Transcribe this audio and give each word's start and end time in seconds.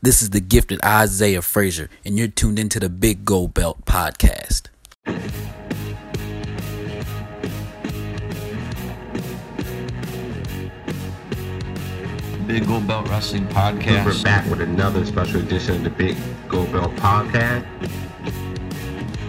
This 0.00 0.22
is 0.22 0.30
the 0.30 0.40
gifted 0.40 0.78
Isaiah 0.84 1.42
Frazier, 1.42 1.90
and 2.04 2.16
you're 2.16 2.28
tuned 2.28 2.60
into 2.60 2.78
the 2.78 2.88
Big 2.88 3.24
Gold 3.24 3.52
Belt 3.52 3.84
podcast. 3.84 4.66
Big 12.46 12.64
Gold 12.64 12.86
Belt 12.86 13.08
Wrestling 13.08 13.48
Podcast. 13.48 14.04
We're 14.04 14.22
back 14.22 14.48
with 14.48 14.60
another 14.60 15.04
special 15.04 15.40
edition 15.40 15.74
of 15.74 15.82
the 15.82 15.90
Big 15.90 16.16
Gold 16.48 16.70
Belt 16.70 16.94
Podcast. 16.94 17.66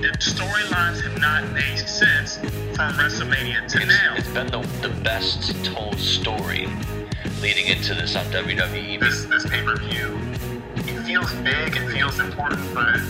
The 0.02 0.16
storylines 0.20 1.02
have 1.02 1.20
not 1.20 1.52
made 1.52 1.80
sense 1.80 2.38
from 2.76 2.94
WrestleMania 2.94 3.68
to 3.70 3.86
now. 3.88 4.14
It's 4.18 4.30
been 4.30 4.46
the, 4.46 4.60
the 4.88 4.94
best 5.02 5.66
told 5.66 5.98
story 5.98 6.68
leading 7.42 7.68
into 7.68 7.94
this 7.94 8.16
on 8.16 8.26
WWE. 8.26 9.00
This 9.00 9.26
this 9.26 9.46
pay 9.50 9.64
per 9.64 9.78
view, 9.78 10.18
it 10.34 10.39
feels 11.10 11.34
big, 11.38 11.76
it 11.76 11.90
feels 11.90 12.20
important, 12.20 12.62
but 12.72 13.02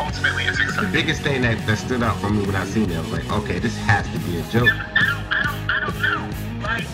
ultimately 0.00 0.44
it's 0.44 0.56
The 0.56 0.88
biggest 0.90 1.20
thing 1.20 1.42
that, 1.42 1.66
that 1.66 1.76
stood 1.76 2.02
out 2.02 2.18
for 2.18 2.30
me 2.30 2.46
when 2.46 2.56
I 2.56 2.64
seen 2.64 2.90
it, 2.90 2.96
I 2.96 3.00
was 3.00 3.12
like, 3.12 3.30
okay, 3.30 3.58
this 3.58 3.76
has 3.76 4.06
to 4.08 4.18
be 4.20 4.38
a 4.38 4.42
joke. 4.44 4.70
I 4.72 5.02
don't, 5.02 5.30
I 5.30 5.42
don't, 5.42 5.70
I 5.70 5.80
don't 5.80 6.00
know. 6.00 6.30
Like, 6.62 6.86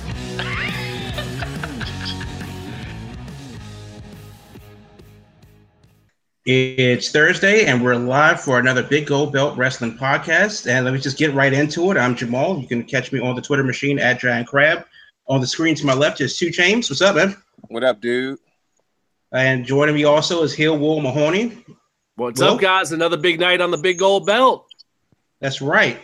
It's 6.44 7.12
Thursday, 7.12 7.66
and 7.66 7.84
we're 7.84 7.94
live 7.94 8.40
for 8.40 8.58
another 8.58 8.82
Big 8.82 9.06
Gold 9.06 9.32
Belt 9.32 9.56
Wrestling 9.56 9.96
podcast. 9.96 10.68
And 10.68 10.84
let 10.84 10.92
me 10.92 10.98
just 10.98 11.18
get 11.18 11.32
right 11.34 11.52
into 11.52 11.92
it. 11.92 11.96
I'm 11.96 12.16
Jamal. 12.16 12.58
You 12.58 12.66
can 12.66 12.82
catch 12.82 13.12
me 13.12 13.20
on 13.20 13.36
the 13.36 13.42
Twitter 13.42 13.62
machine 13.62 14.00
at 14.00 14.18
Giant 14.18 14.48
Crab. 14.48 14.86
On 15.28 15.40
the 15.40 15.46
screen 15.46 15.76
to 15.76 15.86
my 15.86 15.94
left 15.94 16.20
is 16.20 16.36
Two 16.36 16.50
Chains. 16.50 16.90
What's 16.90 17.00
up, 17.00 17.14
man? 17.14 17.36
What 17.68 17.84
up, 17.84 18.00
dude? 18.00 18.40
And 19.32 19.64
joining 19.64 19.94
me 19.94 20.04
also 20.04 20.42
is 20.42 20.54
Heel 20.54 20.78
Will 20.78 21.00
Mahoney. 21.00 21.64
What's 22.16 22.40
Will? 22.40 22.54
up, 22.54 22.60
guys? 22.60 22.92
Another 22.92 23.16
big 23.16 23.38
night 23.38 23.60
on 23.60 23.70
the 23.70 23.76
big 23.76 23.98
gold 23.98 24.26
belt. 24.26 24.66
That's 25.40 25.60
right. 25.60 25.98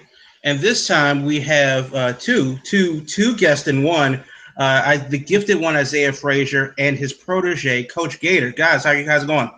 And 0.44 0.60
this 0.60 0.86
time 0.86 1.24
we 1.24 1.40
have 1.40 1.92
uh, 1.94 2.12
two, 2.12 2.58
two, 2.64 3.00
two 3.02 3.34
guests 3.36 3.66
in 3.66 3.82
one. 3.82 4.16
Uh, 4.56 4.82
I, 4.84 4.96
the 4.98 5.18
gifted 5.18 5.60
one, 5.60 5.74
Isaiah 5.74 6.12
Frazier, 6.12 6.74
and 6.78 6.96
his 6.96 7.12
protege, 7.12 7.84
Coach 7.84 8.20
Gator. 8.20 8.50
Guys, 8.52 8.84
how 8.84 8.92
you 8.92 9.04
guys 9.04 9.24
going? 9.24 9.50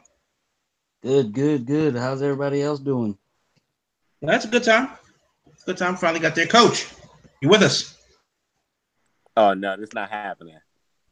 Good, 1.03 1.33
good, 1.33 1.67
good. 1.67 1.97
How's 1.97 2.22
everybody 2.22 2.62
else 2.62 2.81
doing? 2.81 3.19
Well, 4.20 4.33
that's 4.33 4.44
a 4.44 4.48
good 4.48 4.64
time. 4.64 4.91
Good 5.67 5.77
time. 5.77 5.97
Finally 5.97 6.20
got 6.20 6.37
there. 6.37 6.47
Coach, 6.47 6.87
you 7.42 7.48
with 7.48 7.62
us? 7.62 7.97
Oh 9.37 9.53
no, 9.53 9.77
this 9.77 9.92
not 9.92 10.11
happening. 10.11 10.56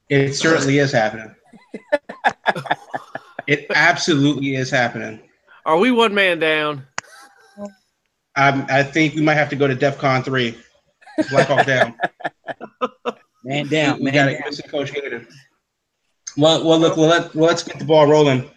It 0.08 0.34
certainly 0.34 0.78
is 0.78 0.92
happening. 0.92 1.34
it 3.46 3.66
absolutely 3.74 4.56
is 4.56 4.70
happening. 4.70 5.20
Are 5.66 5.78
we 5.78 5.90
one 5.90 6.14
man 6.14 6.38
down? 6.38 6.86
Um, 8.36 8.66
I 8.68 8.82
think 8.82 9.14
we 9.14 9.22
might 9.22 9.34
have 9.34 9.50
to 9.50 9.56
go 9.56 9.66
to 9.66 9.76
DEFCON 9.76 10.24
three. 10.24 10.56
Black 11.30 11.48
Hawk 11.48 11.66
down. 11.66 11.94
Man 13.44 13.68
down, 13.68 13.98
we 13.98 14.04
man 14.04 14.14
got 14.14 14.42
down. 14.42 14.52
to 14.52 14.62
Coach 14.62 14.94
Gator. 14.94 15.26
Well, 16.38 16.66
well, 16.66 16.78
look, 16.78 16.96
well, 16.96 17.08
let, 17.08 17.34
well, 17.34 17.46
let's 17.46 17.62
get 17.62 17.78
the 17.78 17.84
ball 17.84 18.06
rolling. 18.06 18.50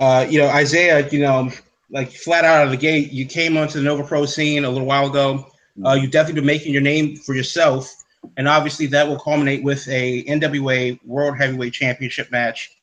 Uh, 0.00 0.26
you 0.28 0.40
know, 0.40 0.48
Isaiah, 0.48 1.08
you 1.10 1.20
know, 1.20 1.50
like 1.90 2.10
flat 2.10 2.44
out 2.44 2.64
of 2.64 2.72
the 2.72 2.76
gate, 2.76 3.12
you 3.12 3.24
came 3.24 3.56
onto 3.56 3.78
the 3.78 3.84
Nova 3.84 4.02
Pro 4.02 4.26
scene 4.26 4.64
a 4.64 4.68
little 4.68 4.86
while 4.86 5.06
ago. 5.06 5.46
Uh, 5.84 5.92
you've 5.92 6.10
definitely 6.10 6.40
been 6.40 6.46
making 6.46 6.72
your 6.72 6.82
name 6.82 7.16
for 7.16 7.34
yourself, 7.34 7.94
and 8.36 8.48
obviously 8.48 8.86
that 8.86 9.06
will 9.06 9.18
culminate 9.18 9.62
with 9.62 9.86
a 9.88 10.24
NWA 10.24 10.98
World 11.04 11.38
Heavyweight 11.38 11.72
Championship 11.72 12.30
match 12.32 12.76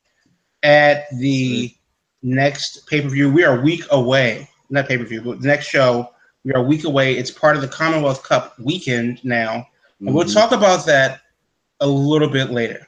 at 0.64 1.04
the 1.18 1.72
next 2.22 2.88
pay 2.88 3.00
per 3.02 3.08
view. 3.08 3.30
We 3.32 3.44
are 3.44 3.58
a 3.58 3.62
week 3.62 3.84
away, 3.90 4.48
not 4.70 4.88
pay 4.88 4.98
per 4.98 5.04
view, 5.04 5.22
but 5.22 5.40
the 5.40 5.46
next 5.46 5.66
show. 5.66 6.10
We 6.44 6.52
are 6.52 6.60
a 6.60 6.62
week 6.62 6.84
away. 6.84 7.16
It's 7.16 7.30
part 7.30 7.54
of 7.56 7.62
the 7.62 7.68
Commonwealth 7.68 8.22
Cup 8.24 8.58
weekend 8.58 9.24
now, 9.24 9.66
and 10.00 10.14
we'll 10.14 10.24
Mhm. 10.24 10.34
talk 10.34 10.52
about 10.52 10.84
that 10.86 11.20
a 11.80 11.86
little 11.86 12.28
bit 12.28 12.50
later. 12.50 12.86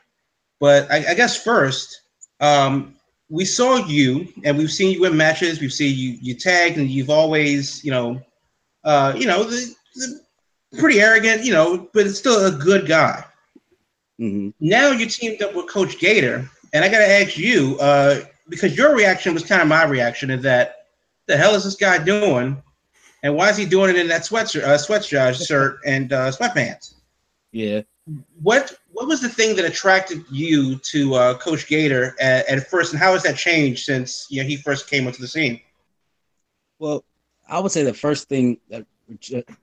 But 0.58 0.90
I, 0.90 1.10
I 1.10 1.14
guess 1.14 1.42
first, 1.42 2.00
um, 2.40 2.94
we 3.28 3.44
saw 3.44 3.86
you, 3.86 4.28
and 4.44 4.56
we've 4.58 4.70
seen 4.72 4.92
you 4.92 5.04
in 5.04 5.16
matches. 5.16 5.60
We've 5.60 5.72
seen 5.72 5.96
you 5.96 6.18
you 6.20 6.34
tagged, 6.34 6.76
and 6.78 6.90
you've 6.90 7.10
always, 7.10 7.84
you 7.84 7.90
know, 7.90 8.20
uh, 8.84 9.14
you 9.16 9.26
know, 9.26 9.44
the, 9.44 9.74
the 9.94 10.20
pretty 10.78 11.00
arrogant, 11.00 11.44
you 11.44 11.52
know, 11.52 11.88
but 11.92 12.06
it's 12.06 12.18
still 12.18 12.44
a 12.46 12.50
good 12.50 12.86
guy. 12.86 13.24
Mhm. 14.20 14.52
Now 14.60 14.90
you 14.92 15.06
teamed 15.06 15.42
up 15.42 15.54
with 15.54 15.68
Coach 15.68 15.98
Gator, 15.98 16.48
and 16.76 16.84
I 16.84 16.88
got 16.90 16.98
to 16.98 17.10
ask 17.10 17.38
you 17.38 17.78
uh, 17.80 18.20
because 18.50 18.76
your 18.76 18.94
reaction 18.94 19.32
was 19.32 19.46
kind 19.46 19.62
of 19.62 19.68
my 19.68 19.84
reaction 19.84 20.30
is 20.30 20.42
that 20.42 20.88
the 21.24 21.34
hell 21.34 21.54
is 21.54 21.64
this 21.64 21.74
guy 21.74 21.96
doing, 21.96 22.62
and 23.22 23.34
why 23.34 23.48
is 23.48 23.56
he 23.56 23.64
doing 23.64 23.88
it 23.88 23.96
in 23.96 24.06
that 24.08 24.22
sweatshirt, 24.22 24.62
uh, 24.62 24.76
sweatshirt 24.76 25.46
shirt 25.46 25.78
and 25.86 26.12
uh, 26.12 26.30
sweatpants? 26.30 26.96
Yeah. 27.50 27.80
what 28.42 28.76
what 28.92 29.08
was 29.08 29.22
the 29.22 29.28
thing 29.30 29.56
that 29.56 29.64
attracted 29.64 30.22
you 30.30 30.76
to 30.76 31.14
uh, 31.14 31.38
Coach 31.38 31.66
Gator 31.66 32.14
at, 32.20 32.46
at 32.46 32.68
first, 32.68 32.92
and 32.92 33.00
how 33.00 33.14
has 33.14 33.22
that 33.22 33.38
changed 33.38 33.86
since 33.86 34.26
you 34.28 34.42
know 34.42 34.46
he 34.46 34.56
first 34.56 34.90
came 34.90 35.06
onto 35.06 35.22
the 35.22 35.28
scene? 35.28 35.58
Well, 36.78 37.04
I 37.48 37.58
would 37.58 37.72
say 37.72 37.84
the 37.84 37.94
first 37.94 38.28
thing 38.28 38.58
that 38.68 38.84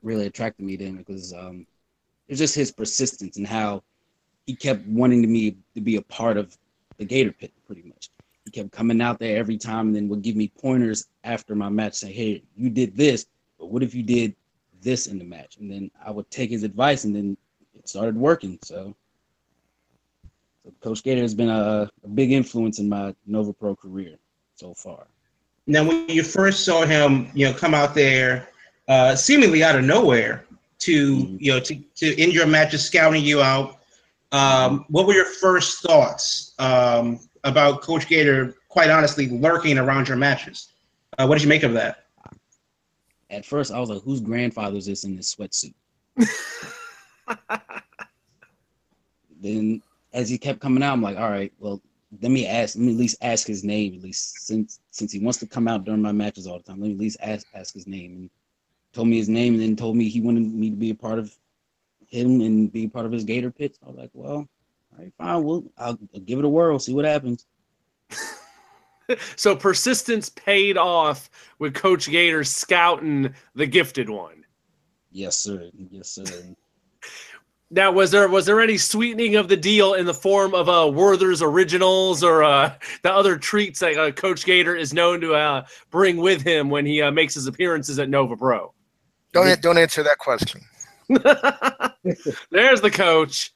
really 0.02 0.26
attracted 0.26 0.66
me 0.66 0.78
to 0.78 0.84
him 0.84 1.06
was 1.08 1.32
um, 1.32 1.68
it 2.28 2.32
was 2.32 2.40
just 2.40 2.56
his 2.56 2.72
persistence 2.72 3.38
and 3.38 3.46
how 3.46 3.84
he 4.48 4.56
kept 4.56 4.84
wanting 4.88 5.22
to 5.22 5.28
me 5.28 5.58
to 5.76 5.82
be 5.82 5.98
a 5.98 6.02
part 6.02 6.38
of 6.38 6.58
the 6.98 7.06
Gator 7.06 7.32
Pit. 7.32 7.52
Pretty 7.66 7.84
much, 7.84 8.10
he 8.46 8.52
kept 8.52 8.72
coming 8.72 9.02
out 9.02 9.20
there 9.20 9.38
every 9.38 9.58
time, 9.58 9.88
and 9.88 9.96
then 9.96 10.08
would 10.10 10.22
give 10.22 10.36
me 10.36 10.48
pointers 10.60 11.08
after 11.24 11.56
my 11.56 11.70
match, 11.70 11.96
saying, 11.96 12.14
"Hey, 12.14 12.44
you 12.56 12.70
did 12.70 12.96
this, 12.96 13.26
but 13.60 13.68
what 13.68 13.84
if 13.84 13.94
you 13.96 14.04
did 14.04 14.36
this 14.82 15.08
in 15.08 15.18
the 15.18 15.26
match?" 15.26 15.58
And 15.58 15.72
then 15.72 15.90
I 16.06 16.12
would 16.12 16.30
take 16.30 16.50
his 16.50 16.64
advice, 16.64 17.04
and 17.06 17.16
then 17.16 17.38
it 17.78 17.88
started 17.88 18.16
working. 18.16 18.60
So. 18.64 18.96
So 20.64 20.72
Coach 20.80 21.04
Gator 21.04 21.22
has 21.22 21.36
been 21.36 21.50
a, 21.50 21.90
a 22.04 22.08
big 22.08 22.32
influence 22.32 22.80
in 22.80 22.88
my 22.88 23.14
Nova 23.26 23.52
Pro 23.52 23.76
career 23.76 24.18
so 24.56 24.74
far. 24.74 25.08
Now, 25.68 25.86
when 25.86 26.08
you 26.08 26.24
first 26.24 26.64
saw 26.64 26.86
him, 26.86 27.30
you 27.34 27.46
know, 27.46 27.54
come 27.54 27.74
out 27.74 27.94
there, 27.94 28.48
uh, 28.88 29.14
seemingly 29.16 29.62
out 29.62 29.76
of 29.78 29.84
nowhere 29.84 30.46
to 30.80 31.18
Mhm. 31.18 31.38
you 31.40 31.52
know 31.52 31.60
to 31.60 31.76
to 31.96 32.22
end 32.22 32.34
your 32.34 32.48
matches, 32.48 32.86
scouting 32.86 33.24
you 33.24 33.42
out, 33.42 33.83
um, 34.34 34.86
what 34.90 35.06
were 35.06 35.14
your 35.14 35.26
first 35.26 35.82
thoughts 35.82 36.54
um, 36.60 37.20
about 37.44 37.82
Coach 37.82 38.08
Gator? 38.08 38.56
Quite 38.68 38.90
honestly, 38.90 39.30
lurking 39.30 39.78
around 39.78 40.08
your 40.08 40.18
matches. 40.18 40.70
Uh, 41.18 41.28
what 41.28 41.36
did 41.36 41.44
you 41.44 41.50
make 41.50 41.62
of 41.64 41.74
that? 41.74 42.06
At 43.30 43.46
first, 43.46 43.72
I 43.72 43.80
was 43.80 43.90
like, 43.90 44.02
"Whose 44.02 44.20
grandfather 44.20 44.76
is 44.78 44.88
this 44.88 45.04
in 45.04 45.16
this 45.16 45.34
sweatsuit?" 45.36 45.76
then, 49.40 49.82
as 50.14 50.30
he 50.30 50.38
kept 50.40 50.60
coming 50.60 50.82
out, 50.82 50.94
I'm 50.94 51.02
like, 51.02 51.18
"All 51.18 51.30
right, 51.30 51.54
well, 51.60 51.80
let 52.22 52.32
me 52.32 52.48
ask. 52.48 52.76
Let 52.76 52.86
me 52.86 52.92
at 52.94 52.98
least 52.98 53.18
ask 53.22 53.46
his 53.46 53.64
name. 53.64 53.96
At 53.96 54.02
least 54.02 54.48
since 54.48 54.80
since 54.90 55.12
he 55.12 55.20
wants 55.20 55.38
to 55.40 55.48
come 55.48 55.68
out 55.68 55.86
during 55.86 56.02
my 56.02 56.12
matches 56.12 56.48
all 56.48 56.58
the 56.58 56.64
time, 56.64 56.82
let 56.82 56.88
me 56.88 56.94
at 56.94 57.00
least 57.00 57.18
ask 57.22 57.46
ask 57.54 57.74
his 57.74 57.86
name." 57.88 58.14
And 58.14 58.30
told 58.94 59.08
me 59.08 59.18
his 59.18 59.30
name, 59.30 59.54
and 59.54 59.62
then 59.62 59.76
told 59.76 59.96
me 59.96 60.10
he 60.10 60.22
wanted 60.22 60.52
me 60.54 60.72
to 60.72 60.76
be 60.76 60.90
a 60.90 60.96
part 60.96 61.20
of 61.20 61.36
him 62.14 62.42
and 62.42 62.72
be 62.72 62.88
part 62.88 63.06
of 63.06 63.12
his 63.12 63.24
Gator 63.24 63.52
pits. 63.52 63.80
I 63.84 63.88
was 63.88 63.98
like, 63.98 64.12
"Well, 64.14 64.32
all 64.32 64.48
right, 64.98 65.12
fine. 65.18 65.44
Well, 65.44 65.64
I'll, 65.78 65.98
I'll 66.14 66.22
give 66.22 66.40
it 66.40 66.46
a 66.46 66.50
whirl. 66.50 66.80
See 66.80 66.94
what 66.94 67.06
happens." 67.06 67.46
So 69.36 69.56
persistence 69.56 70.30
paid 70.30 70.78
off 70.78 71.30
with 71.60 71.74
Coach 71.74 72.10
Gator 72.10 72.44
scouting 72.44 73.34
the 73.56 73.66
gifted 73.66 74.10
one. 74.10 74.46
Yes, 75.12 75.38
sir. 75.38 75.70
Yes, 75.92 76.10
sir. 76.10 76.24
Now, 77.72 77.92
was 77.92 78.12
there 78.12 78.30
was 78.30 78.46
there 78.46 78.62
any 78.62 78.78
sweetening 78.78 79.36
of 79.36 79.48
the 79.48 79.58
deal 79.58 79.96
in 79.96 80.06
the 80.06 80.14
form 80.14 80.54
of 80.54 80.70
uh, 80.70 80.92
Werther's 80.94 81.42
originals 81.42 82.24
or 82.24 82.44
uh, 82.44 82.72
the 83.02 83.12
other 83.12 83.36
treats 83.36 83.80
that 83.80 83.98
uh, 83.98 84.12
Coach 84.12 84.46
Gator 84.46 84.76
is 84.76 84.94
known 84.94 85.20
to 85.22 85.34
uh, 85.34 85.66
bring 85.90 86.18
with 86.18 86.44
him 86.44 86.70
when 86.70 86.86
he 86.86 87.02
uh, 87.02 87.10
makes 87.10 87.34
his 87.34 87.48
appearances 87.48 87.98
at 87.98 88.10
Nova 88.10 88.38
Pro? 88.38 88.72
Don't 89.32 89.60
don't 89.60 89.80
answer 89.80 90.04
that 90.04 90.20
question. 90.20 90.62
There's 92.52 92.82
the 92.82 92.92
coach. 92.92 93.54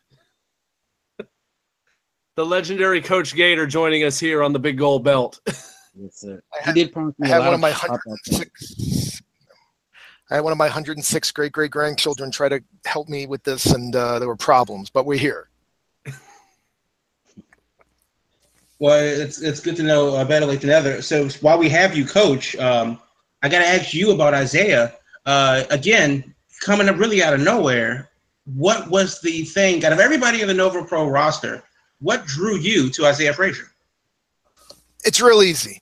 The 2.36 2.46
legendary 2.46 3.02
Coach 3.02 3.34
Gator 3.34 3.66
joining 3.66 4.04
us 4.04 4.20
here 4.20 4.44
on 4.44 4.54
the 4.54 4.60
Big 4.60 4.78
Gold 4.78 5.04
Belt. 5.04 5.40
Yes, 6.00 6.20
sir. 6.20 6.40
I 6.54 6.58
He 6.60 6.66
had, 6.66 6.76
did 6.76 6.94
promise 6.94 7.16
I 7.20 7.26
me 7.26 7.32
a 7.32 7.34
had 7.34 7.40
one 7.40 7.54
of 7.56 7.60
my 7.60 7.72
106. 7.72 9.22
I 10.30 10.36
had 10.36 10.44
one 10.44 10.52
of 10.52 10.58
my 10.58 10.66
106 10.66 11.32
great 11.32 11.52
great 11.52 11.72
grandchildren 11.72 12.30
try 12.30 12.50
to 12.50 12.62
help 12.86 13.10
me 13.10 13.26
with 13.26 13.44
this, 13.44 13.66
and 13.66 13.96
uh, 13.96 14.20
there 14.20 14.28
were 14.28 14.36
problems. 14.36 14.92
But 14.92 15.08
we're 15.08 15.18
here. 15.18 15.50
Well, 18.80 19.00
it's 19.00 19.42
it's 19.42 19.60
good 19.60 19.76
to 19.78 19.84
know 19.84 20.16
uh, 20.16 20.24
better 20.24 20.46
late 20.46 20.62
than 20.62 20.70
never. 20.70 21.02
So 21.02 21.28
while 21.42 21.58
we 21.58 21.70
have 21.70 21.98
you, 21.98 22.06
Coach, 22.06 22.56
um, 22.58 23.00
I 23.42 23.50
got 23.50 23.60
to 23.60 23.68
ask 23.68 23.94
you 23.94 24.12
about 24.12 24.36
Isaiah. 24.36 24.94
Uh, 25.26 25.64
again, 25.72 26.36
coming 26.62 26.90
up 26.90 26.98
really 26.98 27.24
out 27.24 27.34
of 27.34 27.42
nowhere. 27.42 28.10
What 28.46 28.90
was 28.90 29.20
the 29.22 29.44
thing 29.44 29.84
out 29.84 29.94
of 29.94 30.00
everybody 30.00 30.42
in 30.42 30.48
the 30.48 30.54
Nova 30.54 30.84
Pro 30.84 31.08
roster? 31.08 31.64
What 32.00 32.26
drew 32.26 32.56
you 32.58 32.90
to 32.92 33.06
Isaiah 33.06 33.34
Frazier? 33.34 33.70
it's 35.08 35.22
real 35.22 35.42
easy. 35.42 35.82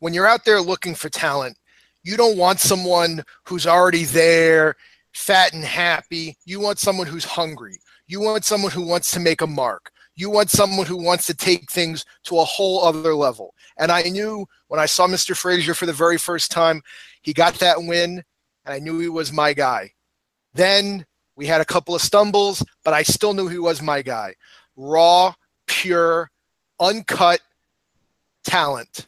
When 0.00 0.12
you're 0.12 0.26
out 0.26 0.44
there 0.44 0.60
looking 0.60 0.94
for 0.94 1.08
talent, 1.08 1.56
you 2.02 2.16
don't 2.16 2.36
want 2.36 2.60
someone 2.60 3.22
who's 3.46 3.66
already 3.66 4.04
there, 4.04 4.76
fat 5.12 5.54
and 5.54 5.64
happy. 5.64 6.36
You 6.44 6.60
want 6.60 6.78
someone 6.78 7.06
who's 7.06 7.24
hungry. 7.24 7.78
You 8.06 8.20
want 8.20 8.44
someone 8.44 8.70
who 8.70 8.86
wants 8.86 9.10
to 9.12 9.20
make 9.20 9.40
a 9.40 9.46
mark. 9.46 9.90
You 10.14 10.28
want 10.28 10.50
someone 10.50 10.86
who 10.86 11.02
wants 11.02 11.26
to 11.26 11.34
take 11.34 11.70
things 11.70 12.04
to 12.24 12.38
a 12.38 12.44
whole 12.44 12.84
other 12.84 13.14
level. 13.14 13.54
And 13.78 13.90
I 13.90 14.02
knew 14.02 14.46
when 14.68 14.78
I 14.78 14.86
saw 14.86 15.06
Mr. 15.06 15.34
Frazier 15.34 15.72
for 15.72 15.86
the 15.86 15.92
very 15.92 16.18
first 16.18 16.50
time, 16.50 16.82
he 17.22 17.32
got 17.32 17.54
that 17.54 17.78
win, 17.78 18.22
and 18.66 18.74
I 18.74 18.78
knew 18.78 18.98
he 18.98 19.08
was 19.08 19.32
my 19.32 19.54
guy. 19.54 19.92
Then 20.54 21.06
we 21.36 21.46
had 21.46 21.60
a 21.60 21.64
couple 21.64 21.94
of 21.94 22.02
stumbles, 22.02 22.64
but 22.84 22.94
I 22.94 23.02
still 23.02 23.34
knew 23.34 23.48
he 23.48 23.58
was 23.58 23.80
my 23.80 24.02
guy. 24.02 24.34
Raw, 24.76 25.34
pure, 25.66 26.30
uncut 26.78 27.40
talent 28.44 29.06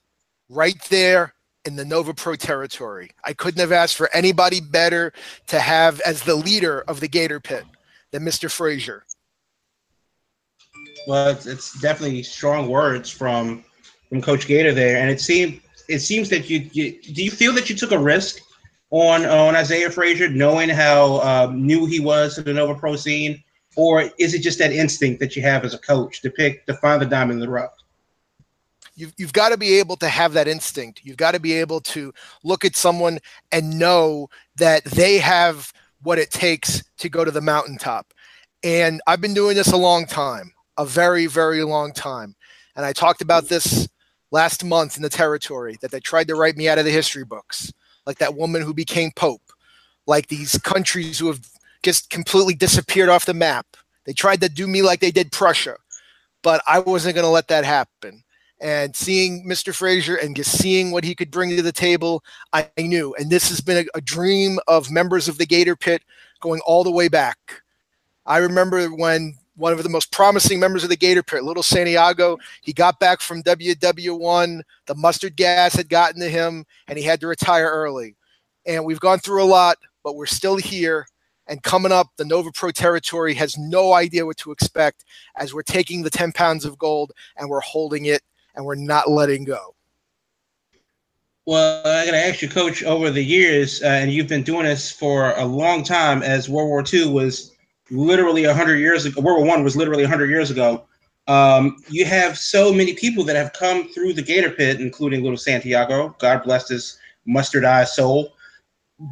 right 0.49 0.81
there 0.89 1.35
in 1.65 1.77
the 1.77 1.85
Nova 1.85 2.15
Pro 2.15 2.35
territory. 2.35 3.11
I 3.25 3.33
couldn't 3.33 3.61
have 3.61 3.73
asked 3.73 3.97
for 3.97 4.11
anybody 4.15 4.61
better 4.61 5.13
to 5.49 5.61
have 5.61 6.01
as 6.01 6.23
the 6.23 6.35
leader 6.35 6.83
of 6.89 7.01
the 7.01 7.09
Gator 7.09 7.41
Pit 7.41 7.65
than 8.11 8.25
Mr. 8.25 8.51
Frazier. 8.51 9.05
Well, 11.07 11.29
it's, 11.29 11.47
it's 11.47 11.81
definitely 11.81 12.23
strong 12.23 12.69
words 12.69 13.11
from 13.11 13.65
from 14.09 14.21
Coach 14.21 14.47
Gator 14.47 14.73
there, 14.75 14.99
and 14.99 15.11
it 15.11 15.21
seemed 15.21 15.61
it 15.89 16.01
seems 16.01 16.29
that 16.29 16.49
you, 16.49 16.69
you 16.73 17.01
do 17.01 17.25
you 17.25 17.31
feel 17.31 17.53
that 17.55 17.71
you 17.71 17.77
took 17.77 17.93
a 17.93 17.99
risk 17.99 18.41
on 18.93 19.25
on 19.25 19.57
Isaiah 19.57 19.91
Frazier, 19.91 20.29
knowing 20.29 20.69
how 20.69 21.21
um, 21.23 21.67
new 21.67 21.87
he 21.87 21.99
was 21.99 22.37
to 22.37 22.43
the 22.43 22.53
Nova 22.53 22.75
Pro 22.75 22.95
scene, 22.95 23.43
or 23.75 24.11
is 24.19 24.35
it 24.35 24.43
just 24.43 24.59
that 24.59 24.71
instinct 24.71 25.19
that 25.21 25.35
you 25.35 25.43
have 25.43 25.65
as 25.65 25.75
a 25.75 25.79
coach 25.79 26.21
to 26.23 26.31
pick 26.31 26.67
to 26.67 26.75
find 26.75 27.03
the 27.03 27.07
diamond 27.07 27.41
in 27.41 27.41
the 27.41 27.51
rough? 27.51 27.73
You've, 28.95 29.15
you've 29.17 29.33
got 29.33 29.49
to 29.49 29.57
be 29.57 29.79
able 29.79 29.97
to 29.97 30.09
have 30.09 30.35
that 30.35 30.47
instinct. 30.47 31.01
You've 31.03 31.17
got 31.17 31.33
to 31.33 31.41
be 31.41 31.55
able 31.55 31.81
to 31.81 32.13
look 32.45 32.67
at 32.67 32.77
someone 32.77 33.19
and 33.51 33.79
know 33.79 34.29
that 34.57 34.85
they 34.85 35.19
have 35.19 35.73
what 36.03 36.19
it 36.19 36.31
takes 36.31 36.83
to 36.99 37.09
go 37.09 37.25
to 37.25 37.31
the 37.31 37.41
mountaintop. 37.41 38.13
And 38.63 39.01
I've 39.07 39.23
been 39.23 39.33
doing 39.33 39.57
this 39.57 39.73
a 39.73 39.77
long 39.79 40.05
time, 40.05 40.53
a 40.77 40.85
very, 40.85 41.27
very 41.27 41.65
long 41.65 41.95
time. 41.95 42.37
And 42.77 42.85
I 42.85 42.93
talked 42.93 43.23
about 43.23 43.49
this 43.49 43.89
last 44.31 44.63
month 44.65 44.97
in 44.97 45.03
the 45.03 45.09
territory 45.09 45.79
that 45.81 45.91
they 45.91 46.01
tried 46.01 46.29
to 46.29 46.35
write 46.35 46.59
me 46.59 46.69
out 46.69 46.79
of 46.79 46.85
the 46.85 46.91
history 46.91 47.25
books, 47.25 47.73
like 48.07 48.19
that 48.19 48.35
woman 48.35 48.63
who 48.63 48.75
became 48.75 49.11
Pope, 49.13 49.43
like 50.07 50.29
these 50.29 50.59
countries 50.59 51.19
who 51.19 51.29
have 51.29 51.41
just 51.83 52.11
completely 52.11 52.55
disappeared 52.55 53.09
off 53.09 53.27
the 53.27 53.35
map. 53.35 53.67
They 54.05 54.13
tried 54.13 54.41
to 54.41 54.49
do 54.49 54.67
me 54.67 54.83
like 54.83 55.01
they 55.01 55.11
did 55.11 55.33
Prussia, 55.33 55.77
but 56.43 56.63
I 56.67 56.81
wasn't 56.81 57.15
going 57.15 57.25
to 57.25 57.31
let 57.31 57.49
that 57.49 57.65
happen 57.65 58.23
and 58.63 58.95
seeing 58.95 59.45
Mr. 59.45 59.75
Frazier 59.75 60.17
and 60.17 60.37
just 60.37 60.57
seeing 60.57 60.93
what 60.93 61.03
he 61.03 61.17
could 61.17 61.33
bring 61.33 61.51
to 61.51 61.63
the 61.63 61.73
table, 61.73 62.23
I 62.53 62.69
knew. 62.79 63.13
And 63.19 63.29
this 63.29 63.49
has 63.49 63.61
been 63.61 63.79
a, 63.79 63.99
a, 63.99 64.01
dream 64.01 64.61
of 64.69 64.89
members 64.89 65.27
of 65.27 65.37
the 65.37 65.47
Gator 65.47 65.75
Pit 65.75 66.05
going 66.41 66.61
all 66.65 66.85
the 66.85 66.93
way 66.93 67.09
back. 67.09 67.39
I 68.25 68.39
remember 68.39 68.87
when 68.87 69.37
one 69.57 69.73
of 69.73 69.83
the 69.83 69.89
most 69.89 70.13
promising 70.13 70.59
members 70.59 70.83
of 70.83 70.89
the 70.89 70.97
Gator 70.97 71.23
Pit, 71.23 71.45
Little 71.45 71.63
Santiago, 71.63 72.39
he 72.63 72.73
got 72.73 72.99
back 72.99 73.21
from 73.21 73.43
WW1. 73.43 74.63
The 74.87 74.95
mustard 74.95 75.37
gas 75.37 75.75
had 75.75 75.89
gotten 75.89 76.21
to 76.21 76.29
him, 76.29 76.65
and 76.89 76.99
he 76.99 77.05
had 77.05 77.21
to 77.21 77.27
retire 77.27 77.69
early. 77.69 78.17
And 78.67 78.85
we've 78.85 79.01
gone 79.01 79.19
through 79.19 79.43
a 79.43 79.45
lot, 79.45 79.79
but 80.03 80.17
we're 80.17 80.27
still 80.27 80.57
here. 80.57 81.07
And 81.49 81.63
coming 81.63 81.93
up, 81.93 82.09
the 82.17 82.25
Nova 82.25 82.51
Pro 82.53 82.71
territory 82.71 83.35
has 83.35 83.59
no 83.59 83.93
idea 83.93 84.25
what 84.25 84.37
to 84.39 84.53
expect 84.53 85.05
as 85.37 85.53
we're 85.53 85.63
taking 85.63 86.03
the 86.03 86.11
10 86.11 86.33
pounds 86.33 86.65
of 86.65 86.79
gold 86.79 87.13
and 87.37 87.49
we're 87.49 87.61
holding 87.61 88.07
it 88.07 88.23
and 88.55 88.65
we're 88.65 88.75
not 88.75 89.11
letting 89.11 89.45
go. 89.45 89.75
Well, 91.45 91.81
I 91.85 92.05
got 92.05 92.13
to 92.13 92.25
ask 92.25 92.41
you, 92.41 92.49
Coach, 92.49 92.85
over 92.85 93.11
the 93.11 93.25
years, 93.25 93.83
uh, 93.83 93.87
and 93.87 94.13
you've 94.13 94.29
been 94.29 94.45
doing 94.45 94.65
this 94.65 94.93
for 94.93 95.33
a 95.33 95.45
long 95.45 95.83
time, 95.83 96.23
as 96.23 96.49
World 96.49 96.69
War 96.69 96.85
II 96.91 97.11
was 97.11 97.52
literally 97.93 98.47
100 98.47 98.77
years 98.77 99.05
ago, 99.05 99.21
World 99.21 99.39
War 99.39 99.47
One 99.47 99.63
was 99.63 99.77
literally 99.77 100.03
100 100.03 100.31
years 100.31 100.51
ago. 100.51 100.85
Um, 101.29 101.77
you 101.89 102.05
have 102.05 102.37
so 102.37 102.73
many 102.73 102.95
people 102.95 103.23
that 103.25 103.37
have 103.37 103.53
come 103.53 103.89
through 103.89 104.15
the 104.15 104.23
Gator 104.23 104.51
Pit, 104.51 104.81
including 104.81 105.23
little 105.23 105.39
Santiago. 105.39 106.17
God 106.19 106.43
bless 106.43 106.69
his 106.69 106.99
mustard 107.27 107.65
eye 107.65 107.85
soul. 107.85 108.35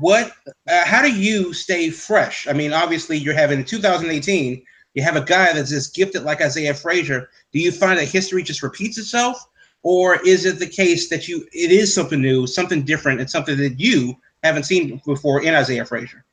What? 0.01 0.33
Uh, 0.69 0.85
how 0.85 1.03
do 1.03 1.13
you 1.13 1.53
stay 1.53 1.91
fresh? 1.91 2.49
I 2.49 2.53
mean, 2.53 2.73
obviously, 2.73 3.17
you're 3.17 3.35
having 3.35 3.65
2018. 3.65 4.63
You 4.95 5.03
have 5.03 5.17
a 5.17 5.25
guy 5.25 5.53
that's 5.53 5.73
as 5.73 5.87
gifted 5.87 6.25
like 6.25 6.41
Isaiah 6.41 6.75
Frazier. 6.75 7.29
Do 7.53 7.61
you 7.61 7.71
find 7.71 7.99
that 7.99 8.09
history 8.09 8.43
just 8.43 8.63
repeats 8.63 8.99
itself? 8.99 9.47
Or 9.83 10.21
is 10.27 10.45
it 10.45 10.59
the 10.59 10.67
case 10.67 11.09
that 11.09 11.29
you 11.29 11.47
it 11.53 11.71
is 11.71 11.95
something 11.95 12.21
new, 12.21 12.47
something 12.47 12.83
different, 12.83 13.21
and 13.21 13.31
something 13.31 13.57
that 13.57 13.79
you 13.79 14.17
haven't 14.43 14.65
seen 14.65 15.01
before 15.07 15.43
in 15.43 15.55
Isaiah 15.55 15.85
Frazier? 15.85 16.25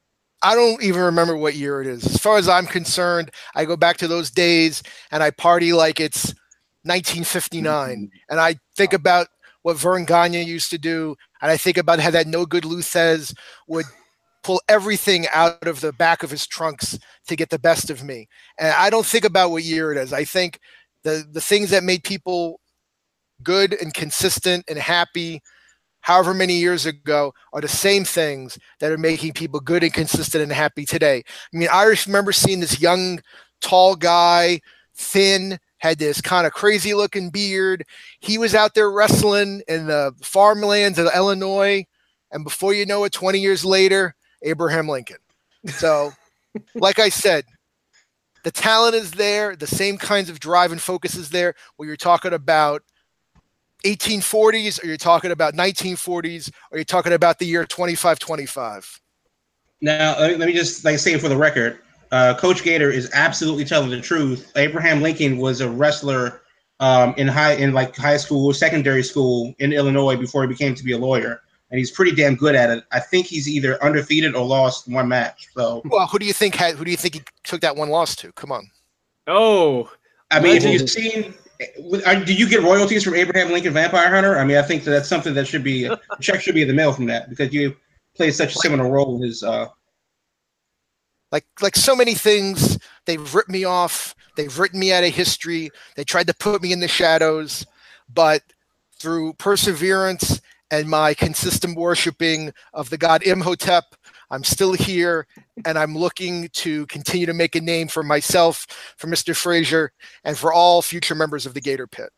I 0.41 0.55
don't 0.55 0.83
even 0.83 1.01
remember 1.01 1.35
what 1.35 1.55
year 1.55 1.81
it 1.81 1.87
is. 1.87 2.05
As 2.05 2.17
far 2.17 2.37
as 2.37 2.47
I'm 2.47 2.67
concerned, 2.67 3.31
I 3.55 3.65
go 3.65 3.75
back 3.75 3.97
to 3.97 4.07
those 4.07 4.29
days 4.29 4.83
and 5.11 5.23
I 5.23 5.31
party 5.31 5.73
like 5.73 5.99
it's 5.99 6.27
1959. 6.83 7.89
Mm-hmm. 7.89 8.05
And 8.29 8.39
I 8.39 8.57
think 8.75 8.93
about 8.93 9.27
what 9.63 9.77
Verne 9.77 10.05
Gagne 10.05 10.43
used 10.43 10.69
to 10.71 10.77
do. 10.77 11.15
And 11.41 11.51
I 11.51 11.57
think 11.57 11.77
about 11.77 11.99
how 11.99 12.11
that 12.11 12.27
no 12.27 12.45
good 12.45 12.65
Lou 12.65 12.79
Thesz 12.79 13.33
would 13.67 13.85
pull 14.43 14.61
everything 14.69 15.27
out 15.33 15.67
of 15.67 15.81
the 15.81 15.91
back 15.91 16.23
of 16.23 16.29
his 16.29 16.47
trunks 16.47 16.97
to 17.27 17.35
get 17.35 17.49
the 17.49 17.59
best 17.59 17.89
of 17.89 18.03
me. 18.03 18.27
And 18.57 18.73
I 18.73 18.89
don't 18.89 19.05
think 19.05 19.25
about 19.25 19.51
what 19.51 19.63
year 19.63 19.91
it 19.91 19.97
is. 19.97 20.13
I 20.13 20.23
think 20.23 20.59
the 21.03 21.27
the 21.29 21.41
things 21.41 21.69
that 21.71 21.83
made 21.83 22.03
people 22.03 22.61
good 23.43 23.73
and 23.73 23.93
consistent 23.93 24.63
and 24.69 24.79
happy 24.79 25.41
however 26.07 26.33
many 26.33 26.54
years 26.54 26.86
ago 26.86 27.33
are 27.51 27.59
the 27.59 27.68
same 27.68 28.06
things 28.06 28.57
that 28.80 28.94
are 28.94 28.98
making 28.98 29.33
people 29.33 29.59
good 29.59 29.83
and 29.83 29.94
consistent 29.94 30.42
and 30.42 30.54
happy 30.54 30.86
today. 30.86 31.21
I 31.54 31.57
mean, 31.57 31.68
I 31.69 31.94
remember 32.07 32.31
seeing 32.31 32.62
this 32.62 32.80
young, 32.80 33.19
tall 33.59 33.94
guy, 33.98 34.62
thin, 34.95 35.59
had 35.80 36.00
this 36.00 36.21
kind 36.21 36.48
of 36.48 36.54
crazy 36.54 36.94
looking 36.94 37.30
beard. 37.30 37.83
He 38.21 38.38
was 38.38 38.56
out 38.56 38.74
there 38.74 38.89
wrestling 38.89 39.63
in 39.68 39.88
the 39.88 40.13
farmlands 40.21 40.98
of 40.98 41.09
Illinois. 41.13 41.86
And 42.31 42.45
before 42.45 42.74
you 42.74 42.86
know 42.86 43.04
it, 43.04 43.12
20 43.12 43.39
years 43.39 43.65
later, 43.65 44.15
Abraham 44.44 44.88
Lincoln. 44.88 45.18
So, 45.65 46.12
like 46.74 47.00
I 47.00 47.09
said, 47.09 47.44
the 48.45 48.51
talent 48.51 48.95
is 48.95 49.12
there, 49.12 49.57
the 49.57 49.68
same 49.68 49.98
kinds 49.98 50.30
of 50.30 50.39
drive 50.39 50.71
and 50.71 50.81
focus 50.81 51.15
is 51.15 51.31
there. 51.31 51.54
Where 51.75 51.86
you're 51.86 51.98
talking 51.98 52.31
about 52.31 52.81
1840s, 53.83 54.83
or 54.83 54.88
you're 54.88 54.97
talking 54.97 55.31
about 55.31 55.54
1940s, 55.54 56.51
or 56.71 56.78
you're 56.78 56.85
talking 56.85 57.13
about 57.13 57.40
the 57.40 57.45
year 57.45 57.66
2525. 57.66 59.01
Now, 59.81 60.18
let 60.19 60.40
me 60.40 60.54
just 60.54 60.83
like 60.83 60.97
say 60.99 61.18
for 61.19 61.30
the 61.30 61.37
record, 61.37 61.80
uh, 62.11 62.33
Coach 62.35 62.63
Gator 62.63 62.90
is 62.90 63.09
absolutely 63.13 63.66
telling 63.66 63.90
the 63.90 64.01
truth. 64.01 64.51
Abraham 64.56 65.01
Lincoln 65.01 65.37
was 65.37 65.61
a 65.61 65.69
wrestler 65.69 66.42
um, 66.80 67.13
in 67.18 67.28
high 67.28 67.54
in 67.54 67.73
like 67.73 67.95
high 67.95 68.18
school, 68.18 68.54
secondary 68.54 69.04
school 69.04 69.54
in 69.59 69.73
Illinois 69.73 70.16
before 70.16 70.42
he 70.42 70.47
became 70.47 70.73
to 70.75 70.83
be 70.83 70.94
a 70.94 70.97
lawyer 70.97 71.42
and 71.69 71.78
he's 71.78 71.92
pretty 71.92 72.16
damn 72.16 72.35
good 72.35 72.56
at 72.56 72.69
it. 72.69 72.83
I 72.92 72.99
think 72.99 73.25
he's 73.25 73.47
either 73.47 73.81
undefeated 73.83 74.35
or 74.35 74.45
lost 74.45 74.87
one 74.87 75.07
match. 75.07 75.47
So, 75.54 75.81
well, 75.85 76.07
who 76.07 76.19
do 76.19 76.25
you 76.25 76.33
think 76.33 76.56
had? 76.56 76.75
Who 76.75 76.85
do 76.85 76.92
you 76.92 76.97
think 76.97 77.16
he 77.16 77.21
took 77.44 77.61
that 77.61 77.75
one 77.75 77.90
loss 77.90 78.16
to? 78.18 78.31
Come 78.33 78.51
on. 78.51 78.69
Oh, 79.28 79.92
I 80.31 80.40
mean, 80.40 80.61
have 80.61 80.71
you've 80.71 80.90
seen? 80.90 81.33
Do 81.59 82.33
you 82.33 82.47
get 82.47 82.61
royalties 82.61 83.04
from 83.04 83.16
Abraham 83.16 83.52
Lincoln 83.52 83.73
Vampire 83.73 84.14
Hunter? 84.14 84.37
I 84.37 84.44
mean, 84.44 84.57
I 84.57 84.61
think 84.61 84.83
that 84.83 84.92
that's 84.92 85.09
something 85.09 85.33
that 85.33 85.47
should 85.47 85.64
be 85.64 85.90
check 86.21 86.42
should 86.42 86.56
be 86.56 86.61
in 86.61 86.68
the 86.68 86.73
mail 86.73 86.94
from 86.94 87.06
that 87.06 87.30
because 87.30 87.54
you 87.54 87.76
play 88.16 88.31
such 88.31 88.56
a 88.56 88.59
similar 88.59 88.90
role 88.90 89.16
in 89.16 89.23
his. 89.23 89.44
Uh, 89.44 89.68
like 91.31 91.45
like 91.61 91.76
so 91.76 91.95
many 91.95 92.14
things, 92.14 92.78
they've 93.06 93.33
ripped 93.33 93.49
me 93.49 93.64
off. 93.64 94.16
They've 94.35 94.57
written 94.57 94.80
me 94.80 94.94
out 94.94 95.04
of 95.04 95.14
history. 95.14 95.71
They 95.95 96.04
tried 96.04 96.28
to 96.28 96.33
put 96.33 96.61
me 96.61 96.71
in 96.71 96.80
the 96.80 96.87
shadows, 96.87 97.66
but 98.14 98.44
through 98.99 99.33
perseverance 99.33 100.42
and 100.69 100.90
my 100.90 101.14
consistent 101.14 101.78
worshiping 101.78 102.54
of 102.73 102.90
the 102.90 102.97
god 102.97 103.23
Imhotep. 103.23 103.95
I'm 104.29 104.43
still 104.43 104.73
here 104.73 105.27
and 105.65 105.77
I'm 105.77 105.95
looking 105.95 106.49
to 106.53 106.85
continue 106.87 107.25
to 107.25 107.33
make 107.33 107.55
a 107.55 107.61
name 107.61 107.87
for 107.87 108.03
myself, 108.03 108.67
for 108.97 109.07
Mr. 109.07 109.35
Frazier, 109.35 109.91
and 110.23 110.37
for 110.37 110.51
all 110.51 110.81
future 110.81 111.15
members 111.15 111.45
of 111.45 111.53
the 111.53 111.61
Gator 111.61 111.87
Pit. 111.87 112.09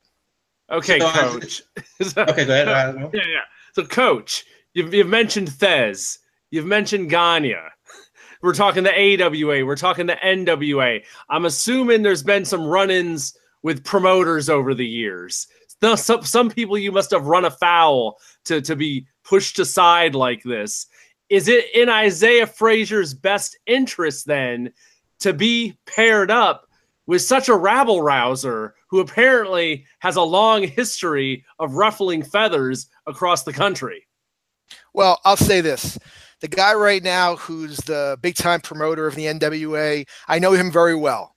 Okay, 0.71 0.99
so, 0.99 1.11
coach. 1.11 1.61
okay, 2.01 2.45
go 2.45 2.53
ahead. 2.53 2.95
Uh, 2.99 3.09
yeah, 3.13 3.21
yeah. 3.27 3.41
So, 3.73 3.83
coach, 3.85 4.45
you've, 4.73 4.93
you've 4.93 5.07
mentioned 5.07 5.49
Thesz, 5.49 6.19
you've 6.51 6.65
mentioned 6.65 7.09
Gagne. 7.09 7.55
We're 8.41 8.53
talking 8.53 8.83
the 8.83 9.21
AWA, 9.21 9.65
we're 9.65 9.75
talking 9.75 10.05
the 10.05 10.15
NWA. 10.15 11.03
I'm 11.29 11.45
assuming 11.45 12.03
there's 12.03 12.23
been 12.23 12.45
some 12.45 12.65
run 12.65 12.89
ins 12.89 13.37
with 13.63 13.83
promoters 13.83 14.49
over 14.49 14.73
the 14.73 14.85
years. 14.85 15.47
Now, 15.81 15.95
some, 15.95 16.23
some 16.23 16.49
people 16.49 16.77
you 16.77 16.91
must 16.91 17.11
have 17.11 17.25
run 17.25 17.45
afoul 17.45 18.17
to, 18.45 18.61
to 18.61 18.75
be 18.75 19.07
pushed 19.23 19.59
aside 19.59 20.15
like 20.15 20.43
this. 20.43 20.87
Is 21.29 21.48
it 21.48 21.65
in 21.74 21.89
Isaiah 21.89 22.48
Frazier's 22.48 23.13
best 23.13 23.57
interest 23.67 24.25
then 24.25 24.74
to 25.19 25.33
be 25.33 25.77
paired 25.86 26.31
up 26.31 26.65
with 27.05 27.21
such 27.21 27.50
a 27.50 27.55
rabble 27.55 28.01
rouser 28.01 28.75
who 28.89 29.00
apparently 29.00 29.86
has 30.00 30.15
a 30.15 30.21
long 30.21 30.63
history 30.63 31.45
of 31.59 31.75
ruffling 31.75 32.24
feathers 32.24 32.88
across 33.05 33.43
the 33.43 33.53
country? 33.53 34.07
Well, 34.93 35.19
I'll 35.24 35.38
say 35.38 35.62
this. 35.62 36.00
The 36.41 36.48
guy 36.48 36.74
right 36.74 37.03
now 37.03 37.36
who's 37.36 37.77
the 37.77 38.17
big 38.21 38.36
time 38.36 38.62
promoter 38.62 39.05
of 39.05 39.15
the 39.15 39.25
NWA, 39.25 40.07
I 40.27 40.39
know 40.39 40.53
him 40.53 40.71
very 40.71 40.95
well. 40.95 41.36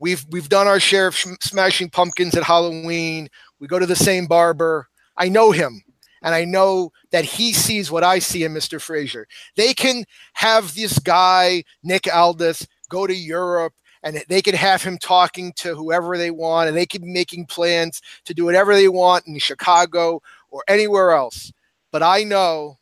We've 0.00 0.24
we've 0.30 0.48
done 0.48 0.66
our 0.66 0.80
share 0.80 1.06
of 1.06 1.14
sh- 1.14 1.26
smashing 1.40 1.90
pumpkins 1.90 2.34
at 2.34 2.42
Halloween. 2.42 3.28
We 3.60 3.68
go 3.68 3.78
to 3.78 3.86
the 3.86 3.94
same 3.96 4.26
barber. 4.26 4.88
I 5.16 5.28
know 5.28 5.52
him 5.52 5.82
and 6.24 6.34
I 6.34 6.44
know 6.44 6.90
that 7.12 7.24
he 7.24 7.52
sees 7.52 7.90
what 7.90 8.02
I 8.02 8.18
see 8.18 8.42
in 8.42 8.54
Mr. 8.54 8.80
Frazier. 8.80 9.28
They 9.56 9.74
can 9.74 10.04
have 10.32 10.74
this 10.74 10.98
guy, 10.98 11.62
Nick 11.82 12.12
Aldis, 12.12 12.66
go 12.88 13.06
to 13.06 13.14
Europe 13.14 13.74
and 14.02 14.24
they 14.28 14.40
can 14.42 14.54
have 14.54 14.82
him 14.82 14.98
talking 14.98 15.52
to 15.56 15.76
whoever 15.76 16.16
they 16.16 16.30
want 16.30 16.68
and 16.68 16.76
they 16.76 16.86
can 16.86 17.02
be 17.02 17.12
making 17.12 17.46
plans 17.46 18.00
to 18.24 18.34
do 18.34 18.46
whatever 18.46 18.74
they 18.74 18.88
want 18.88 19.26
in 19.26 19.38
Chicago 19.38 20.20
or 20.50 20.64
anywhere 20.66 21.12
else. 21.12 21.52
But 21.92 22.02
I 22.02 22.24
know 22.24 22.78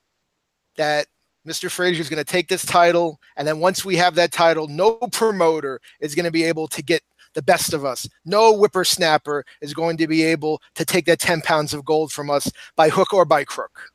that 0.77 1.09
Mr. 1.47 1.69
Frazier 1.69 2.01
is 2.01 2.09
going 2.09 2.25
to 2.25 2.33
take 2.33 2.49
this 2.49 2.65
title. 2.65 3.21
And 3.37 3.47
then 3.47 3.59
once 3.59 3.85
we 3.85 3.97
have 3.97 4.15
that 4.15 4.31
title, 4.31 4.69
no 4.69 4.93
promoter 5.11 5.81
is 6.01 6.15
going 6.15 6.25
to 6.25 6.31
be 6.31 6.45
able 6.45 6.69
to 6.69 6.83
get 6.83 7.03
the 7.35 7.43
best 7.43 7.73
of 7.73 7.85
us. 7.85 8.09
No 8.25 8.55
whippersnapper 8.55 9.45
is 9.61 9.75
going 9.75 9.97
to 9.99 10.07
be 10.07 10.23
able 10.23 10.61
to 10.75 10.85
take 10.85 11.07
that 11.07 11.19
10 11.19 11.43
pounds 11.43 11.75
of 11.75 11.85
gold 11.85 12.13
from 12.13 12.31
us 12.31 12.51
by 12.77 12.89
hook 12.89 13.13
or 13.13 13.25
by 13.25 13.45
crook. 13.45 13.93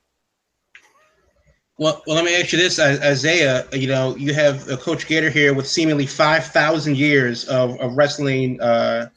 Well, 1.79 2.01
well, 2.07 2.15
let 2.15 2.25
me 2.25 2.35
ask 2.35 2.51
you 2.51 2.57
this, 2.57 2.79
Isaiah. 2.79 3.67
You 3.71 3.87
know, 3.87 4.15
you 4.15 4.33
have 4.33 4.67
a 4.67 4.77
Coach 4.77 5.07
Gator 5.07 5.29
here 5.29 5.53
with 5.53 5.67
seemingly 5.67 6.07
five 6.07 6.47
thousand 6.47 6.97
years 6.97 7.45
of, 7.45 7.79
of 7.79 7.95
wrestling 7.95 8.59
uh, 8.59 9.09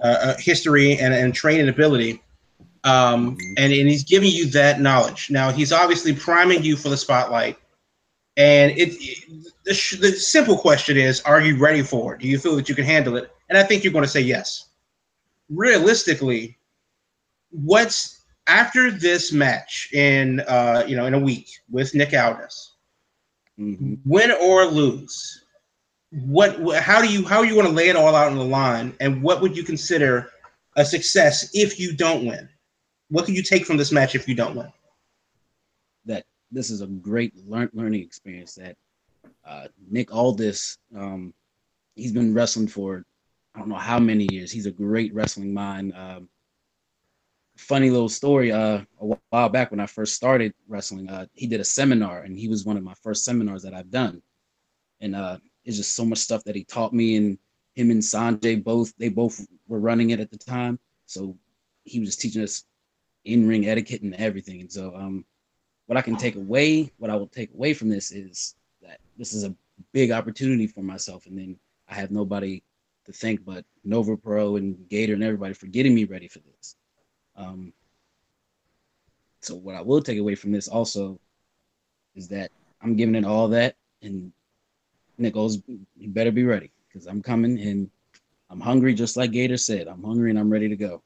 uh, 0.00 0.34
history 0.38 0.96
and, 0.96 1.12
and 1.12 1.34
training 1.34 1.68
ability, 1.68 2.22
um, 2.84 3.36
and, 3.56 3.72
and 3.72 3.88
he's 3.88 4.04
giving 4.04 4.30
you 4.30 4.46
that 4.50 4.80
knowledge. 4.80 5.28
Now, 5.28 5.50
he's 5.50 5.72
obviously 5.72 6.14
priming 6.14 6.62
you 6.62 6.76
for 6.76 6.88
the 6.88 6.96
spotlight, 6.96 7.58
and 8.36 8.70
it, 8.78 8.90
it 9.00 9.52
the, 9.64 9.74
sh- 9.74 9.98
the 9.98 10.12
simple 10.12 10.56
question 10.56 10.96
is, 10.96 11.20
are 11.22 11.40
you 11.40 11.58
ready 11.58 11.82
for 11.82 12.14
it? 12.14 12.20
Do 12.20 12.28
you 12.28 12.38
feel 12.38 12.54
that 12.54 12.68
you 12.68 12.76
can 12.76 12.84
handle 12.84 13.16
it? 13.16 13.32
And 13.48 13.58
I 13.58 13.62
think 13.62 13.84
you're 13.84 13.92
going 13.92 14.04
to 14.04 14.10
say 14.10 14.20
yes. 14.20 14.68
Realistically, 15.48 16.58
what's 17.50 18.22
after 18.46 18.90
this 18.90 19.32
match 19.32 19.88
in 19.92 20.40
uh, 20.40 20.84
you 20.86 20.96
know 20.96 21.06
in 21.06 21.14
a 21.14 21.18
week 21.18 21.48
with 21.70 21.94
Nick 21.94 22.12
Aldis, 22.14 22.74
Mm-hmm. 23.58 23.94
win 24.04 24.30
or 24.40 24.66
lose, 24.66 25.44
what 26.10 26.60
how 26.76 27.02
do 27.02 27.08
you 27.12 27.26
how 27.26 27.38
are 27.38 27.44
you 27.44 27.54
going 27.54 27.66
to 27.66 27.72
lay 27.72 27.88
it 27.88 27.96
all 27.96 28.14
out 28.14 28.30
on 28.30 28.36
the 28.38 28.44
line, 28.44 28.94
and 29.00 29.20
what 29.22 29.40
would 29.40 29.56
you 29.56 29.64
consider 29.64 30.30
a 30.76 30.84
success 30.84 31.50
if 31.54 31.80
you 31.80 31.92
don't 31.96 32.24
win? 32.24 32.48
What 33.10 33.24
can 33.26 33.34
you 33.34 33.42
take 33.42 33.64
from 33.66 33.76
this 33.76 33.90
match 33.90 34.14
if 34.14 34.28
you 34.28 34.34
don't 34.34 34.54
win? 34.54 34.72
that 36.04 36.24
this 36.50 36.70
is 36.70 36.80
a 36.80 36.86
great 36.86 37.34
learn, 37.48 37.68
learning 37.72 38.02
experience 38.02 38.54
that 38.54 38.76
uh, 39.46 39.66
Nick 39.90 40.14
Aldis, 40.14 40.78
um, 40.96 41.34
he's 41.96 42.12
been 42.12 42.32
wrestling 42.34 42.68
for 42.68 43.04
I 43.58 43.60
don't 43.60 43.70
know 43.70 43.74
how 43.74 43.98
many 43.98 44.28
years. 44.30 44.52
He's 44.52 44.66
a 44.66 44.70
great 44.70 45.12
wrestling 45.12 45.52
mind. 45.52 45.92
Um, 45.96 46.28
funny 47.56 47.90
little 47.90 48.08
story. 48.08 48.52
Uh, 48.52 48.82
a 49.00 49.16
while 49.30 49.48
back 49.48 49.72
when 49.72 49.80
I 49.80 49.86
first 49.86 50.14
started 50.14 50.54
wrestling, 50.68 51.10
uh, 51.10 51.26
he 51.32 51.48
did 51.48 51.58
a 51.58 51.64
seminar, 51.64 52.20
and 52.20 52.38
he 52.38 52.46
was 52.46 52.64
one 52.64 52.76
of 52.76 52.84
my 52.84 52.94
first 53.02 53.24
seminars 53.24 53.64
that 53.64 53.74
I've 53.74 53.90
done. 53.90 54.22
And 55.00 55.16
uh, 55.16 55.38
it's 55.64 55.76
just 55.76 55.96
so 55.96 56.04
much 56.04 56.18
stuff 56.18 56.44
that 56.44 56.54
he 56.54 56.62
taught 56.62 56.92
me. 56.92 57.16
And 57.16 57.36
him 57.74 57.90
and 57.90 58.00
Sanjay 58.00 58.62
both 58.62 58.96
they 58.96 59.08
both 59.08 59.44
were 59.66 59.80
running 59.80 60.10
it 60.10 60.20
at 60.20 60.30
the 60.30 60.38
time, 60.38 60.78
so 61.06 61.36
he 61.82 61.98
was 61.98 62.10
just 62.10 62.20
teaching 62.20 62.44
us 62.44 62.64
in 63.24 63.48
ring 63.48 63.66
etiquette 63.66 64.02
and 64.02 64.14
everything. 64.14 64.60
And 64.60 64.70
so, 64.70 64.94
um, 64.94 65.24
what 65.86 65.98
I 65.98 66.02
can 66.02 66.14
take 66.14 66.36
away, 66.36 66.92
what 66.98 67.10
I 67.10 67.16
will 67.16 67.26
take 67.26 67.52
away 67.54 67.74
from 67.74 67.88
this 67.88 68.12
is 68.12 68.54
that 68.82 69.00
this 69.16 69.32
is 69.32 69.42
a 69.42 69.52
big 69.92 70.12
opportunity 70.12 70.68
for 70.68 70.82
myself, 70.82 71.26
and 71.26 71.36
then 71.36 71.58
I 71.88 71.96
have 71.96 72.12
nobody 72.12 72.62
to 73.08 73.12
thank 73.14 73.42
but 73.44 73.64
Nova 73.84 74.16
Pro 74.16 74.56
and 74.56 74.86
Gator 74.88 75.14
and 75.14 75.24
everybody 75.24 75.54
for 75.54 75.66
getting 75.66 75.94
me 75.94 76.04
ready 76.04 76.28
for 76.28 76.40
this. 76.40 76.76
Um, 77.36 77.72
so 79.40 79.54
what 79.54 79.74
I 79.74 79.80
will 79.80 80.02
take 80.02 80.18
away 80.18 80.34
from 80.34 80.52
this 80.52 80.68
also 80.68 81.18
is 82.14 82.28
that 82.28 82.50
I'm 82.82 82.96
giving 82.96 83.14
it 83.14 83.24
all 83.24 83.48
that, 83.48 83.76
and 84.02 84.30
Nick 85.16 85.36
Aldis, 85.36 85.62
you 85.66 86.08
better 86.08 86.30
be 86.30 86.44
ready 86.44 86.70
because 86.86 87.06
I'm 87.06 87.22
coming 87.22 87.58
and 87.58 87.90
I'm 88.50 88.60
hungry, 88.60 88.92
just 88.92 89.16
like 89.16 89.32
Gator 89.32 89.56
said. 89.56 89.88
I'm 89.88 90.02
hungry 90.02 90.30
and 90.30 90.38
I'm 90.38 90.50
ready 90.50 90.68
to 90.68 90.76
go. 90.76 91.02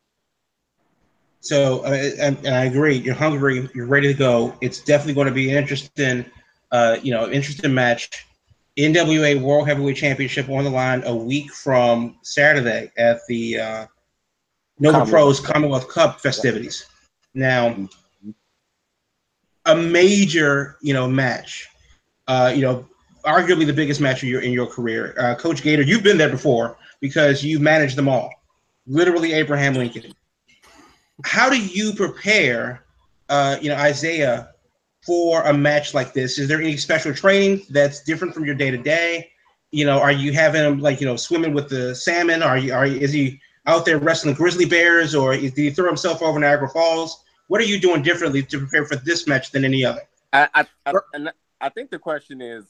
So, 1.41 1.85
uh, 1.85 2.11
and, 2.21 2.37
and 2.39 2.55
I 2.55 2.65
agree. 2.65 2.97
You're 2.97 3.15
hungry. 3.15 3.69
You're 3.75 3.87
ready 3.87 4.09
to 4.09 4.19
go. 4.19 4.57
It's 4.61 4.81
definitely 4.81 5.15
going 5.15 5.29
to 5.29 5.33
be 5.33 5.51
an 5.51 5.57
interesting, 5.57 6.25
uh, 6.73 6.99
you 7.03 7.13
know, 7.13 7.31
interesting 7.31 7.73
match. 7.73 8.27
NWA 8.79 9.41
World 9.41 9.69
Heavyweight 9.69 9.97
Championship 9.97 10.49
on 10.49 10.65
the 10.65 10.71
line 10.71 11.03
a 11.05 11.15
week 11.15 11.53
from 11.53 12.17
Saturday 12.23 12.91
at 12.97 13.21
the 13.29 13.59
uh, 13.59 13.87
Nova 14.79 14.99
Commonwealth. 14.99 15.11
Pros 15.11 15.41
Commonwealth 15.41 15.89
Cup 15.89 16.21
festivities. 16.21 16.87
Now, 17.35 17.89
a 19.67 19.77
major, 19.77 20.77
you 20.81 20.95
know, 20.95 21.09
match. 21.09 21.69
Uh, 22.29 22.53
you 22.55 22.63
know, 22.63 22.87
arguably 23.25 23.67
the 23.67 23.73
biggest 23.73 24.01
match 24.01 24.23
of 24.23 24.29
your 24.29 24.41
in 24.41 24.53
your 24.53 24.67
career. 24.67 25.15
Uh, 25.19 25.35
Coach 25.35 25.63
Gator, 25.63 25.83
you've 25.83 26.03
been 26.03 26.19
there 26.19 26.31
before 26.31 26.79
because 27.01 27.45
you've 27.45 27.63
managed 27.63 27.97
them 27.97 28.09
all. 28.09 28.33
Literally, 28.87 29.33
Abraham 29.33 29.75
Lincoln 29.75 30.15
how 31.25 31.49
do 31.49 31.61
you 31.61 31.93
prepare 31.93 32.85
uh, 33.29 33.57
you 33.61 33.69
know 33.69 33.77
isaiah 33.77 34.52
for 35.03 35.43
a 35.43 35.53
match 35.53 35.95
like 35.95 36.13
this? 36.13 36.39
Is 36.39 36.49
there 36.49 36.61
any 36.61 36.77
special 36.77 37.13
training 37.13 37.63
that's 37.71 38.03
different 38.03 38.35
from 38.35 38.45
your 38.45 38.55
day 38.55 38.71
to 38.71 38.79
day 38.79 39.33
you 39.73 39.87
know 39.87 39.99
are 39.99 40.13
you 40.13 40.33
having 40.33 40.63
him 40.63 40.79
like 40.79 41.01
you 41.01 41.07
know 41.07 41.17
swimming 41.17 41.53
with 41.53 41.69
the 41.69 41.95
salmon? 41.95 42.43
Are 42.43 42.57
you 42.57 42.73
are 42.73 42.87
is 42.87 43.13
he 43.13 43.41
out 43.67 43.85
there 43.85 43.99
wrestling 43.99 44.35
grizzly 44.35 44.67
bears 44.67 45.15
or 45.15 45.35
is, 45.35 45.53
did 45.53 45.63
he 45.63 45.71
throw 45.71 45.87
himself 45.87 46.23
over 46.23 46.39
niagara 46.39 46.69
falls? 46.69 47.25
What 47.49 47.61
are 47.61 47.65
you 47.65 47.81
doing 47.81 48.03
differently 48.03 48.43
to 48.45 48.59
prepare 48.59 48.85
for 48.85 48.97
this 48.97 49.27
match 49.27 49.51
than 49.51 49.65
any 49.65 49.85
other? 49.85 50.03
I, 50.33 50.49
I, 50.55 50.67
I, 50.87 51.31
I 51.61 51.69
think 51.69 51.91
the 51.91 51.99
question 51.99 52.41
is, 52.41 52.65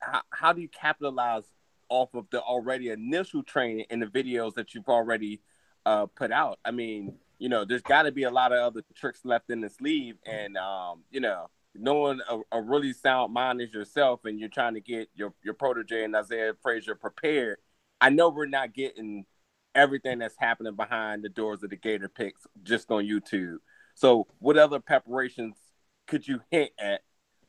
how, 0.00 0.20
how 0.30 0.52
do 0.52 0.60
you 0.60 0.68
capitalize 0.68 1.44
off 1.88 2.12
of 2.12 2.26
the 2.30 2.42
already 2.42 2.90
initial 2.90 3.42
training 3.42 3.86
in 3.88 4.00
the 4.00 4.06
videos 4.06 4.54
that 4.54 4.74
you've 4.74 4.88
already 4.88 5.40
uh, 5.86 6.06
put 6.06 6.30
out? 6.30 6.58
I 6.64 6.72
mean, 6.72 7.14
you 7.38 7.48
know, 7.48 7.64
there's 7.64 7.82
got 7.82 8.02
to 8.02 8.12
be 8.12 8.24
a 8.24 8.30
lot 8.30 8.52
of 8.52 8.58
other 8.58 8.82
tricks 8.94 9.20
left 9.24 9.48
in 9.48 9.62
the 9.62 9.70
sleeve, 9.70 10.16
and 10.26 10.58
um, 10.58 11.04
you 11.10 11.20
know, 11.20 11.48
knowing 11.74 12.20
a, 12.28 12.58
a 12.58 12.62
really 12.62 12.92
sound 12.92 13.32
mind 13.32 13.60
as 13.60 13.72
yourself, 13.72 14.20
and 14.24 14.38
you're 14.38 14.48
trying 14.48 14.74
to 14.74 14.80
get 14.80 15.08
your 15.14 15.34
your 15.42 15.54
protege 15.54 16.04
and 16.04 16.16
Isaiah 16.16 16.54
Frazier 16.62 16.94
prepared. 16.94 17.58
I 18.00 18.10
know 18.10 18.28
we're 18.28 18.46
not 18.46 18.74
getting 18.74 19.24
everything 19.74 20.18
that's 20.18 20.36
happening 20.38 20.74
behind 20.74 21.22
the 21.22 21.28
doors 21.28 21.62
of 21.62 21.70
the 21.70 21.76
Gator 21.76 22.08
Pits 22.08 22.46
just 22.62 22.90
on 22.90 23.04
YouTube. 23.04 23.56
So, 23.94 24.26
what 24.38 24.58
other 24.58 24.80
preparations 24.80 25.56
could 26.06 26.26
you 26.26 26.40
hint 26.50 26.70
at 26.78 27.02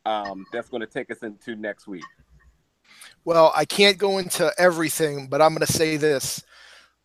um, 0.06 0.46
that's 0.52 0.70
going 0.70 0.82
to 0.82 0.88
take 0.88 1.12
us 1.12 1.20
into 1.24 1.56
next 1.56 1.88
week? 1.88 2.04
Well, 3.26 3.52
I 3.56 3.66
can't 3.66 3.98
go 3.98 4.18
into 4.18 4.52
everything, 4.58 5.28
but 5.28 5.42
I'm 5.42 5.54
going 5.54 5.66
to 5.66 5.72
say 5.72 5.98
this. 5.98 6.44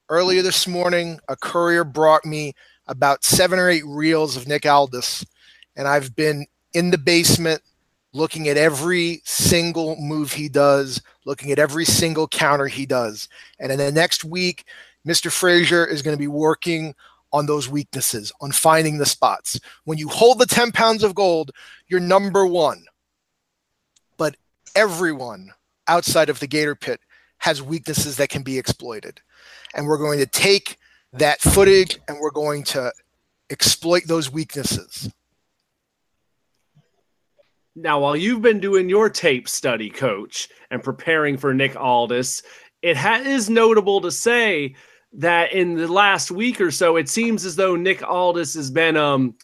Earlier 0.09 0.43
this 0.43 0.67
morning, 0.67 1.19
a 1.29 1.37
courier 1.37 1.85
brought 1.85 2.25
me 2.25 2.55
about 2.87 3.25
seven 3.25 3.59
or 3.59 3.69
eight 3.69 3.85
reels 3.87 4.37
of 4.37 4.47
Nick 4.47 4.67
Aldis, 4.67 5.25
and 5.77 5.89
I've 5.89 6.15
been 6.15 6.47
in 6.75 6.91
the 6.91 6.99
basement 6.99 7.63
looking 8.13 8.49
at 8.49 8.57
every 8.57 9.21
single 9.25 9.97
move 9.97 10.33
he 10.33 10.49
does, 10.49 11.03
looking 11.25 11.51
at 11.51 11.59
every 11.59 11.85
single 11.85 12.29
counter 12.29 12.67
he 12.67 12.87
does. 12.87 13.29
And 13.59 13.73
in 13.73 13.79
the 13.79 13.91
next 13.91 14.25
week, 14.25 14.65
Mr. 15.07 15.31
Frazier 15.31 15.85
is 15.85 16.01
going 16.01 16.17
to 16.17 16.21
be 16.21 16.29
working 16.29 16.95
on 17.33 17.47
those 17.47 17.69
weaknesses, 17.69 18.33
on 18.41 18.53
finding 18.53 18.99
the 18.99 19.05
spots. 19.05 19.59
When 19.85 19.99
you 19.99 20.09
hold 20.09 20.39
the 20.39 20.47
10 20.47 20.71
pounds 20.71 21.03
of 21.03 21.17
gold, 21.17 21.51
you're 21.89 22.01
number 22.01 22.47
one. 22.47 22.85
But 24.17 24.37
everyone 24.77 25.51
outside 25.89 26.31
of 26.31 26.39
the 26.39 26.47
Gator 26.47 26.77
Pit 26.77 27.01
has 27.39 27.61
weaknesses 27.61 28.17
that 28.17 28.29
can 28.29 28.45
be 28.45 28.57
exploited. 28.57 29.21
And 29.75 29.87
we're 29.87 29.99
going 29.99 30.21
to 30.21 30.27
take 30.27 30.79
that 31.13 31.41
footage 31.41 31.99
and 32.07 32.19
we're 32.21 32.31
going 32.31 32.63
to 32.65 32.93
exploit 33.51 34.05
those 34.07 34.31
weaknesses. 34.31 35.11
Now, 37.77 38.01
while 38.01 38.17
you've 38.17 38.43
been 38.43 38.61
doing 38.61 38.89
your 38.89 39.11
tape 39.11 39.49
study, 39.49 39.91
coach, 39.91 40.49
and 40.71 40.83
preparing 40.83 41.37
for 41.37 41.53
Nick 41.53 41.75
Aldis, 41.77 42.43
it 42.83 42.97
ha- 42.97 43.23
is 43.25 43.51
notable 43.51 44.01
to 44.03 44.13
say 44.13 44.77
that 45.15 45.53
in 45.53 45.75
the 45.75 45.89
last 45.89 46.31
week 46.31 46.61
or 46.61 46.71
so, 46.71 46.97
it 46.97 47.09
seems 47.09 47.45
as 47.45 47.57
though 47.57 47.75
Nick 47.75 48.03
Aldis 48.03 48.55
has 48.55 48.71
been 48.71 48.97
um, 48.97 49.35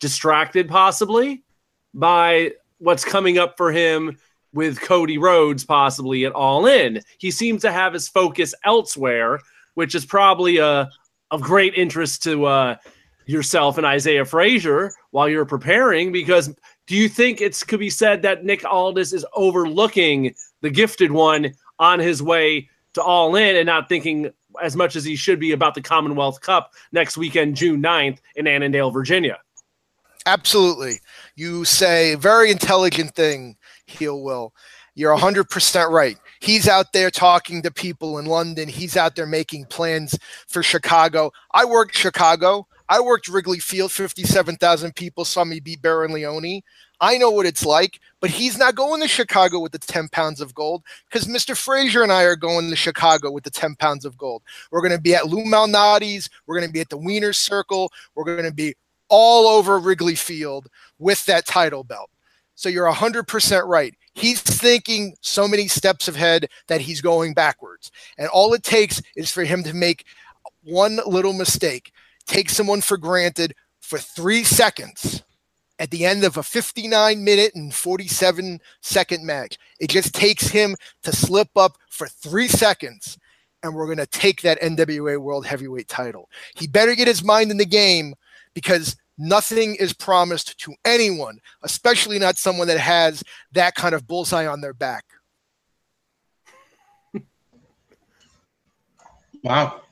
distracted 0.00 0.68
possibly 0.68 1.44
by 1.92 2.52
what's 2.78 3.04
coming 3.04 3.38
up 3.38 3.56
for 3.56 3.70
him 3.70 4.16
with 4.52 4.80
Cody 4.80 5.18
Rhodes 5.18 5.64
possibly 5.64 6.24
at 6.24 6.32
All 6.32 6.66
In. 6.66 7.00
He 7.18 7.30
seems 7.30 7.62
to 7.62 7.72
have 7.72 7.92
his 7.92 8.08
focus 8.08 8.54
elsewhere, 8.64 9.40
which 9.74 9.94
is 9.94 10.06
probably 10.06 10.60
uh, 10.60 10.86
of 11.30 11.42
great 11.42 11.74
interest 11.74 12.22
to 12.22 12.44
uh, 12.46 12.76
yourself 13.26 13.78
and 13.78 13.86
Isaiah 13.86 14.24
Frazier 14.24 14.92
while 15.10 15.28
you're 15.28 15.44
preparing. 15.44 16.12
Because 16.12 16.54
do 16.86 16.96
you 16.96 17.08
think 17.08 17.40
it 17.40 17.62
could 17.66 17.80
be 17.80 17.90
said 17.90 18.22
that 18.22 18.44
Nick 18.44 18.64
Aldis 18.64 19.12
is 19.12 19.24
overlooking 19.34 20.34
the 20.60 20.70
gifted 20.70 21.12
one 21.12 21.54
on 21.78 21.98
his 21.98 22.22
way 22.22 22.68
to 22.94 23.02
All 23.02 23.34
In 23.36 23.56
and 23.56 23.66
not 23.66 23.88
thinking 23.88 24.30
as 24.62 24.76
much 24.76 24.96
as 24.96 25.04
he 25.04 25.16
should 25.16 25.40
be 25.40 25.52
about 25.52 25.74
the 25.74 25.80
Commonwealth 25.80 26.40
Cup 26.40 26.72
next 26.92 27.16
weekend, 27.16 27.56
June 27.56 27.82
9th 27.82 28.18
in 28.36 28.46
Annandale, 28.46 28.90
Virginia? 28.90 29.38
Absolutely. 30.26 31.00
You 31.36 31.64
say 31.64 32.14
very 32.14 32.50
intelligent 32.50 33.14
thing, 33.14 33.56
Heel 33.86 34.22
Will. 34.22 34.54
You're 34.94 35.16
100% 35.16 35.90
right. 35.90 36.16
He's 36.40 36.68
out 36.68 36.92
there 36.92 37.10
talking 37.10 37.62
to 37.62 37.70
people 37.70 38.18
in 38.18 38.26
London. 38.26 38.68
He's 38.68 38.96
out 38.96 39.16
there 39.16 39.26
making 39.26 39.66
plans 39.66 40.16
for 40.46 40.62
Chicago. 40.62 41.32
I 41.52 41.64
work 41.64 41.92
Chicago. 41.92 42.68
I 42.88 43.00
worked 43.00 43.28
Wrigley 43.28 43.58
Field, 43.58 43.92
57,000 43.92 44.94
people 44.94 45.24
saw 45.24 45.44
me 45.44 45.60
beat 45.60 45.80
Baron 45.80 46.12
Leone. 46.12 46.60
I 47.00 47.18
know 47.18 47.30
what 47.30 47.46
it's 47.46 47.64
like, 47.64 47.98
but 48.20 48.30
he's 48.30 48.58
not 48.58 48.74
going 48.74 49.00
to 49.00 49.08
Chicago 49.08 49.58
with 49.58 49.72
the 49.72 49.78
10 49.78 50.08
pounds 50.08 50.40
of 50.40 50.54
gold 50.54 50.82
because 51.08 51.26
Mr. 51.26 51.56
Frazier 51.56 52.02
and 52.02 52.12
I 52.12 52.22
are 52.22 52.36
going 52.36 52.70
to 52.70 52.76
Chicago 52.76 53.30
with 53.30 53.44
the 53.44 53.50
10 53.50 53.76
pounds 53.76 54.04
of 54.04 54.16
gold. 54.16 54.42
We're 54.70 54.80
going 54.80 54.92
to 54.92 55.00
be 55.00 55.14
at 55.14 55.28
Lou 55.28 55.44
Malnati's. 55.44 56.28
We're 56.46 56.56
going 56.56 56.68
to 56.68 56.72
be 56.72 56.80
at 56.80 56.90
the 56.90 56.98
Wiener 56.98 57.32
Circle. 57.32 57.90
We're 58.14 58.24
going 58.24 58.44
to 58.44 58.52
be 58.52 58.74
all 59.08 59.46
over 59.46 59.78
Wrigley 59.78 60.14
Field 60.14 60.68
with 60.98 61.24
that 61.26 61.46
title 61.46 61.84
belt. 61.84 62.10
So 62.54 62.68
you're 62.68 62.90
100% 62.90 63.66
right. 63.66 63.94
He's 64.14 64.40
thinking 64.40 65.16
so 65.20 65.48
many 65.48 65.66
steps 65.66 66.06
ahead 66.06 66.48
that 66.68 66.80
he's 66.80 67.00
going 67.00 67.34
backwards. 67.34 67.90
And 68.16 68.28
all 68.28 68.54
it 68.54 68.62
takes 68.62 69.02
is 69.16 69.30
for 69.30 69.42
him 69.42 69.64
to 69.64 69.74
make 69.74 70.04
one 70.62 71.00
little 71.06 71.32
mistake, 71.32 71.92
take 72.26 72.50
someone 72.50 72.80
for 72.80 72.96
granted 72.96 73.54
for 73.80 73.98
three 73.98 74.44
seconds 74.44 75.22
at 75.78 75.90
the 75.90 76.04
end 76.06 76.24
of 76.24 76.36
a 76.36 76.42
59 76.42 77.22
minute 77.22 77.52
and 77.54 77.74
47 77.74 78.60
second 78.80 79.26
match. 79.26 79.58
It 79.80 79.90
just 79.90 80.14
takes 80.14 80.48
him 80.48 80.76
to 81.02 81.12
slip 81.12 81.48
up 81.56 81.76
for 81.90 82.06
three 82.06 82.48
seconds, 82.48 83.18
and 83.62 83.74
we're 83.74 83.86
going 83.86 83.98
to 83.98 84.06
take 84.06 84.42
that 84.42 84.60
NWA 84.60 85.18
World 85.18 85.46
Heavyweight 85.46 85.88
title. 85.88 86.30
He 86.54 86.66
better 86.66 86.94
get 86.94 87.08
his 87.08 87.24
mind 87.24 87.50
in 87.50 87.58
the 87.58 87.66
game 87.66 88.14
because 88.54 88.96
nothing 89.18 89.74
is 89.76 89.92
promised 89.92 90.58
to 90.60 90.74
anyone, 90.84 91.40
especially 91.62 92.18
not 92.18 92.36
someone 92.36 92.68
that 92.68 92.78
has 92.78 93.22
that 93.52 93.74
kind 93.74 93.94
of 93.94 94.06
bullseye 94.06 94.46
on 94.46 94.60
their 94.60 94.74
back. 94.74 95.04
Wow. 99.42 99.82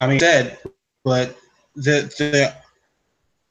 I 0.00 0.06
mean, 0.06 0.18
said, 0.18 0.58
but 1.04 1.36
the 1.74 2.12
the 2.18 2.54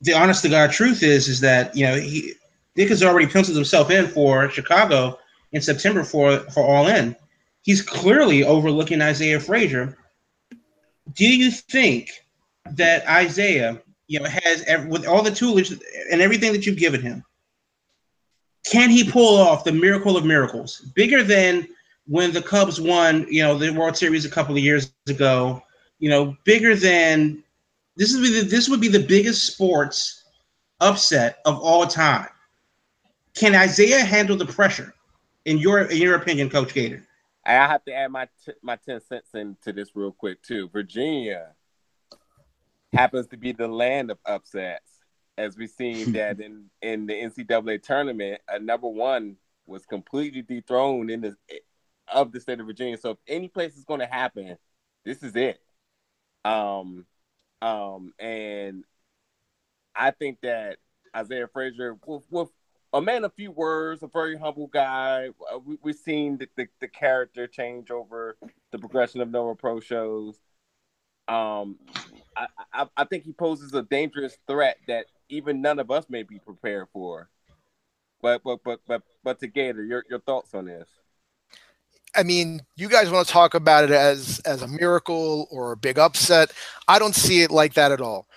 the 0.01 0.13
honest 0.13 0.42
to 0.44 0.50
God 0.50 0.72
truth 0.72 1.04
is 1.04 1.28
is 1.28 1.40
that 1.42 1.75
you 1.75 1.86
know 1.86 1.96
he 1.96 2.34
Dick 2.75 2.90
has 2.90 3.04
already 3.04 3.28
penciled 3.28 3.58
himself 3.58 3.92
in 3.92 4.08
for 4.08 4.50
Chicago 4.50 5.20
in 5.51 5.62
September 5.62 6.04
for 6.04 6.40
for 6.51 6.63
All 6.63 6.88
In. 6.88 7.16
He's 7.63 7.82
clearly 7.82 8.44
overlooking 8.44 9.01
Isaiah 9.01 9.40
Frazier. 9.40 9.98
Do 11.13 11.28
you 11.28 11.51
think 11.51 12.10
that 12.72 13.08
Isaiah, 13.08 13.82
you 14.08 14.20
know, 14.20 14.30
has 14.30 14.63
with 14.88 15.06
all 15.06 15.22
the 15.22 15.32
tools 15.32 15.74
and 16.12 16.22
everything 16.22 16.54
that 16.54 16.66
you've 16.66 16.78
given 16.78 17.01
him, 17.01 17.24
can 18.66 18.90
he 18.90 19.10
pull 19.10 19.38
off 19.38 19.63
the 19.63 19.72
miracle 19.72 20.16
of 20.18 20.25
miracles, 20.25 20.80
bigger 20.96 21.24
than 21.24 21.68
when 22.08 22.32
the 22.32 22.42
Cubs 22.42 22.80
won, 22.80 23.28
you 23.30 23.44
know, 23.44 23.58
the 23.58 23.72
World 23.72 23.98
Series 23.98 24.25
a 24.25 24.30
couple 24.30 24.56
of 24.56 24.63
years 24.63 24.92
ago? 25.08 25.62
You 26.00 26.10
know, 26.10 26.36
bigger 26.46 26.75
than 26.75 27.44
this 28.01 28.15
is 28.15 28.22
the, 28.22 28.50
this 28.50 28.67
would 28.67 28.81
be 28.81 28.88
the 28.88 29.03
biggest 29.03 29.46
sports 29.46 30.24
upset 30.79 31.38
of 31.46 31.60
all 31.60 31.86
time. 31.86 32.29
Can 33.36 33.53
Isaiah 33.53 34.03
handle 34.03 34.35
the 34.35 34.48
pressure? 34.48 34.96
In 35.46 35.59
your 35.59 35.81
in 35.81 35.98
your 35.98 36.16
opinion, 36.16 36.50
Coach 36.50 36.74
Gator? 36.74 37.05
I 37.46 37.51
have 37.51 37.85
to 37.85 37.94
add 37.94 38.09
my 38.09 38.27
t- 38.44 38.53
my 38.64 38.75
ten 38.77 39.01
cents 39.01 39.29
into 39.35 39.72
this 39.72 39.96
real 39.96 40.11
quick 40.11 40.42
too. 40.42 40.68
Virginia 40.70 41.50
happens 42.92 43.27
to 43.27 43.37
be 43.37 43.51
the 43.51 43.68
land 43.68 44.09
of 44.09 44.18
upsets, 44.25 44.90
as 45.37 45.55
we've 45.55 45.70
seen 45.70 46.11
that 46.14 46.40
in 46.40 46.72
in 46.81 47.05
the 47.05 47.14
NCAA 47.14 47.83
tournament, 47.83 48.42
a 48.48 48.57
number 48.57 48.87
one 48.87 49.35
was 49.68 49.85
completely 49.85 50.42
dethroned 50.42 51.11
in 51.11 51.22
the 51.22 51.35
of 52.11 52.31
the 52.31 52.40
state 52.40 52.59
of 52.59 52.66
Virginia. 52.66 52.98
So 52.98 53.11
if 53.11 53.18
any 53.27 53.48
place 53.48 53.77
is 53.77 53.83
going 53.83 54.00
to 54.00 54.07
happen, 54.07 54.57
this 55.05 55.22
is 55.22 55.35
it. 55.35 55.61
Um, 56.44 57.05
um, 57.61 58.13
and 58.19 58.83
I 59.95 60.11
think 60.11 60.41
that 60.41 60.77
Isaiah 61.15 61.47
Frazier, 61.47 61.97
with, 62.05 62.24
with 62.29 62.50
a 62.93 63.01
man 63.01 63.24
of 63.24 63.33
few 63.33 63.51
words, 63.51 64.03
a 64.03 64.07
very 64.07 64.37
humble 64.37 64.67
guy. 64.67 65.29
Uh, 65.51 65.59
we, 65.59 65.77
we've 65.81 65.95
seen 65.95 66.37
the, 66.37 66.47
the, 66.55 66.67
the, 66.79 66.87
character 66.87 67.47
change 67.47 67.89
over 67.89 68.37
the 68.71 68.79
progression 68.79 69.21
of 69.21 69.29
Nova 69.29 69.55
Pro 69.55 69.79
shows. 69.79 70.39
Um, 71.27 71.77
I, 72.35 72.47
I, 72.74 72.87
I 72.97 73.03
think 73.05 73.24
he 73.24 73.31
poses 73.31 73.74
a 73.74 73.83
dangerous 73.83 74.37
threat 74.47 74.77
that 74.87 75.05
even 75.29 75.61
none 75.61 75.79
of 75.79 75.91
us 75.91 76.05
may 76.09 76.24
be 76.24 76.39
prepared 76.39 76.87
for. 76.91 77.29
But 78.21 78.43
but 78.43 78.59
but 78.63 78.81
but 78.87 79.01
but 79.24 79.39
to 79.39 79.47
Gator, 79.47 79.83
your 79.83 80.05
your 80.09 80.19
thoughts 80.19 80.53
on 80.53 80.65
this? 80.65 80.87
I 82.15 82.24
mean, 82.24 82.61
you 82.75 82.89
guys 82.89 83.09
want 83.09 83.25
to 83.27 83.33
talk 83.33 83.53
about 83.53 83.85
it 83.85 83.91
as 83.91 84.39
as 84.39 84.61
a 84.61 84.67
miracle 84.67 85.47
or 85.51 85.71
a 85.71 85.77
big 85.77 85.97
upset. 85.97 86.51
I 86.87 87.00
don't 87.00 87.15
see 87.15 87.41
it 87.41 87.51
like 87.51 87.74
that 87.75 87.91
at 87.91 88.01
all. 88.01 88.27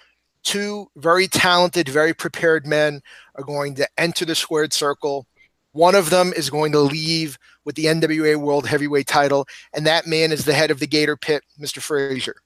Two 0.43 0.91
very 0.97 1.27
talented, 1.27 1.89
very 1.89 2.15
prepared 2.15 2.67
men 2.67 3.01
are 3.35 3.45
going 3.45 3.75
to 3.77 3.89
enter 3.99 4.25
the 4.25 4.35
squared 4.35 4.73
circle. 4.73 5.27
One 5.73 5.95
of 5.95 6.11
them 6.11 6.33
is 6.37 6.51
going 6.51 6.71
to 6.73 6.81
leave 6.81 7.39
with 7.65 7.75
the 7.75 7.87
NWA 7.87 8.37
World 8.37 8.67
Heavyweight 8.67 9.09
title, 9.09 9.49
and 9.73 9.87
that 9.87 10.07
man 10.07 10.31
is 10.31 10.45
the 10.45 10.55
head 10.55 10.71
of 10.71 10.79
the 10.79 10.87
Gator 10.87 11.17
Pit, 11.17 11.43
Mr. 11.59 11.81
Frazier. 11.81 12.37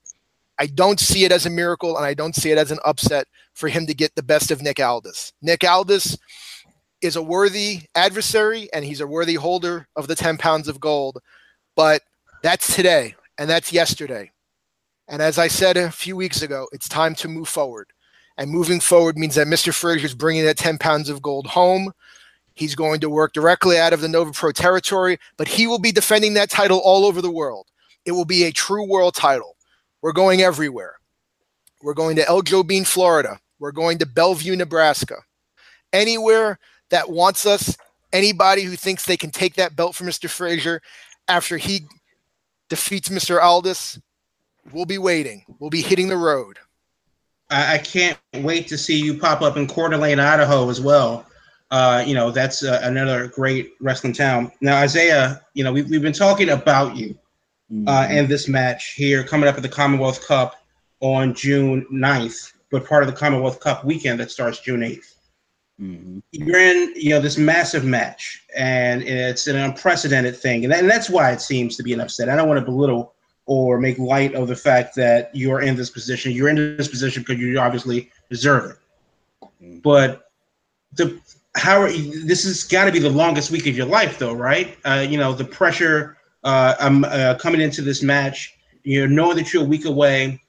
I 0.59 0.67
don't 0.67 0.99
see 0.99 1.25
it 1.25 1.33
as 1.33 1.45
a 1.45 1.51
miracle, 1.51 1.97
and 1.97 2.07
I 2.07 2.15
don't 2.15 2.35
see 2.35 2.51
it 2.51 2.59
as 2.59 2.71
an 2.71 2.79
upset 2.85 3.27
for 3.55 3.69
him 3.69 3.87
to 3.87 3.95
get 3.95 4.15
the 4.15 4.23
best 4.23 4.51
of 4.51 4.63
Nick 4.63 4.81
Aldis. 4.81 5.33
Nick 5.43 5.63
Aldis 5.63 6.17
is 7.01 7.17
a 7.17 7.23
worthy 7.23 7.83
adversary 7.95 8.69
and 8.73 8.85
he's 8.85 9.01
a 9.01 9.07
worthy 9.07 9.35
holder 9.35 9.89
of 9.97 10.09
the 10.09 10.15
10 10.15 10.39
pounds 10.39 10.69
of 10.69 10.81
gold. 10.81 11.19
But 11.77 12.03
that's 12.43 12.75
today 12.75 13.15
and 13.39 13.49
that's 13.49 13.73
yesterday. 13.73 14.33
And 15.09 15.23
as 15.23 15.39
I 15.39 15.49
said 15.49 15.77
a 15.77 15.91
few 15.91 16.17
weeks 16.17 16.43
ago, 16.43 16.69
it's 16.73 16.89
time 16.89 17.15
to 17.17 17.29
move 17.29 17.49
forward. 17.49 17.89
And 18.37 18.51
moving 18.51 18.79
forward 18.79 19.17
means 19.17 19.35
that 19.35 19.47
Mr. 19.47 19.73
Frazier 19.73 20.07
is 20.07 20.15
bringing 20.15 20.45
that 20.45 20.59
10 20.59 20.79
pounds 20.79 21.09
of 21.09 21.23
gold 21.23 21.47
home. 21.47 21.93
He's 22.55 22.75
going 22.75 23.01
to 23.01 23.11
work 23.11 23.33
directly 23.33 23.79
out 23.79 23.93
of 23.93 24.01
the 24.01 24.09
Nova 24.09 24.33
Pro 24.33 24.53
territory, 24.53 25.19
but 25.37 25.49
he 25.49 25.67
will 25.67 25.79
be 25.79 25.93
defending 25.93 26.35
that 26.35 26.51
title 26.51 26.79
all 26.79 27.05
over 27.05 27.23
the 27.23 27.31
world. 27.31 27.67
It 28.05 28.13
will 28.13 28.25
be 28.25 28.45
a 28.45 28.53
true 28.53 28.89
world 28.89 29.15
title. 29.15 29.57
We're 30.03 30.13
going 30.13 30.41
everywhere. 30.41 30.97
We're 31.83 31.95
going 31.95 32.17
to 32.17 32.29
El 32.29 32.43
Jobim, 32.43 32.87
Florida. 32.87 33.41
We're 33.59 33.73
going 33.73 33.99
to 33.99 34.07
Bellevue, 34.07 34.57
Nebraska. 34.57 35.17
Anywhere 35.93 36.59
that 36.91 37.11
wants 37.11 37.47
us, 37.47 37.77
anybody 38.13 38.63
who 38.63 38.77
thinks 38.77 39.05
they 39.05 39.17
can 39.17 39.31
take 39.31 39.55
that 39.55 39.77
belt 39.77 39.95
from 39.95 40.07
Mr. 40.07 40.29
Frazier 40.29 40.81
after 41.29 41.57
he 41.57 41.83
defeats 42.69 43.09
Mr. 43.09 43.43
Aldis, 43.43 44.01
we'll 44.73 44.87
be 44.87 44.99
waiting. 44.99 45.45
We'll 45.59 45.71
be 45.71 45.83
hitting 45.83 46.09
the 46.09 46.17
road. 46.17 46.59
I, 47.51 47.79
can't 47.79 48.19
wait 48.35 48.69
to 48.69 48.77
see 48.77 49.01
you 49.01 49.17
pop 49.17 49.41
up 49.41 49.57
in 49.57 49.67
Coeur 49.67 49.89
d'Alene, 49.89 50.21
Idaho 50.21 50.69
as 50.69 50.81
well. 50.81 51.25
Uh, 51.71 52.03
you 52.07 52.15
know, 52.15 52.31
that's 52.31 52.63
uh, 52.63 52.81
another 52.83 53.29
great 53.29 53.73
wrestling 53.81 54.13
town. 54.13 54.53
Now, 54.61 54.77
Isaiah, 54.77 55.41
you 55.55 55.65
know, 55.65 55.73
we've, 55.73 55.89
we've 55.89 56.03
been 56.03 56.13
talking 56.13 56.51
about 56.51 56.97
you 56.97 57.11
uh, 57.71 57.75
mm-hmm. 57.75 57.89
uh, 57.89 58.07
and 58.09 58.29
this 58.29 58.49
match 58.49 58.95
here 58.95 59.25
coming 59.25 59.49
up 59.49 59.57
at 59.57 59.63
the 59.63 59.69
Commonwealth 59.69 60.27
Cup 60.27 60.57
on 61.01 61.35
June 61.35 61.87
9th, 61.93 62.53
but 62.71 62.87
part 62.87 63.03
of 63.03 63.07
the 63.07 63.17
Commonwealth 63.17 63.61
Cup 63.61 63.85
weekend 63.85 64.21
that 64.21 64.31
starts 64.31 64.61
June 64.61 64.81
8th. 64.81 65.15
Mm-hmm. 65.81 66.19
You're 66.33 66.59
in, 66.59 66.93
you 66.97 67.11
know, 67.11 67.21
this 67.21 67.39
massive 67.39 67.85
match, 67.85 68.45
and 68.57 69.03
it's 69.03 69.47
an 69.47 69.57
unprecedented 69.57 70.37
thing, 70.37 70.65
and, 70.65 70.73
that, 70.73 70.81
and 70.81 70.91
that's 70.91 71.09
why 71.09 71.31
it 71.31 71.41
seems 71.41 71.77
to 71.77 71.83
be 71.83 71.93
an 71.93 72.01
upset. 72.01 72.29
I 72.29 72.35
don't 72.37 72.49
want 72.49 72.59
to 72.59 72.65
belittle 72.65 73.15
or 73.47 73.79
make 73.79 73.99
light 73.99 74.35
of 74.35 74.49
the 74.49 74.57
fact 74.57 74.95
that 74.97 75.31
you're 75.35 75.61
in 75.61 75.77
this 75.77 75.89
position. 75.89 76.33
You're 76.33 76.49
in 76.49 76.77
this 76.77 76.89
position 76.89 77.23
because 77.23 77.41
you 77.41 77.59
obviously 77.59 78.11
deserve 78.29 78.73
it. 78.73 78.77
Mm-hmm. 79.63 79.79
But 79.79 80.31
the 80.93 81.21
how 81.57 81.83
are, 81.83 81.91
this 81.91 82.45
has 82.45 82.65
got 82.65 82.85
to 82.85 82.93
be 82.93 82.99
the 82.99 83.11
longest 83.11 83.51
week 83.51 83.67
of 83.67 83.77
your 83.77 83.87
life, 83.87 84.19
though, 84.19 84.35
right? 84.35 84.77
Uh, 84.85 85.07
you 85.09 85.17
know, 85.17 85.33
the 85.33 85.45
pressure 85.45 86.19
uh, 86.45 86.75
um, 86.79 87.05
uh, 87.05 87.37
coming 87.39 87.61
into 87.61 87.83
this 87.83 88.03
match. 88.03 88.55
You 88.83 89.07
know, 89.07 89.15
knowing 89.15 89.37
that 89.37 89.53
you're 89.53 89.63
a 89.63 89.67
week 89.67 89.85
away, 89.85 90.41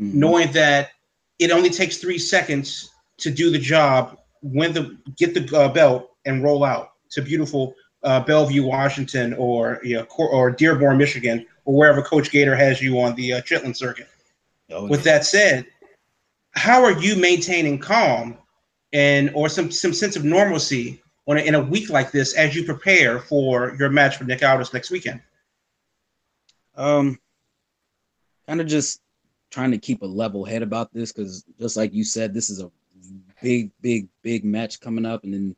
mm-hmm. 0.00 0.18
knowing 0.18 0.52
that 0.52 0.90
it 1.38 1.50
only 1.50 1.70
takes 1.70 1.98
three 1.98 2.18
seconds 2.18 2.90
to 3.18 3.30
do 3.30 3.50
the 3.50 3.58
job 3.58 4.18
win 4.42 4.72
the 4.72 4.96
get 5.16 5.34
the 5.34 5.56
uh, 5.56 5.68
belt 5.68 6.10
and 6.24 6.42
roll 6.42 6.64
out 6.64 6.92
to 7.10 7.22
beautiful 7.22 7.74
uh, 8.02 8.20
Bellevue, 8.20 8.64
Washington, 8.64 9.34
or 9.34 9.80
you 9.82 9.96
know, 9.96 10.06
or 10.16 10.50
Dearborn, 10.50 10.98
Michigan, 10.98 11.46
or 11.64 11.74
wherever 11.76 12.02
Coach 12.02 12.30
Gator 12.30 12.54
has 12.54 12.80
you 12.80 13.00
on 13.00 13.14
the 13.16 13.34
uh, 13.34 13.40
Chitlin 13.42 13.76
circuit. 13.76 14.08
Oh, 14.70 14.86
With 14.86 15.02
that 15.04 15.24
said, 15.24 15.66
how 16.52 16.82
are 16.82 16.98
you 17.00 17.16
maintaining 17.16 17.78
calm 17.78 18.36
and 18.92 19.30
or 19.34 19.48
some 19.48 19.70
some 19.70 19.92
sense 19.92 20.16
of 20.16 20.24
normalcy 20.24 21.02
on 21.26 21.38
a, 21.38 21.40
in 21.40 21.54
a 21.54 21.60
week 21.60 21.90
like 21.90 22.10
this 22.12 22.34
as 22.34 22.54
you 22.54 22.64
prepare 22.64 23.18
for 23.18 23.74
your 23.78 23.90
match 23.90 24.18
with 24.18 24.28
Nick 24.28 24.42
Aldis 24.42 24.72
next 24.72 24.90
weekend? 24.90 25.20
Um, 26.76 27.18
kind 28.46 28.60
of 28.60 28.66
just 28.66 29.00
trying 29.50 29.70
to 29.72 29.78
keep 29.78 30.02
a 30.02 30.06
level 30.06 30.44
head 30.44 30.62
about 30.62 30.92
this 30.92 31.12
because 31.12 31.44
just 31.58 31.76
like 31.76 31.92
you 31.92 32.04
said, 32.04 32.32
this 32.32 32.50
is 32.50 32.60
a 32.60 32.70
big, 33.40 33.70
big, 33.80 34.08
big 34.22 34.44
match 34.44 34.80
coming 34.80 35.06
up, 35.06 35.24
and 35.24 35.34
then 35.34 35.56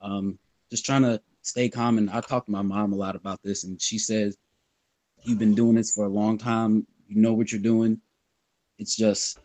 um, 0.00 0.38
just 0.70 0.84
trying 0.84 1.02
to 1.02 1.20
stay 1.42 1.68
calm. 1.68 1.98
And 1.98 2.10
I 2.10 2.20
talked 2.20 2.46
to 2.46 2.52
my 2.52 2.62
mom 2.62 2.92
a 2.92 2.96
lot 2.96 3.16
about 3.16 3.42
this, 3.42 3.64
and 3.64 3.80
she 3.80 3.98
says, 3.98 4.36
"You've 5.22 5.38
been 5.38 5.54
doing 5.54 5.76
this 5.76 5.94
for 5.94 6.04
a 6.04 6.10
long 6.10 6.38
time. 6.38 6.86
You 7.08 7.20
know 7.20 7.32
what 7.32 7.52
you're 7.52 7.60
doing. 7.60 8.00
It's 8.78 8.96
just, 8.96 9.38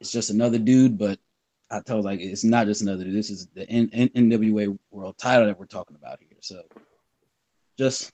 it's 0.00 0.12
just 0.12 0.30
another 0.30 0.58
dude." 0.58 0.98
But 0.98 1.18
I 1.70 1.80
told 1.80 2.04
like 2.04 2.20
it's 2.20 2.44
not 2.44 2.66
just 2.66 2.82
another 2.82 3.04
dude. 3.04 3.14
This 3.14 3.30
is 3.30 3.48
the 3.54 3.68
N- 3.68 3.90
N- 3.92 4.10
NWA 4.10 4.76
World 4.90 5.18
Title 5.18 5.46
that 5.46 5.58
we're 5.58 5.66
talking 5.66 5.96
about 5.96 6.18
here. 6.20 6.38
So 6.40 6.62
just 7.78 8.12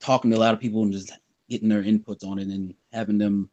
talking 0.00 0.30
to 0.30 0.36
a 0.36 0.38
lot 0.38 0.54
of 0.54 0.60
people 0.60 0.82
and 0.82 0.92
just 0.92 1.12
getting 1.48 1.68
their 1.68 1.82
inputs 1.82 2.24
on 2.24 2.38
it 2.38 2.48
and 2.48 2.74
having 2.92 3.18
them 3.18 3.50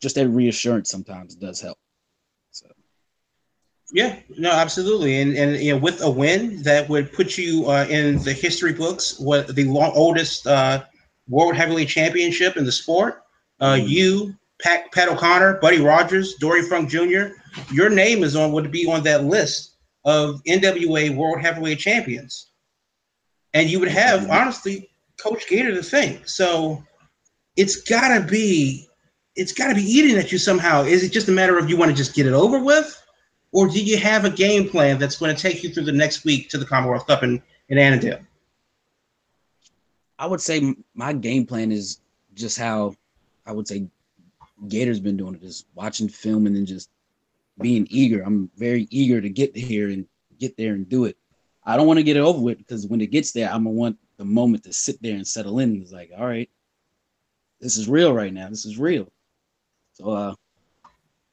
just 0.00 0.14
that 0.14 0.28
reassurance 0.28 0.90
sometimes 0.90 1.34
does 1.34 1.60
help. 1.60 1.78
Yeah, 3.92 4.16
no, 4.36 4.50
absolutely, 4.50 5.20
and 5.20 5.36
and 5.36 5.56
you 5.62 5.72
know, 5.72 5.78
with 5.78 6.02
a 6.02 6.10
win 6.10 6.62
that 6.62 6.88
would 6.88 7.12
put 7.12 7.38
you 7.38 7.66
uh, 7.66 7.86
in 7.88 8.18
the 8.22 8.32
history 8.32 8.72
books, 8.72 9.18
what 9.20 9.54
the 9.54 9.64
long, 9.64 9.92
oldest 9.94 10.46
uh, 10.46 10.82
world 11.28 11.54
heavyweight 11.54 11.88
championship 11.88 12.56
in 12.56 12.64
the 12.64 12.72
sport. 12.72 13.22
Uh, 13.60 13.78
You, 13.80 14.34
Pat, 14.60 14.92
Pat 14.92 15.08
O'Connor, 15.08 15.60
Buddy 15.60 15.80
Rogers, 15.80 16.34
Dory 16.34 16.62
Funk 16.62 16.90
Jr. 16.90 17.28
Your 17.72 17.88
name 17.88 18.22
is 18.24 18.34
on 18.36 18.52
would 18.52 18.70
be 18.70 18.90
on 18.90 19.02
that 19.04 19.24
list 19.24 19.76
of 20.04 20.42
NWA 20.44 21.14
world 21.14 21.40
heavyweight 21.40 21.78
champions, 21.78 22.50
and 23.54 23.70
you 23.70 23.78
would 23.78 23.88
have 23.88 24.28
honestly 24.28 24.90
Coach 25.16 25.48
Gator 25.48 25.74
to 25.74 25.82
thank. 25.82 26.28
So 26.28 26.82
it's 27.56 27.82
gotta 27.82 28.20
be, 28.26 28.88
it's 29.36 29.52
gotta 29.52 29.74
be 29.74 29.82
eating 29.82 30.16
at 30.18 30.32
you 30.32 30.38
somehow. 30.38 30.82
Is 30.82 31.04
it 31.04 31.12
just 31.12 31.28
a 31.28 31.32
matter 31.32 31.56
of 31.56 31.70
you 31.70 31.76
want 31.76 31.90
to 31.92 31.96
just 31.96 32.14
get 32.14 32.26
it 32.26 32.32
over 32.32 32.58
with? 32.58 33.02
Or 33.56 33.66
do 33.66 33.82
you 33.82 33.96
have 33.96 34.26
a 34.26 34.30
game 34.30 34.68
plan 34.68 34.98
that's 34.98 35.16
going 35.16 35.34
to 35.34 35.40
take 35.40 35.62
you 35.62 35.70
through 35.70 35.84
the 35.84 35.90
next 35.90 36.26
week 36.26 36.50
to 36.50 36.58
the 36.58 36.66
Commonwealth 36.66 37.06
Cup 37.06 37.22
in, 37.22 37.42
in 37.70 37.78
Annandale? 37.78 38.20
I 40.18 40.26
would 40.26 40.42
say 40.42 40.74
my 40.94 41.14
game 41.14 41.46
plan 41.46 41.72
is 41.72 42.00
just 42.34 42.58
how 42.58 42.94
I 43.46 43.52
would 43.52 43.66
say 43.66 43.86
Gator's 44.68 45.00
been 45.00 45.16
doing 45.16 45.36
it, 45.36 45.40
just 45.40 45.68
watching 45.74 46.06
film 46.06 46.46
and 46.46 46.54
then 46.54 46.66
just 46.66 46.90
being 47.58 47.86
eager. 47.88 48.20
I'm 48.20 48.50
very 48.58 48.88
eager 48.90 49.22
to 49.22 49.30
get 49.30 49.56
here 49.56 49.88
and 49.88 50.04
get 50.38 50.54
there 50.58 50.74
and 50.74 50.86
do 50.86 51.06
it. 51.06 51.16
I 51.64 51.78
don't 51.78 51.86
want 51.86 51.98
to 51.98 52.04
get 52.04 52.18
it 52.18 52.20
over 52.20 52.38
with 52.38 52.58
because 52.58 52.86
when 52.86 53.00
it 53.00 53.10
gets 53.10 53.32
there, 53.32 53.48
I'm 53.48 53.64
gonna 53.64 53.70
want 53.70 53.96
the 54.18 54.26
moment 54.26 54.64
to 54.64 54.72
sit 54.74 55.00
there 55.00 55.14
and 55.14 55.26
settle 55.26 55.60
in. 55.60 55.80
It's 55.80 55.92
like, 55.92 56.10
all 56.14 56.26
right, 56.26 56.50
this 57.62 57.78
is 57.78 57.88
real 57.88 58.12
right 58.12 58.34
now. 58.34 58.50
This 58.50 58.66
is 58.66 58.78
real. 58.78 59.10
So 59.94 60.10
uh 60.10 60.34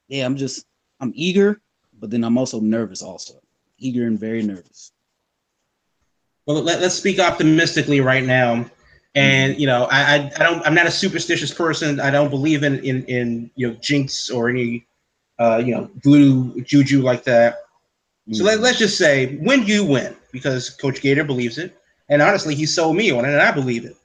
yeah, 0.07 0.25
I'm 0.25 0.37
just 0.37 0.65
I'm 1.01 1.11
eager, 1.15 1.59
but 1.99 2.09
then 2.09 2.23
I'm 2.23 2.37
also 2.37 2.59
nervous 2.59 3.01
also. 3.01 3.35
Eager 3.77 4.07
and 4.07 4.19
very 4.19 4.43
nervous. 4.43 4.91
Well, 6.45 6.61
let, 6.61 6.81
let's 6.81 6.95
speak 6.95 7.19
optimistically 7.19 8.01
right 8.01 8.23
now. 8.23 8.65
And 9.15 9.59
you 9.59 9.67
know, 9.67 9.87
I, 9.91 10.15
I 10.15 10.31
I 10.35 10.43
don't 10.43 10.65
I'm 10.65 10.73
not 10.73 10.87
a 10.87 10.91
superstitious 10.91 11.53
person. 11.53 11.99
I 11.99 12.09
don't 12.09 12.29
believe 12.29 12.63
in 12.63 12.79
in 12.79 13.05
in 13.05 13.51
you 13.55 13.67
know 13.67 13.73
jinx 13.75 14.29
or 14.29 14.49
any 14.49 14.87
uh 15.39 15.61
you 15.63 15.73
know 15.75 15.89
voodoo 16.03 16.61
juju 16.63 17.01
like 17.01 17.23
that. 17.25 17.59
So 18.31 18.43
let, 18.43 18.61
let's 18.61 18.79
just 18.79 18.97
say 18.97 19.35
when 19.37 19.65
you 19.67 19.85
win, 19.85 20.15
because 20.31 20.69
Coach 20.69 21.01
Gator 21.01 21.25
believes 21.25 21.57
it, 21.57 21.77
and 22.09 22.21
honestly, 22.21 22.55
he 22.55 22.65
sold 22.65 22.95
me 22.95 23.11
on 23.11 23.25
it, 23.25 23.33
and 23.33 23.41
I 23.41 23.51
believe 23.51 23.85
it. 23.85 23.97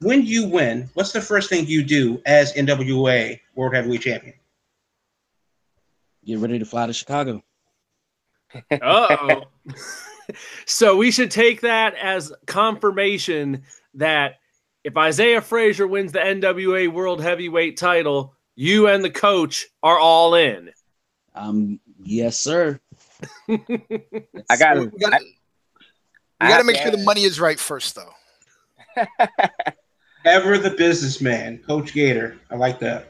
When 0.00 0.26
you 0.26 0.46
win, 0.48 0.90
what's 0.94 1.12
the 1.12 1.20
first 1.20 1.48
thing 1.48 1.66
you 1.66 1.82
do 1.82 2.20
as 2.26 2.52
NWA 2.54 3.40
World 3.54 3.74
Heavyweight 3.74 4.02
Champion? 4.02 4.34
Get 6.24 6.38
ready 6.38 6.58
to 6.58 6.64
fly 6.64 6.86
to 6.86 6.92
Chicago. 6.92 7.42
oh. 8.82 9.42
so 10.66 10.96
we 10.96 11.10
should 11.10 11.30
take 11.30 11.60
that 11.62 11.94
as 11.96 12.32
confirmation 12.46 13.62
that 13.94 14.36
if 14.84 14.96
Isaiah 14.96 15.40
Frazier 15.40 15.86
wins 15.86 16.12
the 16.12 16.18
NWA 16.18 16.92
World 16.92 17.22
Heavyweight 17.22 17.76
title, 17.76 18.34
you 18.54 18.88
and 18.88 19.04
the 19.04 19.10
coach 19.10 19.66
are 19.82 19.98
all 19.98 20.34
in. 20.34 20.70
Um, 21.34 21.80
yes, 22.02 22.38
sir. 22.38 22.80
I 23.48 24.56
got 24.58 24.76
it. 24.76 24.98
got 24.98 25.20
we 26.40 26.48
got 26.48 26.58
to 26.58 26.64
make 26.64 26.76
sure 26.76 26.90
the 26.90 26.98
money 26.98 27.24
is 27.24 27.40
right 27.40 27.58
first, 27.58 27.94
though. 27.94 28.12
Ever 30.26 30.58
the 30.58 30.70
businessman, 30.70 31.58
Coach 31.58 31.92
Gator. 31.92 32.38
I 32.50 32.56
like 32.56 32.78
that. 32.80 33.08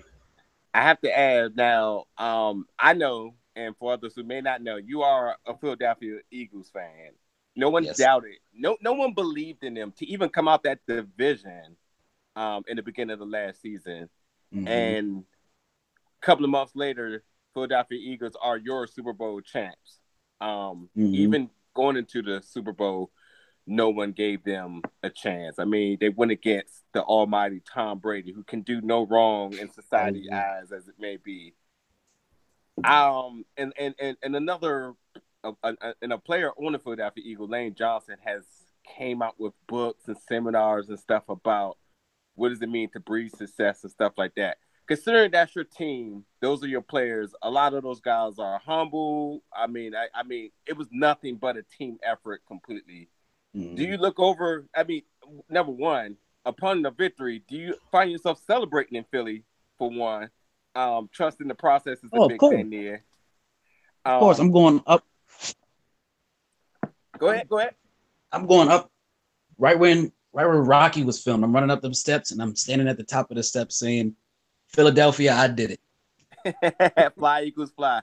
I 0.74 0.82
have 0.82 1.00
to 1.02 1.16
add 1.18 1.56
now. 1.56 2.04
Um, 2.18 2.66
I 2.78 2.92
know, 2.94 3.36
and 3.54 3.76
for 3.76 3.92
others 3.92 4.14
who 4.16 4.24
may 4.24 4.40
not 4.40 4.60
know, 4.60 4.76
you 4.76 5.02
are 5.02 5.36
a 5.46 5.56
Philadelphia 5.56 6.18
Eagles 6.30 6.68
fan. 6.70 7.12
No 7.56 7.70
one 7.70 7.84
Yes. 7.84 7.96
doubted. 7.98 8.38
No, 8.52 8.76
no 8.80 8.92
one 8.94 9.14
believed 9.14 9.62
in 9.62 9.74
them 9.74 9.92
to 9.92 10.06
even 10.06 10.28
come 10.28 10.48
out 10.48 10.64
that 10.64 10.84
division 10.86 11.76
um, 12.34 12.64
in 12.66 12.76
the 12.76 12.82
beginning 12.82 13.12
of 13.12 13.20
the 13.20 13.26
last 13.26 13.62
season. 13.62 14.10
Mhm. 14.52 14.66
And 14.68 15.24
a 16.20 16.26
couple 16.26 16.44
of 16.44 16.50
months 16.50 16.74
later, 16.74 17.22
Philadelphia 17.52 17.98
Eagles 18.02 18.36
are 18.42 18.56
your 18.56 18.88
Super 18.88 19.12
Bowl 19.12 19.40
champs. 19.40 20.00
Um, 20.40 20.90
Mhm. 20.96 21.14
Even 21.14 21.50
going 21.74 21.96
into 21.96 22.22
the 22.22 22.42
Super 22.42 22.72
Bowl, 22.72 23.12
no 23.66 23.88
one 23.88 24.12
gave 24.12 24.44
them 24.44 24.82
a 25.02 25.10
chance. 25.10 25.58
I 25.58 25.64
mean, 25.64 25.98
they 26.00 26.10
went 26.10 26.32
against 26.32 26.84
the 26.92 27.02
almighty 27.02 27.62
Tom 27.72 27.98
Brady, 27.98 28.32
who 28.32 28.42
can 28.42 28.60
do 28.60 28.80
no 28.80 29.06
wrong 29.06 29.54
in 29.54 29.70
society's 29.70 30.28
Mhm. 30.28 30.34
eyes, 30.34 30.72
as 30.72 30.88
it 30.88 30.98
may 30.98 31.16
be. 31.16 31.54
Um, 32.84 33.44
and 33.56 33.72
and 33.78 33.94
and, 33.98 34.16
and 34.22 34.36
another, 34.36 34.94
and 35.62 36.12
a 36.12 36.18
player 36.18 36.50
on 36.52 36.72
the 36.72 36.78
Philadelphia 36.78 37.22
Eagle, 37.24 37.48
Lane 37.48 37.74
Johnson, 37.74 38.16
has 38.24 38.44
came 38.84 39.22
out 39.22 39.38
with 39.38 39.54
books 39.66 40.08
and 40.08 40.18
seminars 40.18 40.88
and 40.88 40.98
stuff 40.98 41.28
about 41.28 41.78
what 42.34 42.50
does 42.50 42.60
it 42.60 42.68
mean 42.68 42.90
to 42.90 43.00
breed 43.00 43.34
success 43.34 43.82
and 43.82 43.92
stuff 43.92 44.12
like 44.18 44.34
that. 44.34 44.58
Considering 44.86 45.30
that's 45.30 45.54
your 45.54 45.64
team, 45.64 46.26
those 46.40 46.62
are 46.62 46.68
your 46.68 46.82
players. 46.82 47.34
A 47.42 47.50
lot 47.50 47.72
of 47.72 47.82
those 47.82 48.00
guys 48.00 48.38
are 48.38 48.58
humble. 48.58 49.42
I 49.56 49.66
mean, 49.66 49.94
I, 49.94 50.08
I 50.14 50.22
mean, 50.24 50.50
it 50.66 50.76
was 50.76 50.88
nothing 50.92 51.36
but 51.36 51.56
a 51.56 51.62
team 51.62 51.98
effort 52.02 52.42
completely. 52.46 53.08
Do 53.54 53.84
you 53.84 53.96
look 53.96 54.18
over? 54.18 54.66
I 54.74 54.82
mean, 54.82 55.02
number 55.48 55.72
one, 55.72 56.16
upon 56.44 56.82
the 56.82 56.90
victory, 56.90 57.42
do 57.48 57.56
you 57.56 57.74
find 57.92 58.10
yourself 58.10 58.42
celebrating 58.46 58.96
in 58.98 59.04
Philly 59.10 59.44
for 59.78 59.90
one? 59.90 60.30
Um, 60.74 61.08
trusting 61.12 61.46
the 61.46 61.54
process 61.54 61.98
is 61.98 62.10
a 62.12 62.18
Oh, 62.18 62.28
big 62.28 62.40
course. 62.40 62.56
thing 62.56 62.70
there. 62.70 63.04
Of 64.04 64.20
course, 64.20 64.38
Um, 64.40 64.46
I'm 64.46 64.52
going 64.52 64.82
up. 64.86 65.04
Go 67.18 67.28
ahead, 67.28 67.48
go 67.48 67.58
ahead. 67.60 67.74
I'm 68.32 68.46
going 68.46 68.68
up 68.68 68.90
right 69.56 69.78
when 69.78 70.10
right 70.32 70.46
where 70.46 70.60
Rocky 70.62 71.04
was 71.04 71.22
filmed. 71.22 71.44
I'm 71.44 71.54
running 71.54 71.70
up 71.70 71.80
them 71.80 71.94
steps 71.94 72.32
and 72.32 72.42
I'm 72.42 72.56
standing 72.56 72.88
at 72.88 72.96
the 72.96 73.04
top 73.04 73.30
of 73.30 73.36
the 73.36 73.42
steps 73.44 73.78
saying, 73.78 74.16
"Philadelphia, 74.66 75.32
I 75.32 75.46
did 75.46 75.78
it." 76.44 77.14
fly 77.16 77.44
equals 77.44 77.70
fly. 77.70 78.00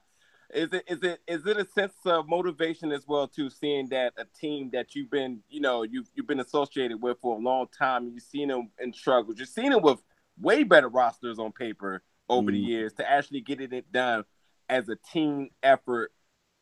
Is 0.54 0.74
it 0.74 0.84
is 0.88 1.04
it 1.04 1.22
is 1.28 1.46
it 1.46 1.58
a 1.58 1.66
sense 1.66 1.94
of 2.06 2.28
motivation 2.28 2.92
as 2.92 3.08
well 3.08 3.28
too, 3.28 3.50
seeing 3.50 3.88
that 3.90 4.14
a 4.18 4.26
team 4.26 4.70
that 4.74 4.96
you've 4.96 5.10
been 5.10 5.40
you 5.50 5.62
know 5.62 5.84
you've 5.84 6.10
you've 6.14 6.28
been 6.28 6.42
associated 6.42 7.02
with 7.02 7.20
for 7.22 7.38
a 7.38 7.40
long 7.40 7.68
time, 7.78 8.12
you've 8.14 8.24
seen 8.24 8.50
them 8.50 8.70
in 8.80 8.94
struggles, 8.94 9.40
you've 9.40 9.50
seen 9.50 9.72
them 9.72 9.82
with 9.82 10.04
way 10.40 10.64
better 10.64 10.90
rosters 10.90 11.40
on 11.40 11.52
paper 11.52 12.04
over 12.30 12.52
the 12.52 12.58
Mhm. 12.58 12.68
years 12.68 12.94
to 12.94 13.10
actually 13.10 13.42
getting 13.42 13.72
it 13.72 13.92
done 13.92 14.26
as 14.70 14.90
a 14.90 14.96
team 14.96 15.50
effort 15.64 16.12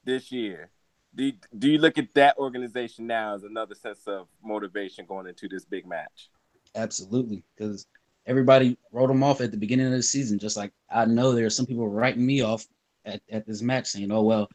this 0.04 0.32
year. 0.32 0.72
Do 1.16 1.26
you, 1.26 1.34
do 1.58 1.70
you 1.70 1.78
look 1.80 1.98
at 1.98 2.14
that 2.14 2.38
organization 2.38 3.08
now 3.08 3.36
as 3.36 3.44
another 3.44 3.76
sense 3.76 4.08
of 4.08 4.28
motivation 4.44 5.06
going 5.06 5.28
into 5.28 5.48
this 5.48 5.66
big 5.66 5.88
match? 5.88 6.30
Absolutely, 6.76 7.44
because 7.56 7.88
everybody 8.26 8.78
wrote 8.92 9.08
them 9.08 9.24
off 9.24 9.42
at 9.42 9.52
the 9.52 9.58
beginning 9.58 9.88
of 9.88 9.92
the 9.94 10.04
season. 10.04 10.38
Just 10.38 10.58
like 10.58 10.72
I 10.90 11.06
know 11.06 11.32
there 11.32 11.46
are 11.46 11.52
some 11.52 11.66
people 11.66 11.88
writing 11.88 12.26
me 12.26 12.42
off 12.42 12.68
at, 13.06 13.22
at 13.32 13.46
this 13.46 13.62
match, 13.62 13.88
saying, 13.88 14.12
"Oh 14.12 14.24
well, 14.24 14.50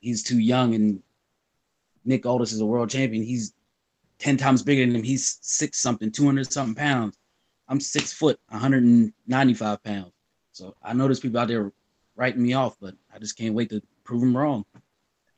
he's 0.00 0.22
too 0.22 0.38
young," 0.38 0.74
and 0.74 1.02
Nick 2.04 2.26
Aldis 2.26 2.52
is 2.52 2.60
a 2.60 2.66
world 2.66 2.90
champion. 2.90 3.22
He's 3.22 3.54
ten 4.18 4.36
times 4.36 4.62
bigger 4.62 4.84
than 4.84 4.96
him. 4.96 5.02
He's 5.02 5.38
six 5.42 5.80
something, 5.80 6.10
two 6.10 6.24
hundred 6.24 6.52
something 6.52 6.74
pounds. 6.74 7.16
I'm 7.66 7.80
six 7.80 8.12
foot, 8.12 8.38
195 8.48 9.82
pounds. 9.82 10.12
So 10.52 10.74
I 10.82 10.92
know 10.92 11.04
there's 11.04 11.20
people 11.20 11.40
out 11.40 11.48
there 11.48 11.72
writing 12.14 12.42
me 12.42 12.52
off, 12.52 12.76
but 12.78 12.94
I 13.12 13.18
just 13.18 13.38
can't 13.38 13.54
wait 13.54 13.70
to 13.70 13.80
prove 14.04 14.20
them 14.20 14.36
wrong. 14.36 14.66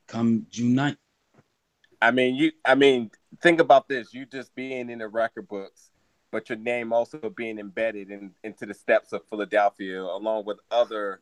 Come 0.09 0.45
June 0.51 0.75
9th. 0.75 0.97
I 2.03 2.11
mean, 2.11 2.35
you. 2.35 2.51
I 2.65 2.75
mean, 2.75 3.11
think 3.41 3.61
about 3.61 3.89
this. 3.89 4.13
You 4.13 4.27
just 4.27 4.55
being 4.57 4.91
in 4.91 4.99
the 4.99 5.09
record 5.09 5.47
books 5.47 5.91
but 6.37 6.49
your 6.49 6.59
name 6.59 6.93
also 6.93 7.19
being 7.35 7.59
embedded 7.59 8.11
in, 8.11 8.31
into 8.45 8.67
the 8.67 8.75
steps 8.75 9.13
of 9.13 9.23
Philadelphia, 9.31 10.03
along 10.03 10.45
with 10.45 10.59
other 10.71 11.21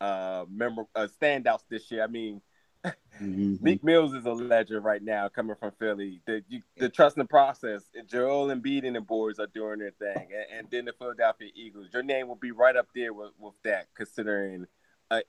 uh, 0.00 0.44
member 0.50 0.84
uh, 0.94 1.06
standouts 1.20 1.62
this 1.68 1.90
year. 1.90 2.02
I 2.04 2.06
mean, 2.08 2.40
Mhm. 3.20 3.62
Meek 3.62 3.82
Mills 3.84 4.12
is 4.12 4.26
a 4.26 4.32
legend 4.32 4.84
right 4.84 5.02
now, 5.02 5.28
coming 5.28 5.54
from 5.56 5.70
Philly. 5.78 6.20
The 6.26 6.42
you, 6.48 6.60
the 6.76 6.88
trust 6.88 7.16
in 7.16 7.22
the 7.22 7.28
process. 7.28 7.84
Joel 8.06 8.48
Embiid 8.48 8.84
and 8.84 8.96
the 8.96 9.00
boys 9.00 9.38
are 9.38 9.46
doing 9.46 9.78
their 9.78 9.92
thing, 9.92 10.28
and, 10.34 10.58
and 10.58 10.68
then 10.70 10.84
the 10.86 10.92
Philadelphia 10.92 11.48
Eagles. 11.54 11.86
Your 11.92 12.02
name 12.02 12.26
will 12.28 12.34
be 12.34 12.50
right 12.50 12.74
up 12.76 12.88
there 12.94 13.12
with, 13.14 13.30
with 13.38 13.54
that, 13.62 13.86
considering 13.94 14.66
uh, 15.10 15.20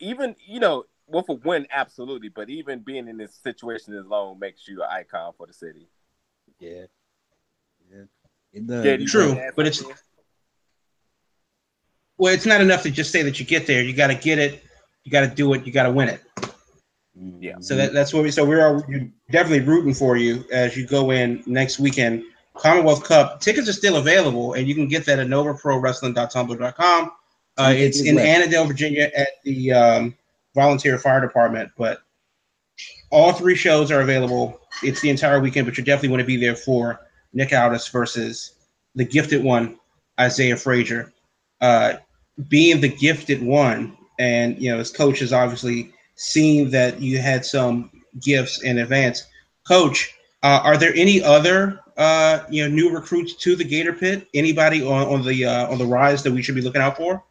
even 0.00 0.34
you 0.46 0.60
know 0.60 0.84
with 1.06 1.28
a 1.28 1.34
win, 1.34 1.66
absolutely, 1.70 2.30
but 2.30 2.48
even 2.50 2.80
being 2.80 3.06
in 3.06 3.18
this 3.18 3.34
situation 3.34 3.96
alone 3.96 4.38
makes 4.40 4.66
you 4.66 4.82
an 4.82 4.88
icon 4.90 5.32
for 5.36 5.46
the 5.46 5.52
city. 5.52 5.88
Yeah. 6.58 6.86
Yeah. 7.92 8.02
It 8.52 8.66
does. 8.66 8.84
Yeah, 8.84 8.96
True, 9.06 9.34
but 9.54 9.66
it's- 9.66 9.78
something? 9.78 9.96
Well, 12.18 12.32
it's 12.32 12.46
not 12.46 12.60
enough 12.60 12.82
to 12.84 12.90
just 12.90 13.12
say 13.12 13.22
that 13.22 13.38
you 13.38 13.46
get 13.46 13.66
there. 13.66 13.82
You 13.82 13.92
got 13.92 14.08
to 14.08 14.14
get 14.14 14.38
it. 14.38 14.62
You 15.04 15.12
got 15.12 15.20
to 15.28 15.34
do 15.34 15.52
it. 15.54 15.66
You 15.66 15.72
got 15.72 15.84
to 15.84 15.92
win 15.92 16.08
it. 16.08 16.22
Yeah. 17.14 17.56
So 17.60 17.76
that, 17.76 17.92
that's 17.92 18.12
what 18.12 18.22
we. 18.22 18.30
So 18.30 18.44
we 18.44 18.56
are 18.56 18.80
definitely 19.30 19.60
rooting 19.60 19.94
for 19.94 20.16
you 20.16 20.44
as 20.52 20.76
you 20.76 20.86
go 20.86 21.10
in 21.10 21.42
next 21.46 21.78
weekend. 21.78 22.24
Commonwealth 22.54 23.04
Cup 23.04 23.40
tickets 23.40 23.68
are 23.68 23.72
still 23.72 23.96
available, 23.96 24.54
and 24.54 24.66
you 24.66 24.74
can 24.74 24.88
get 24.88 25.04
that 25.06 25.18
at 25.18 25.26
NovaProWrestling.tumblr.com. 25.26 27.12
Uh, 27.58 27.72
it's 27.74 28.02
in. 28.02 28.18
Annandale, 28.18 28.66
Virginia, 28.66 29.10
at 29.16 29.28
the 29.44 29.72
um, 29.72 30.14
Volunteer 30.54 30.98
Fire 30.98 31.20
Department. 31.20 31.70
But 31.76 32.00
all 33.10 33.32
three 33.32 33.54
shows 33.56 33.90
are 33.90 34.00
available. 34.00 34.60
It's 34.82 35.00
the 35.00 35.10
entire 35.10 35.40
weekend, 35.40 35.66
but 35.66 35.78
you 35.78 35.84
definitely 35.84 36.10
want 36.10 36.20
to 36.20 36.26
be 36.26 36.36
there 36.36 36.56
for 36.56 37.00
Nick 37.32 37.52
Aldis 37.52 37.88
versus 37.88 38.54
the 38.94 39.04
gifted 39.04 39.42
one, 39.42 39.78
Isaiah 40.20 40.56
Frazier. 40.56 41.12
Uh, 41.60 41.94
being 42.48 42.80
the 42.80 42.88
gifted 42.88 43.42
one, 43.42 43.96
and 44.18 44.60
you 44.60 44.70
know, 44.70 44.78
his 44.78 44.90
coach 44.90 45.20
has 45.20 45.32
obviously 45.32 45.92
seen 46.16 46.70
that 46.70 47.00
you 47.00 47.18
had 47.18 47.44
some 47.44 47.90
gifts 48.20 48.62
in 48.62 48.78
advance. 48.78 49.26
Coach, 49.66 50.14
uh, 50.42 50.60
are 50.62 50.76
there 50.76 50.94
any 50.94 51.22
other 51.22 51.80
uh, 51.96 52.40
you 52.48 52.62
know 52.62 52.74
new 52.74 52.90
recruits 52.90 53.34
to 53.36 53.56
the 53.56 53.64
Gator 53.64 53.92
Pit? 53.92 54.28
Anybody 54.34 54.82
on, 54.82 55.06
on 55.08 55.24
the 55.24 55.44
uh, 55.44 55.70
on 55.70 55.78
the 55.78 55.86
rise 55.86 56.22
that 56.22 56.32
we 56.32 56.42
should 56.42 56.54
be 56.54 56.62
looking 56.62 56.82
out 56.82 56.96
for? 56.96 57.22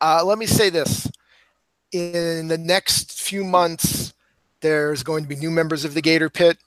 Uh, 0.00 0.22
let 0.24 0.38
me 0.38 0.46
say 0.46 0.70
this: 0.70 1.10
in 1.92 2.48
the 2.48 2.58
next 2.58 3.20
few 3.20 3.44
months, 3.44 4.14
there's 4.60 5.02
going 5.02 5.22
to 5.22 5.28
be 5.28 5.36
new 5.36 5.50
members 5.50 5.84
of 5.84 5.94
the 5.94 6.02
Gator 6.02 6.30
Pit. 6.30 6.58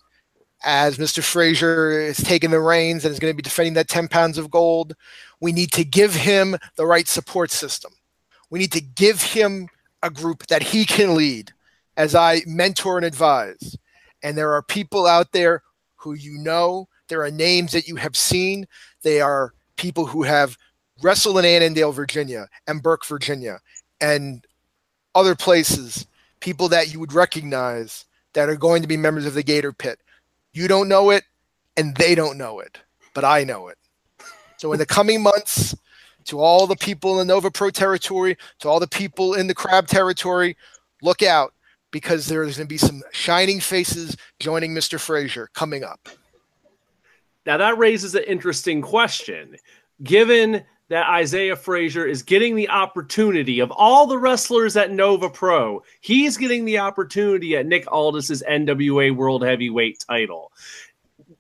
As 0.66 0.98
Mr. 0.98 1.22
Frazier 1.22 1.92
is 2.00 2.18
taking 2.18 2.50
the 2.50 2.60
reins 2.60 3.04
and 3.04 3.12
is 3.12 3.20
going 3.20 3.34
to 3.34 3.36
be 3.36 3.44
defending 3.44 3.74
that 3.74 3.90
10 3.90 4.08
pounds 4.08 4.38
of 4.38 4.50
gold, 4.50 4.96
we 5.44 5.52
need 5.52 5.74
to 5.74 5.84
give 5.84 6.16
him 6.16 6.56
the 6.78 6.86
right 6.86 7.06
support 7.06 7.52
system. 7.52 7.92
We 8.50 8.60
need 8.60 8.72
to 8.72 8.80
give 8.80 9.22
him 9.22 9.68
a 10.02 10.10
group 10.10 10.48
that 10.48 10.64
he 10.64 10.86
can 10.86 11.16
lead 11.16 11.52
as 11.98 12.16
I 12.16 12.44
mentor 12.48 12.96
and 12.96 13.06
advise. 13.06 13.78
And 14.24 14.38
there 14.38 14.54
are 14.54 14.62
people 14.62 15.06
out 15.06 15.34
there 15.34 15.62
who 15.98 16.14
you 16.14 16.38
know, 16.38 16.88
there 17.10 17.24
are 17.24 17.30
names 17.30 17.74
that 17.74 17.90
you 17.90 17.98
have 17.98 18.16
seen. 18.16 18.68
They 19.02 19.20
are 19.20 19.54
people 19.76 20.06
who 20.06 20.24
have 20.24 20.58
wrestled 21.02 21.40
in 21.40 21.44
Annandale, 21.44 21.92
Virginia, 21.92 22.48
and 22.66 22.82
Burke, 22.82 23.06
Virginia, 23.06 23.60
and 24.00 24.48
other 25.14 25.36
places, 25.36 26.08
people 26.40 26.70
that 26.70 26.94
you 26.94 27.02
would 27.02 27.12
recognize 27.12 28.06
that 28.32 28.48
are 28.48 28.56
going 28.56 28.82
to 28.82 28.88
be 28.88 28.96
members 28.96 29.26
of 29.26 29.34
the 29.34 29.44
Gator 29.44 29.74
Pit. 29.74 30.00
You 30.54 30.70
don't 30.70 30.88
know 30.88 31.10
it, 31.10 31.26
and 31.76 31.94
they 31.98 32.16
don't 32.16 32.38
know 32.38 32.62
it, 32.62 32.80
but 33.14 33.26
I 33.26 33.44
know 33.44 33.68
it. 33.68 33.78
So 34.64 34.72
in 34.72 34.80
the 34.80 34.86
coming 34.86 35.22
months, 35.22 35.76
to 36.24 36.40
all 36.40 36.68
the 36.68 36.78
people 36.78 37.20
in 37.20 37.28
the 37.28 37.34
Nova 37.34 37.52
Pro 37.52 37.70
territory, 37.70 38.38
to 38.60 38.70
all 38.70 38.80
the 38.80 38.88
people 38.88 39.34
in 39.34 39.48
the 39.48 39.54
Crab 39.54 39.88
territory, 39.88 40.56
look 41.02 41.22
out 41.22 41.54
because 41.92 42.28
there's 42.28 42.56
going 42.56 42.68
to 42.68 42.74
be 42.74 42.78
some 42.78 43.04
shining 43.12 43.60
faces 43.60 44.16
joining 44.40 44.74
Mr. 44.74 44.98
Frazier 44.98 45.50
coming 45.54 45.84
up. 45.84 46.08
Now 47.46 47.58
that 47.58 47.78
raises 47.78 48.16
an 48.16 48.24
interesting 48.24 48.82
question. 48.82 49.58
Given 50.02 50.64
that 50.88 51.10
Isaiah 51.10 51.58
Frazier 51.58 52.06
is 52.06 52.24
getting 52.24 52.56
the 52.56 52.70
opportunity 52.70 53.60
of 53.60 53.70
all 53.70 54.08
the 54.08 54.18
wrestlers 54.18 54.78
at 54.78 54.92
Nova 54.92 55.30
Pro, 55.30 55.84
he's 56.00 56.38
getting 56.38 56.64
the 56.64 56.78
opportunity 56.78 57.58
at 57.58 57.66
Nick 57.66 57.92
Aldis's 57.92 58.42
NWA 58.50 59.14
World 59.14 59.44
Heavyweight 59.44 60.06
title. 60.08 60.54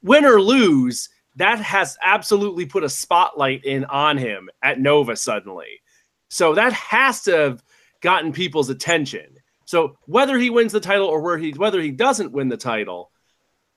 Win 0.01 0.25
or 0.25 0.41
lose, 0.41 1.07
that 1.35 1.59
has 1.59 1.97
absolutely 2.01 2.65
put 2.65 2.83
a 2.83 2.89
spotlight 2.89 3.65
in 3.65 3.85
on 3.85 4.17
him 4.17 4.49
at 4.61 4.79
Nova 4.79 5.15
suddenly. 5.15 5.81
So 6.29 6.55
that 6.55 6.73
has 6.73 7.23
to 7.23 7.31
have 7.31 7.63
gotten 8.01 8.31
people's 8.31 8.69
attention. 8.69 9.37
So 9.65 9.97
whether 10.05 10.37
he 10.37 10.49
wins 10.49 10.71
the 10.71 10.79
title 10.79 11.07
or 11.07 11.21
where 11.21 11.37
he 11.37 11.51
whether 11.51 11.81
he 11.81 11.91
doesn't 11.91 12.31
win 12.31 12.49
the 12.49 12.57
title, 12.57 13.11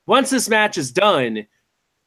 once 0.06 0.30
this 0.30 0.48
match 0.48 0.78
is 0.78 0.92
done, 0.92 1.46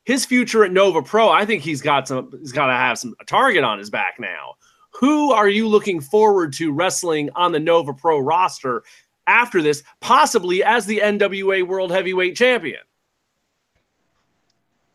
his 0.03 0.25
future 0.25 0.63
at 0.63 0.71
Nova 0.71 1.01
Pro, 1.01 1.29
I 1.29 1.45
think 1.45 1.63
he's 1.63 1.81
got 1.81 2.07
some 2.07 2.31
he's 2.39 2.51
got 2.51 2.67
to 2.67 2.73
have 2.73 2.99
some 2.99 3.15
a 3.19 3.25
target 3.25 3.63
on 3.63 3.79
his 3.79 3.89
back 3.89 4.15
now. 4.19 4.55
Who 4.99 5.31
are 5.31 5.47
you 5.47 5.67
looking 5.67 6.01
forward 6.01 6.53
to 6.53 6.71
wrestling 6.71 7.29
on 7.35 7.51
the 7.51 7.59
Nova 7.59 7.93
Pro 7.93 8.19
roster 8.19 8.83
after 9.27 9.62
this, 9.62 9.83
possibly 10.01 10.63
as 10.63 10.85
the 10.85 10.99
NWA 10.99 11.65
World 11.65 11.91
Heavyweight 11.91 12.35
Champion? 12.35 12.81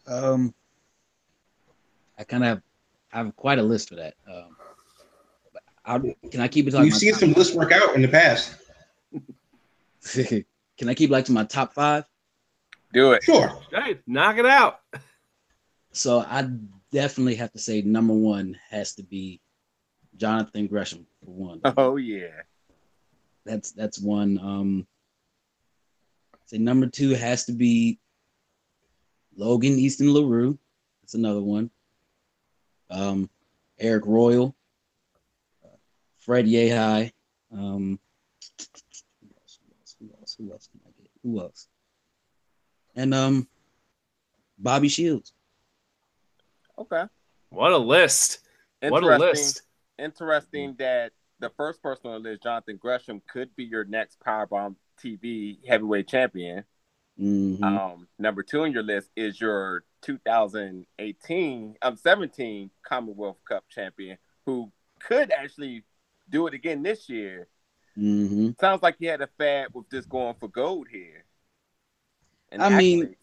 Um, 0.07 0.55
I 2.19 2.25
kind 2.25 2.43
of 2.45 2.49
have, 2.49 2.63
I 3.13 3.19
have 3.19 3.37
quite 3.37 3.59
a 3.59 3.63
list 3.63 3.89
for 3.89 3.97
that. 3.97 4.15
Um, 4.31 4.57
but 5.53 5.63
I'll, 5.85 6.01
can 6.31 6.41
I 6.41 6.49
keep 6.49 6.67
it? 6.67 6.73
to, 6.73 6.77
like, 6.79 6.85
We've 6.85 6.95
seen 6.95 7.13
top- 7.13 7.21
some 7.21 7.33
lists 7.33 7.55
work 7.55 7.73
out 7.73 7.95
in 7.95 8.03
the 8.03 8.09
past. 8.09 8.55
can 10.13 10.89
I 10.89 10.95
keep 10.95 11.11
like 11.11 11.25
to 11.27 11.33
my 11.33 11.45
top 11.45 11.73
five? 11.73 12.05
Do 12.93 13.13
it. 13.13 13.23
Sure. 13.25 13.59
Hey, 13.73 13.99
knock 14.07 14.39
it 14.39 14.47
out. 14.47 14.81
So 15.93 16.21
I 16.21 16.49
definitely 16.93 17.37
have 17.37 17.53
to 17.53 17.59
say 17.59 17.83
number 17.83 18.15
one 18.15 18.59
has 18.71 18.95
to 18.97 19.03
be 19.03 19.41
Jonathan 20.17 20.67
Gresham 20.67 21.07
for 21.25 21.31
one. 21.31 21.61
Oh 21.77 21.97
yeah. 21.97 22.43
That's 23.45 23.73
that's 23.73 23.99
one. 23.99 24.39
Um, 24.39 24.87
say 26.47 26.59
number 26.59 26.87
two 26.87 27.11
has 27.11 27.45
to 27.47 27.53
be 27.53 27.99
Logan 29.37 29.79
Easton 29.79 30.13
Larue. 30.13 30.59
That's 31.03 31.15
another 31.15 31.43
one. 31.43 31.71
Um, 32.91 33.29
Eric 33.79 34.05
Royal, 34.07 34.55
uh, 35.65 35.77
Fred 36.21 36.47
Yehi. 36.47 37.13
Um, 37.53 37.99
who 39.21 39.29
else? 39.37 39.59
Who 39.61 39.75
else? 39.81 39.97
Who 40.01 40.11
else? 40.21 40.37
Who 40.39 40.53
else 40.53 40.69
can 40.69 40.81
I 40.87 40.91
get? 41.01 41.11
Who 41.23 41.41
else? 41.41 41.69
And 42.95 43.13
um, 43.13 43.49
Bobby 44.59 44.89
Shields. 44.89 45.33
Okay. 46.79 47.05
What 47.51 47.73
a 47.73 47.79
list. 47.79 48.41
What 48.81 49.03
a 49.03 49.17
list. 49.17 49.63
Interesting 49.99 50.75
that 50.79 51.13
the 51.41 51.51
first 51.51 51.83
person 51.83 52.11
on 52.11 52.23
the 52.23 52.31
list, 52.31 52.43
Jonathan 52.43 52.77
Gresham, 52.77 53.23
could 53.29 53.55
be 53.57 53.65
your 53.65 53.85
next 53.85 54.19
Powerbomb 54.21 54.77
TV 55.03 55.59
heavyweight 55.67 56.09
champion. 56.09 56.65
Mhm. 57.19 57.63
Um, 57.63 58.09
number 58.19 58.43
two 58.43 58.63
on 58.63 58.73
your 58.73 58.83
list 58.83 59.11
is 59.17 59.41
your 59.41 59.85
2018, 60.03 61.77
um, 61.83 61.97
17 61.97 62.71
Commonwealth 62.83 63.39
Cup 63.49 63.65
champion, 63.69 64.19
who 64.47 64.73
could 65.01 65.31
actually 65.31 65.85
do 66.29 66.47
it 66.47 66.55
again 66.55 66.83
this 66.83 67.09
year. 67.09 67.49
Mhm. 67.97 68.59
Sounds 68.59 68.83
like 68.83 68.97
he 68.99 69.07
had 69.07 69.21
a 69.21 69.29
fad 69.39 69.69
with 69.73 69.89
just 69.91 70.09
going 70.09 70.35
for 70.35 70.49
gold 70.49 70.89
here. 70.89 71.25
And 72.51 72.63
I 72.63 72.71
mean. 72.77 73.17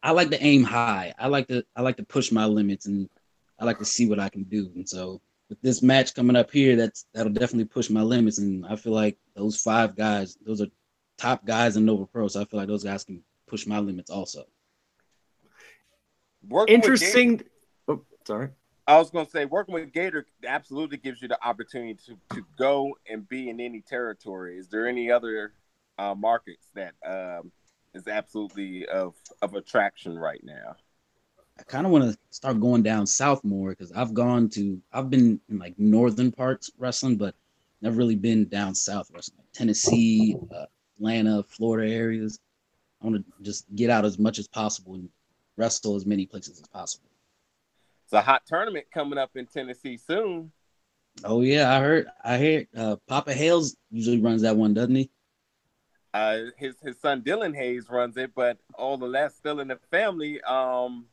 I 0.00 0.12
like 0.12 0.30
to 0.30 0.42
aim 0.42 0.62
high. 0.62 1.12
I 1.18 1.26
like 1.26 1.48
to 1.48 1.64
I 1.74 1.82
like 1.82 1.96
to 1.96 2.04
push 2.04 2.30
my 2.30 2.46
limits 2.46 2.86
and 2.86 3.10
I 3.58 3.64
like 3.64 3.78
to 3.78 3.84
see 3.84 4.06
what 4.08 4.20
I 4.20 4.28
can 4.28 4.44
do. 4.44 4.70
And 4.76 4.88
so 4.88 5.20
with 5.48 5.60
this 5.60 5.82
match 5.82 6.14
coming 6.14 6.36
up 6.36 6.50
here, 6.52 6.76
that's 6.76 7.06
that'll 7.12 7.32
definitely 7.32 7.64
push 7.64 7.90
my 7.90 8.02
limits. 8.02 8.38
And 8.38 8.64
I 8.66 8.76
feel 8.76 8.92
like 8.92 9.18
those 9.34 9.60
five 9.60 9.96
guys, 9.96 10.36
those 10.46 10.60
are 10.60 10.68
top 11.18 11.44
guys 11.44 11.76
in 11.76 11.84
Nova 11.84 12.06
Pro. 12.06 12.28
So 12.28 12.40
I 12.40 12.44
feel 12.44 12.58
like 12.58 12.68
those 12.68 12.84
guys 12.84 13.04
can 13.04 13.22
push 13.46 13.66
my 13.66 13.78
limits 13.78 14.10
also. 14.10 14.44
Working 16.48 16.76
with 16.76 16.84
Interesting. 16.84 17.42
Oh, 17.88 18.04
sorry. 18.24 18.50
I 18.86 18.96
was 18.96 19.10
gonna 19.10 19.28
say 19.28 19.44
working 19.44 19.74
with 19.74 19.92
Gator 19.92 20.26
absolutely 20.46 20.96
gives 20.96 21.20
you 21.20 21.28
the 21.28 21.44
opportunity 21.46 21.98
to, 22.06 22.16
to 22.34 22.46
go 22.56 22.96
and 23.10 23.28
be 23.28 23.50
in 23.50 23.60
any 23.60 23.82
territory. 23.82 24.56
Is 24.56 24.68
there 24.68 24.88
any 24.88 25.10
other 25.10 25.52
uh, 25.98 26.14
markets 26.14 26.70
that 26.74 26.94
um, 27.06 27.52
is 27.92 28.08
absolutely 28.08 28.86
of 28.86 29.14
of 29.42 29.54
attraction 29.54 30.18
right 30.18 30.42
now? 30.42 30.76
I 31.58 31.64
kind 31.64 31.84
of 31.84 31.92
want 31.92 32.04
to 32.10 32.18
start 32.30 32.60
going 32.60 32.82
down 32.82 33.06
south 33.06 33.44
more 33.44 33.70
because 33.70 33.92
I've 33.92 34.14
gone 34.14 34.48
to 34.50 34.80
I've 34.92 35.10
been 35.10 35.38
in 35.50 35.58
like 35.58 35.74
northern 35.76 36.32
parts 36.32 36.70
wrestling, 36.78 37.16
but 37.16 37.34
never 37.82 37.96
really 37.96 38.16
been 38.16 38.48
down 38.48 38.74
south 38.74 39.10
wrestling, 39.12 39.38
like 39.38 39.52
Tennessee, 39.52 40.36
uh, 40.54 40.66
Atlanta, 40.98 41.42
Florida 41.42 41.92
areas. 41.92 42.40
I 43.00 43.06
want 43.06 43.24
to 43.24 43.42
just 43.42 43.64
get 43.74 43.90
out 43.90 44.04
as 44.04 44.18
much 44.18 44.38
as 44.38 44.48
possible 44.48 44.94
and 44.94 45.08
wrestle 45.56 45.94
as 45.94 46.04
many 46.04 46.26
places 46.26 46.60
as 46.60 46.66
possible. 46.68 47.08
It's 48.04 48.12
a 48.12 48.20
hot 48.20 48.42
tournament 48.46 48.86
coming 48.92 49.18
up 49.18 49.30
in 49.36 49.46
Tennessee 49.46 49.96
soon. 49.96 50.50
Oh 51.24 51.42
yeah, 51.42 51.74
I 51.74 51.80
heard. 51.80 52.06
I 52.24 52.38
heard. 52.38 52.68
Uh, 52.76 52.96
Papa 53.06 53.32
Hales 53.32 53.76
usually 53.90 54.20
runs 54.20 54.42
that 54.42 54.56
one, 54.56 54.74
doesn't 54.74 54.94
he? 54.94 55.10
Uh, 56.14 56.38
his 56.56 56.76
his 56.82 56.98
son 57.00 57.22
Dylan 57.22 57.54
Hayes 57.54 57.88
runs 57.90 58.16
it, 58.16 58.32
but 58.34 58.58
all 58.74 58.96
the 58.96 59.06
less 59.06 59.36
still 59.36 59.60
in 59.60 59.68
the 59.68 59.78
family. 59.90 60.40
Um, 60.42 61.06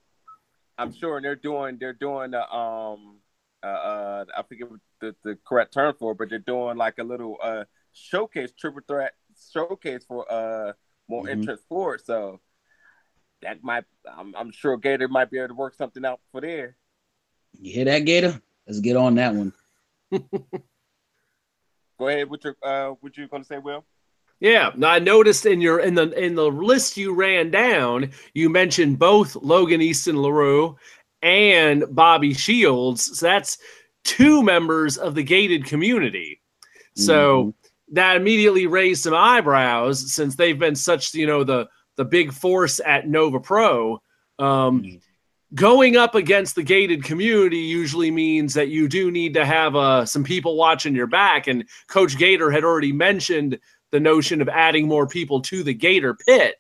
I'm 0.78 0.94
sure 0.94 1.22
they're 1.22 1.36
doing 1.36 1.78
they're 1.80 1.94
doing 1.94 2.32
the 2.32 2.50
um 2.54 3.18
uh, 3.64 3.68
uh 3.68 4.26
I 4.38 4.44
forget 4.44 4.68
the, 5.02 5.16
the 5.24 5.38
correct 5.46 5.74
term 5.74 5.96
for, 5.98 6.14
it, 6.14 6.18
but 6.18 6.30
they're 6.30 6.40
doing 6.40 6.78
like 6.78 6.98
a 7.00 7.04
little 7.04 7.38
uh 7.42 7.66
showcase 7.94 8.52
triple 8.58 8.82
threat 8.88 9.14
showcase 9.52 10.06
for 10.06 10.32
uh 10.32 10.74
more 11.08 11.26
Mhm. 11.26 11.32
interest 11.32 11.64
for 11.70 11.96
it. 11.96 12.06
So 12.06 12.40
that 13.42 13.64
might 13.64 13.86
I'm, 14.10 14.36
I'm 14.36 14.52
sure 14.52 14.78
Gator 14.78 15.08
might 15.08 15.30
be 15.30 15.38
able 15.38 15.50
to 15.50 15.54
work 15.56 15.76
something 15.76 16.06
out 16.06 16.20
for 16.32 16.42
there. 16.42 16.78
You 17.60 17.74
hear 17.74 17.86
that, 17.86 18.00
Gator? 18.00 18.42
Let's 18.68 18.80
get 18.80 18.96
on 18.98 19.16
that 19.16 19.34
one. 19.34 19.54
Go 22.00 22.08
ahead 22.08 22.30
with 22.30 22.44
your 22.44 22.56
uh 22.64 22.90
what 23.02 23.16
you 23.18 23.28
gonna 23.28 23.44
say, 23.46 23.58
Will? 23.60 23.86
Yeah, 24.42 24.72
now 24.76 24.90
I 24.90 25.00
noticed 25.00 25.46
in 25.46 25.62
your 25.62 25.80
in 25.80 25.96
the 25.96 26.12
in 26.12 26.36
the 26.36 26.46
list 26.50 26.98
you 26.98 27.14
ran 27.14 27.52
down, 27.52 28.12
you 28.34 28.50
mentioned 28.50 29.00
both 29.00 29.36
Logan 29.36 29.82
Easton 29.82 30.18
Laroux 30.18 30.76
and 31.22 31.86
Bobby 31.90 32.34
Shields. 32.34 33.18
So 33.20 33.26
that's 33.26 33.58
two 34.04 34.44
members 34.44 34.98
of 34.98 35.16
the 35.16 35.24
gated 35.24 35.66
community. 35.66 36.42
So 36.96 37.54
that 37.92 38.16
immediately 38.16 38.68
raised 38.68 39.04
some 39.04 39.14
eyebrows 39.14 40.14
since 40.14 40.36
they've 40.36 40.58
been 40.58 40.76
such, 40.76 41.14
you 41.14 41.28
know, 41.28 41.44
the 41.44 41.68
the 41.98 42.06
big 42.06 42.34
force 42.34 42.82
at 42.86 43.08
Nova 43.08 43.40
Pro. 43.40 44.02
Um, 44.38 45.00
going 45.54 45.96
up 45.96 46.16
against 46.16 46.56
the 46.56 46.64
gated 46.64 47.04
community 47.04 47.60
usually 47.60 48.12
means 48.12 48.54
that 48.56 48.68
you 48.68 48.88
do 48.88 49.12
need 49.12 49.34
to 49.36 49.46
have 49.46 49.76
uh, 49.76 50.06
some 50.06 50.24
people 50.24 50.58
watching 50.58 50.96
your 50.96 51.08
back. 51.08 51.48
And 51.48 51.64
Coach 51.88 52.18
Gator 52.18 52.52
had 52.52 52.66
already 52.66 52.92
mentioned 52.92 53.60
the 53.92 54.00
notion 54.00 54.42
of 54.42 54.50
adding 54.50 54.88
more 54.88 55.08
people 55.08 55.42
to 55.42 55.64
the 55.64 55.74
Gator 55.74 56.16
pit, 56.16 56.56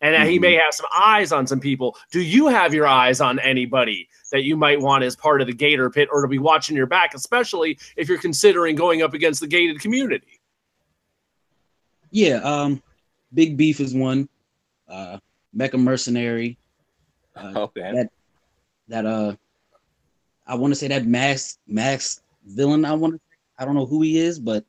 and 0.00 0.14
that 0.14 0.26
he 0.26 0.40
may 0.40 0.54
have 0.54 0.74
some 0.74 0.86
eyes 0.92 1.30
on 1.30 1.46
some 1.46 1.60
people. 1.60 1.96
Do 2.10 2.20
you 2.20 2.48
have 2.48 2.74
your 2.74 2.88
eyes 2.88 3.20
on 3.20 3.38
anybody 3.38 4.08
that 4.32 4.42
you 4.42 4.56
might 4.56 4.80
want 4.80 5.04
as 5.04 5.14
part 5.14 5.40
of 5.40 5.46
the 5.46 5.52
Gator 5.52 5.90
pit 5.90 6.08
or 6.10 6.22
to 6.22 6.28
be 6.28 6.38
watching 6.38 6.76
your 6.76 6.86
back, 6.86 7.14
especially 7.14 7.78
if 7.96 8.08
you're 8.08 8.18
considering 8.18 8.74
going 8.74 9.02
up 9.02 9.14
against 9.14 9.40
the 9.40 9.46
gated 9.46 9.78
community? 9.78 10.31
Yeah, 12.12 12.36
um, 12.44 12.82
Big 13.34 13.56
Beef 13.56 13.80
is 13.80 13.94
one. 13.94 14.28
Uh, 14.86 15.18
Mecha 15.56 15.80
Mercenary. 15.80 16.58
Uh, 17.34 17.52
Okay. 17.56 17.92
That 17.92 18.10
that 18.88 19.06
uh, 19.06 19.34
I 20.46 20.54
want 20.54 20.72
to 20.72 20.76
say 20.78 20.88
that 20.88 21.06
Max 21.06 21.58
Max 21.66 22.22
villain. 22.46 22.84
I 22.84 22.92
want 22.92 23.14
to. 23.14 23.20
I 23.58 23.64
don't 23.64 23.74
know 23.74 23.86
who 23.86 24.02
he 24.02 24.18
is, 24.18 24.38
but 24.38 24.64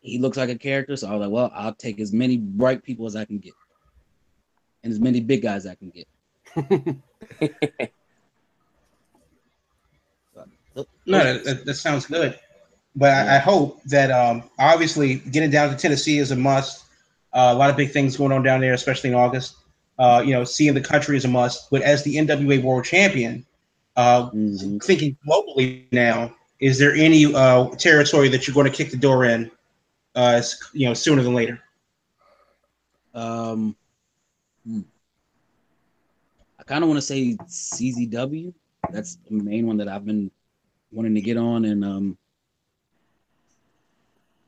he 0.00 0.18
looks 0.18 0.36
like 0.36 0.48
a 0.48 0.56
character. 0.56 0.96
So 0.96 1.08
I 1.08 1.12
was 1.12 1.20
like, 1.20 1.30
well, 1.30 1.50
I'll 1.52 1.74
take 1.74 1.98
as 2.00 2.12
many 2.12 2.36
bright 2.36 2.82
people 2.84 3.06
as 3.06 3.16
I 3.16 3.24
can 3.24 3.38
get, 3.38 3.54
and 4.84 4.92
as 4.92 5.00
many 5.00 5.20
big 5.20 5.42
guys 5.42 5.66
I 5.66 5.74
can 5.74 5.90
get. 5.90 6.06
No, 11.06 11.18
that, 11.22 11.44
that, 11.44 11.64
that 11.64 11.74
sounds 11.74 12.04
good. 12.04 12.38
But 12.96 13.12
I, 13.12 13.36
I 13.36 13.38
hope 13.38 13.82
that 13.84 14.10
um, 14.10 14.42
obviously 14.58 15.16
getting 15.16 15.50
down 15.50 15.70
to 15.70 15.76
Tennessee 15.76 16.18
is 16.18 16.30
a 16.30 16.36
must. 16.36 16.84
Uh, 17.32 17.50
a 17.52 17.54
lot 17.54 17.68
of 17.68 17.76
big 17.76 17.90
things 17.90 18.16
going 18.16 18.32
on 18.32 18.42
down 18.42 18.60
there, 18.60 18.72
especially 18.72 19.10
in 19.10 19.16
August. 19.16 19.56
Uh, 19.98 20.22
you 20.24 20.32
know, 20.32 20.44
seeing 20.44 20.74
the 20.74 20.80
country 20.80 21.16
is 21.16 21.24
a 21.24 21.28
must. 21.28 21.70
But 21.70 21.82
as 21.82 22.02
the 22.02 22.16
NWA 22.16 22.62
World 22.62 22.84
Champion, 22.84 23.44
uh, 23.96 24.30
thinking 24.82 25.16
globally 25.26 25.84
now, 25.92 26.34
is 26.60 26.78
there 26.78 26.94
any 26.94 27.32
uh, 27.34 27.68
territory 27.76 28.28
that 28.30 28.46
you're 28.46 28.54
going 28.54 28.70
to 28.70 28.72
kick 28.72 28.90
the 28.90 28.96
door 28.96 29.24
in? 29.24 29.50
Uh, 30.14 30.40
you 30.72 30.86
know, 30.86 30.94
sooner 30.94 31.22
than 31.22 31.34
later. 31.34 31.60
Um, 33.14 33.76
hmm. 34.66 34.80
I 36.58 36.62
kind 36.62 36.82
of 36.82 36.88
want 36.88 36.98
to 36.98 37.06
say 37.06 37.36
CZW. 37.46 38.54
That's 38.90 39.16
the 39.16 39.34
main 39.34 39.66
one 39.66 39.76
that 39.76 39.88
I've 39.88 40.06
been 40.06 40.30
wanting 40.90 41.14
to 41.14 41.20
get 41.20 41.36
on, 41.36 41.66
and 41.66 41.84
um, 41.84 42.18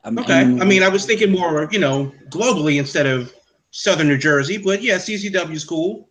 I'm 0.08 0.18
Okay. 0.18 0.40
I 0.40 0.64
mean, 0.64 0.82
I 0.82 0.88
was 0.88 1.04
thinking 1.04 1.30
more, 1.30 1.68
you 1.70 1.78
know, 1.78 2.12
globally 2.30 2.78
instead 2.78 3.06
of 3.06 3.32
Southern 3.70 4.08
New 4.08 4.16
Jersey. 4.16 4.56
But 4.56 4.82
yeah, 4.82 4.96
CZW 4.96 5.52
is 5.52 5.64
cool. 5.64 6.08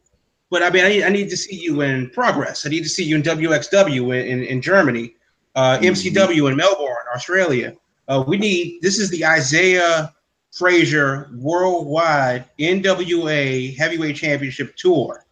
But 0.52 0.62
I 0.62 0.70
mean, 0.70 0.86
I 0.86 0.90
need, 0.90 1.04
I 1.04 1.10
need 1.10 1.30
to 1.32 1.38
see 1.38 1.56
you 1.56 1.82
in 1.82 2.12
progress. 2.12 2.66
I 2.66 2.70
need 2.70 2.84
to 2.84 2.90
see 2.90 3.04
you 3.04 3.16
in 3.16 3.24
WXW 3.24 4.16
in, 4.16 4.28
in, 4.28 4.44
in 4.44 4.62
Germany, 4.62 5.16
uh, 5.56 5.80
MCW 5.82 6.50
in 6.50 6.56
Melbourne, 6.56 6.96
Australia. 7.14 7.76
Uh, 8.08 8.24
we 8.26 8.38
need 8.38 8.80
this 8.82 9.00
is 9.00 9.10
the 9.10 9.26
Isaiah 9.26 10.14
Frazier 10.54 11.30
Worldwide 11.34 12.46
NWA 12.60 13.76
Heavyweight 13.76 14.16
Championship 14.16 14.76
Tour, 14.78 15.26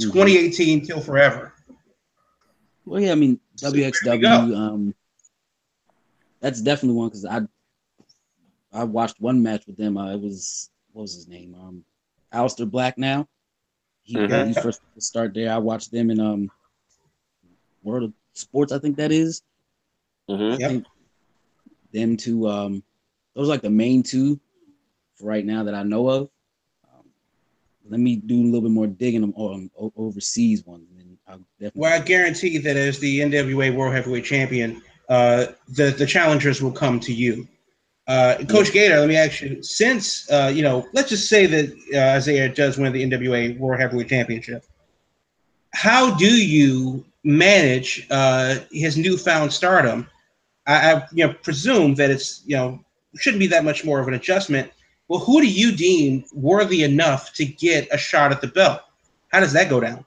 2018 0.00 0.84
till 0.84 1.00
forever. 1.00 1.54
Well, 2.84 3.00
yeah, 3.00 3.12
I 3.12 3.14
mean 3.14 3.38
So 3.54 3.70
where 3.70 3.90
do 3.90 3.92
we 4.02 4.18
WXW. 4.18 4.56
Um, 4.56 4.94
that's 6.40 6.60
definitely 6.60 6.96
one 6.96 7.08
because 7.08 7.24
I 7.24 7.40
I 8.72 8.84
watched 8.84 9.20
one 9.20 9.42
match 9.42 9.66
with 9.66 9.76
them. 9.76 9.96
Uh, 9.96 10.12
it 10.14 10.20
was 10.20 10.70
what 10.92 11.02
was 11.02 11.14
his 11.14 11.28
name? 11.28 11.54
Um, 11.54 11.84
Aleister 12.32 12.68
Black. 12.70 12.96
Now 12.98 13.28
he 14.02 14.16
Mhm. 14.16 14.46
he's 14.46 14.58
first 14.58 14.80
to 14.94 15.00
start 15.00 15.34
there. 15.34 15.52
I 15.52 15.58
watched 15.58 15.90
them 15.92 16.10
in 16.10 16.20
um 16.20 16.50
World 17.82 18.04
of 18.04 18.12
Sports. 18.34 18.72
I 18.72 18.78
think 18.78 18.96
that 18.96 19.12
is. 19.12 19.42
Mhm. 20.30 20.54
I 20.54 20.56
think 20.68 20.86
them 21.92 22.16
two. 22.16 22.48
Um, 22.48 22.82
those 23.34 23.48
are 23.48 23.50
like 23.50 23.62
the 23.62 23.70
main 23.70 24.02
two 24.02 24.40
for 25.14 25.26
right 25.26 25.44
now 25.44 25.64
that 25.64 25.74
I 25.74 25.82
know 25.82 26.08
of. 26.08 26.30
Um, 26.84 27.04
let 27.88 28.00
me 28.00 28.16
do 28.16 28.40
a 28.40 28.44
little 28.44 28.60
bit 28.62 28.70
more 28.70 28.86
digging 28.86 29.24
on, 29.24 29.32
on 29.76 29.92
overseas 29.96 30.64
ones, 30.64 30.88
and 30.90 30.98
then 30.98 31.18
I'll 31.26 31.38
definitely. 31.58 31.80
Well, 31.80 32.00
I 32.00 32.04
guarantee 32.04 32.58
that 32.58 32.76
as 32.76 32.98
the 32.98 33.20
NWA 33.20 33.74
World 33.74 33.94
Heavyweight 33.94 34.24
Champion, 34.24 34.82
uh, 35.08 35.46
the 35.68 35.90
the 35.90 36.06
challengers 36.06 36.62
will 36.62 36.72
come 36.72 37.00
to 37.00 37.12
you. 37.12 37.46
Uh, 38.12 38.44
Coach 38.44 38.72
Gator, 38.72 39.00
let 39.00 39.08
me 39.08 39.16
ask 39.16 39.40
you: 39.40 39.62
since 39.62 40.30
uh, 40.30 40.52
you 40.54 40.62
know, 40.62 40.86
let's 40.92 41.08
just 41.08 41.30
say 41.30 41.46
that 41.46 41.72
uh, 41.94 42.16
Isaiah 42.18 42.46
does 42.46 42.76
win 42.76 42.92
the 42.92 43.02
NWA 43.02 43.58
World 43.58 43.80
Heavyweight 43.80 44.10
Championship, 44.10 44.66
how 45.72 46.14
do 46.16 46.26
you 46.26 47.06
manage 47.24 48.06
uh, 48.10 48.56
his 48.70 48.98
newfound 48.98 49.50
stardom? 49.50 50.06
I, 50.66 50.92
I 50.92 51.06
you 51.10 51.26
know 51.26 51.32
presume 51.32 51.94
that 51.94 52.10
it's 52.10 52.42
you 52.44 52.54
know 52.54 52.84
shouldn't 53.16 53.40
be 53.40 53.46
that 53.46 53.64
much 53.64 53.82
more 53.82 53.98
of 53.98 54.08
an 54.08 54.12
adjustment. 54.12 54.70
Well, 55.08 55.20
who 55.20 55.40
do 55.40 55.48
you 55.48 55.74
deem 55.74 56.26
worthy 56.34 56.82
enough 56.82 57.32
to 57.36 57.46
get 57.46 57.88
a 57.92 57.96
shot 57.96 58.30
at 58.30 58.42
the 58.42 58.46
belt? 58.46 58.82
How 59.28 59.40
does 59.40 59.54
that 59.54 59.70
go 59.70 59.80
down? 59.80 60.04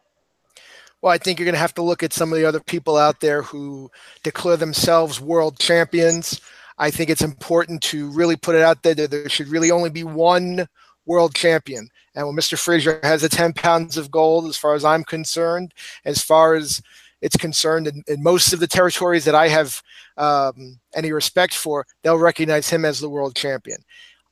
Well, 1.01 1.11
I 1.11 1.17
think 1.17 1.39
you're 1.39 1.45
going 1.45 1.53
to 1.53 1.59
have 1.59 1.73
to 1.73 1.81
look 1.81 2.03
at 2.03 2.13
some 2.13 2.31
of 2.31 2.37
the 2.37 2.45
other 2.45 2.59
people 2.59 2.97
out 2.97 3.19
there 3.19 3.41
who 3.41 3.89
declare 4.21 4.57
themselves 4.57 5.19
world 5.19 5.57
champions. 5.57 6.39
I 6.77 6.91
think 6.91 7.09
it's 7.09 7.21
important 7.21 7.81
to 7.83 8.11
really 8.11 8.35
put 8.35 8.55
it 8.55 8.61
out 8.61 8.83
there 8.83 8.95
that 8.95 9.11
there 9.11 9.29
should 9.29 9.47
really 9.47 9.71
only 9.71 9.89
be 9.89 10.03
one 10.03 10.67
world 11.05 11.35
champion. 11.35 11.89
And 12.15 12.25
when 12.27 12.35
Mr. 12.35 12.57
Frazier 12.57 12.99
has 13.03 13.21
the 13.21 13.29
10 13.29 13.53
pounds 13.53 13.97
of 13.97 14.11
gold, 14.11 14.45
as 14.47 14.57
far 14.57 14.73
as 14.73 14.83
I'm 14.83 15.03
concerned, 15.03 15.73
as 16.03 16.21
far 16.21 16.55
as 16.55 16.81
it's 17.21 17.37
concerned, 17.37 17.87
in, 17.87 18.03
in 18.07 18.23
most 18.23 18.53
of 18.53 18.59
the 18.59 18.67
territories 18.67 19.25
that 19.25 19.35
I 19.35 19.47
have 19.47 19.81
um, 20.17 20.79
any 20.93 21.11
respect 21.11 21.53
for, 21.53 21.85
they'll 22.03 22.17
recognize 22.17 22.69
him 22.69 22.85
as 22.85 22.99
the 22.99 23.09
world 23.09 23.35
champion. 23.35 23.77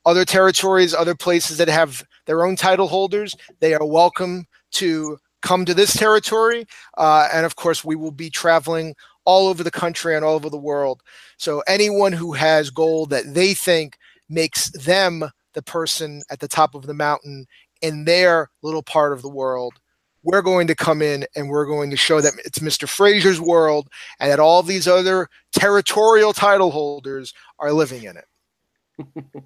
Other 0.06 0.24
territories, 0.24 0.92
other 0.92 1.14
places 1.14 1.56
that 1.58 1.68
have 1.68 2.04
their 2.26 2.44
own 2.44 2.56
title 2.56 2.88
holders, 2.88 3.34
they 3.60 3.74
are 3.74 3.86
welcome 3.86 4.46
to 4.72 5.18
come 5.40 5.64
to 5.64 5.74
this 5.74 5.94
territory. 5.94 6.66
Uh, 6.96 7.28
and 7.32 7.46
of 7.46 7.56
course, 7.56 7.84
we 7.84 7.96
will 7.96 8.10
be 8.10 8.30
traveling 8.30 8.94
all 9.24 9.48
over 9.48 9.62
the 9.62 9.70
country 9.70 10.14
and 10.14 10.24
all 10.24 10.34
over 10.34 10.50
the 10.50 10.56
world. 10.56 11.02
So 11.36 11.62
anyone 11.66 12.12
who 12.12 12.32
has 12.32 12.70
gold 12.70 13.10
that 13.10 13.34
they 13.34 13.54
think 13.54 13.98
makes 14.28 14.70
them 14.70 15.30
the 15.54 15.62
person 15.62 16.22
at 16.30 16.40
the 16.40 16.48
top 16.48 16.74
of 16.74 16.86
the 16.86 16.94
mountain 16.94 17.46
in 17.82 18.04
their 18.04 18.50
little 18.62 18.82
part 18.82 19.12
of 19.12 19.22
the 19.22 19.28
world, 19.28 19.74
we're 20.22 20.42
going 20.42 20.66
to 20.66 20.74
come 20.74 21.02
in 21.02 21.26
and 21.36 21.48
we're 21.48 21.66
going 21.66 21.90
to 21.90 21.96
show 21.96 22.20
them 22.20 22.34
it's 22.44 22.58
Mr. 22.58 22.88
Frazier's 22.88 23.40
world 23.40 23.88
and 24.20 24.30
that 24.30 24.40
all 24.40 24.62
these 24.62 24.88
other 24.88 25.28
territorial 25.52 26.32
title 26.32 26.70
holders 26.70 27.34
are 27.58 27.72
living 27.72 28.04
in 28.04 28.16
it. 28.16 29.24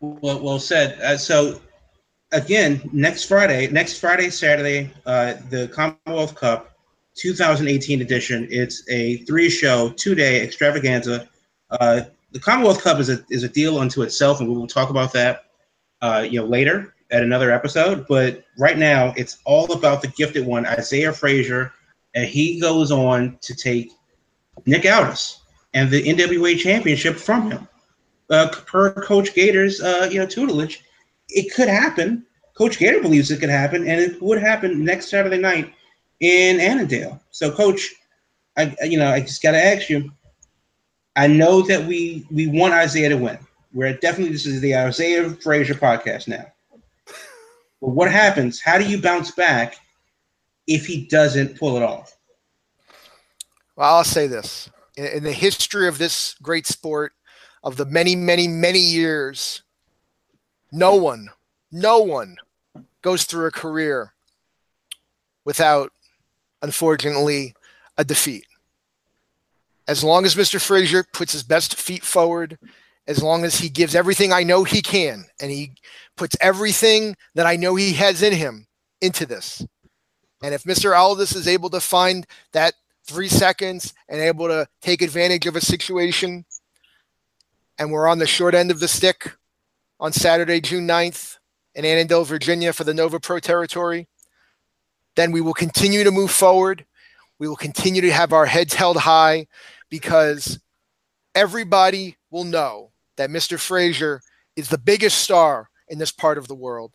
Well, 0.00 0.40
well 0.40 0.58
said. 0.58 1.00
Uh, 1.00 1.16
so, 1.16 1.60
again, 2.32 2.88
next 2.92 3.24
Friday, 3.24 3.68
next 3.68 3.98
Friday, 3.98 4.30
Saturday, 4.30 4.90
uh, 5.06 5.34
the 5.48 5.68
Commonwealth 5.68 6.34
Cup 6.34 6.75
2018 7.16 8.00
edition. 8.00 8.46
It's 8.50 8.82
a 8.88 9.18
three-show, 9.18 9.90
two-day 9.90 10.42
extravaganza. 10.42 11.28
Uh, 11.70 12.02
the 12.32 12.38
Commonwealth 12.38 12.82
Cup 12.82 13.00
is 13.00 13.08
a 13.08 13.24
is 13.30 13.42
a 13.42 13.48
deal 13.48 13.78
unto 13.78 14.02
itself, 14.02 14.40
and 14.40 14.48
we 14.48 14.56
will 14.56 14.66
talk 14.66 14.90
about 14.90 15.12
that, 15.14 15.44
uh, 16.02 16.26
you 16.28 16.40
know, 16.40 16.46
later. 16.46 16.94
at 17.10 17.22
another 17.22 17.50
episode. 17.52 18.04
But 18.08 18.44
right 18.58 18.76
now, 18.76 19.14
it's 19.16 19.38
all 19.44 19.72
about 19.72 20.02
the 20.02 20.08
gifted 20.08 20.44
one, 20.44 20.66
Isaiah 20.66 21.12
Frazier, 21.12 21.72
and 22.14 22.26
he 22.26 22.60
goes 22.60 22.90
on 22.90 23.38
to 23.42 23.54
take 23.54 23.92
Nick 24.66 24.84
Aldis 24.84 25.40
and 25.74 25.90
the 25.90 26.02
NWA 26.02 26.58
Championship 26.58 27.16
from 27.16 27.50
him. 27.50 27.68
Uh, 28.28 28.48
per 28.66 28.90
Coach 28.90 29.34
Gator's 29.34 29.80
uh, 29.80 30.08
you 30.10 30.18
know 30.18 30.26
tutelage, 30.26 30.82
it 31.28 31.54
could 31.54 31.68
happen. 31.68 32.26
Coach 32.54 32.78
Gator 32.78 33.00
believes 33.00 33.30
it 33.30 33.38
could 33.38 33.50
happen, 33.50 33.86
and 33.86 34.00
it 34.00 34.20
would 34.20 34.40
happen 34.40 34.84
next 34.84 35.08
Saturday 35.10 35.38
night 35.38 35.72
in 36.20 36.60
Annandale. 36.60 37.20
So, 37.30 37.50
Coach, 37.50 37.94
I 38.56 38.74
you 38.82 38.98
know 38.98 39.10
I 39.10 39.20
just 39.20 39.42
got 39.42 39.52
to 39.52 39.62
ask 39.62 39.88
you. 39.88 40.10
I 41.14 41.26
know 41.26 41.62
that 41.62 41.86
we 41.86 42.26
we 42.30 42.46
want 42.46 42.74
Isaiah 42.74 43.08
to 43.10 43.16
win. 43.16 43.38
We're 43.72 43.94
definitely 43.94 44.32
this 44.32 44.46
is 44.46 44.60
the 44.60 44.76
Isaiah 44.76 45.30
Frazier 45.30 45.74
podcast 45.74 46.28
now. 46.28 46.46
But 47.80 47.90
what 47.90 48.10
happens? 48.10 48.60
How 48.60 48.78
do 48.78 48.84
you 48.84 49.00
bounce 49.00 49.30
back 49.30 49.76
if 50.66 50.86
he 50.86 51.06
doesn't 51.06 51.58
pull 51.58 51.76
it 51.76 51.82
off? 51.82 52.16
Well, 53.76 53.94
I'll 53.94 54.04
say 54.04 54.26
this: 54.26 54.70
in, 54.96 55.06
in 55.06 55.24
the 55.24 55.32
history 55.32 55.88
of 55.88 55.98
this 55.98 56.34
great 56.42 56.66
sport, 56.66 57.12
of 57.62 57.76
the 57.76 57.84
many, 57.84 58.16
many, 58.16 58.48
many 58.48 58.78
years, 58.78 59.62
no 60.72 60.94
one, 60.94 61.28
no 61.72 62.00
one 62.00 62.36
goes 63.02 63.24
through 63.24 63.46
a 63.46 63.50
career 63.50 64.14
without, 65.44 65.92
unfortunately, 66.62 67.54
a 67.96 68.04
defeat. 68.04 68.46
As 69.88 70.02
long 70.02 70.24
as 70.24 70.34
Mr. 70.34 70.60
Frazier 70.60 71.04
puts 71.12 71.32
his 71.32 71.42
best 71.42 71.76
feet 71.76 72.02
forward, 72.02 72.58
as 73.06 73.22
long 73.22 73.44
as 73.44 73.56
he 73.56 73.68
gives 73.68 73.94
everything 73.94 74.32
I 74.32 74.42
know 74.42 74.64
he 74.64 74.82
can, 74.82 75.24
and 75.40 75.50
he 75.50 75.72
puts 76.16 76.36
everything 76.40 77.16
that 77.34 77.46
I 77.46 77.56
know 77.56 77.76
he 77.76 77.92
has 77.94 78.22
in 78.22 78.32
him 78.32 78.66
into 79.00 79.26
this. 79.26 79.64
And 80.42 80.54
if 80.54 80.64
Mr. 80.64 80.96
Aldis 80.96 81.34
is 81.34 81.48
able 81.48 81.70
to 81.70 81.80
find 81.80 82.26
that 82.52 82.74
three 83.06 83.28
seconds 83.28 83.94
and 84.08 84.20
able 84.20 84.48
to 84.48 84.66
take 84.82 85.02
advantage 85.02 85.46
of 85.46 85.56
a 85.56 85.60
situation, 85.60 86.44
and 87.78 87.92
we're 87.92 88.08
on 88.08 88.18
the 88.18 88.26
short 88.26 88.54
end 88.54 88.70
of 88.70 88.80
the 88.80 88.88
stick 88.88 89.36
on 90.00 90.12
Saturday, 90.12 90.60
June 90.60 90.86
9th 90.86 91.38
in 91.74 91.84
Annandale, 91.84 92.24
Virginia 92.24 92.72
for 92.72 92.84
the 92.84 92.94
Nova 92.94 93.20
Pro 93.20 93.38
territory, 93.38 94.08
then 95.16 95.32
we 95.32 95.40
will 95.40 95.54
continue 95.54 96.04
to 96.04 96.10
move 96.10 96.30
forward. 96.30 96.84
We 97.38 97.48
will 97.48 97.56
continue 97.56 98.02
to 98.02 98.12
have 98.12 98.32
our 98.32 98.46
heads 98.46 98.74
held 98.74 98.96
high 98.96 99.46
because 99.90 100.58
everybody 101.34 102.16
will 102.30 102.44
know 102.44 102.90
that 103.16 103.30
Mr. 103.30 103.58
Frazier 103.58 104.20
is 104.54 104.68
the 104.68 104.78
biggest 104.78 105.18
star 105.18 105.70
in 105.88 105.98
this 105.98 106.12
part 106.12 106.38
of 106.38 106.48
the 106.48 106.54
world. 106.54 106.92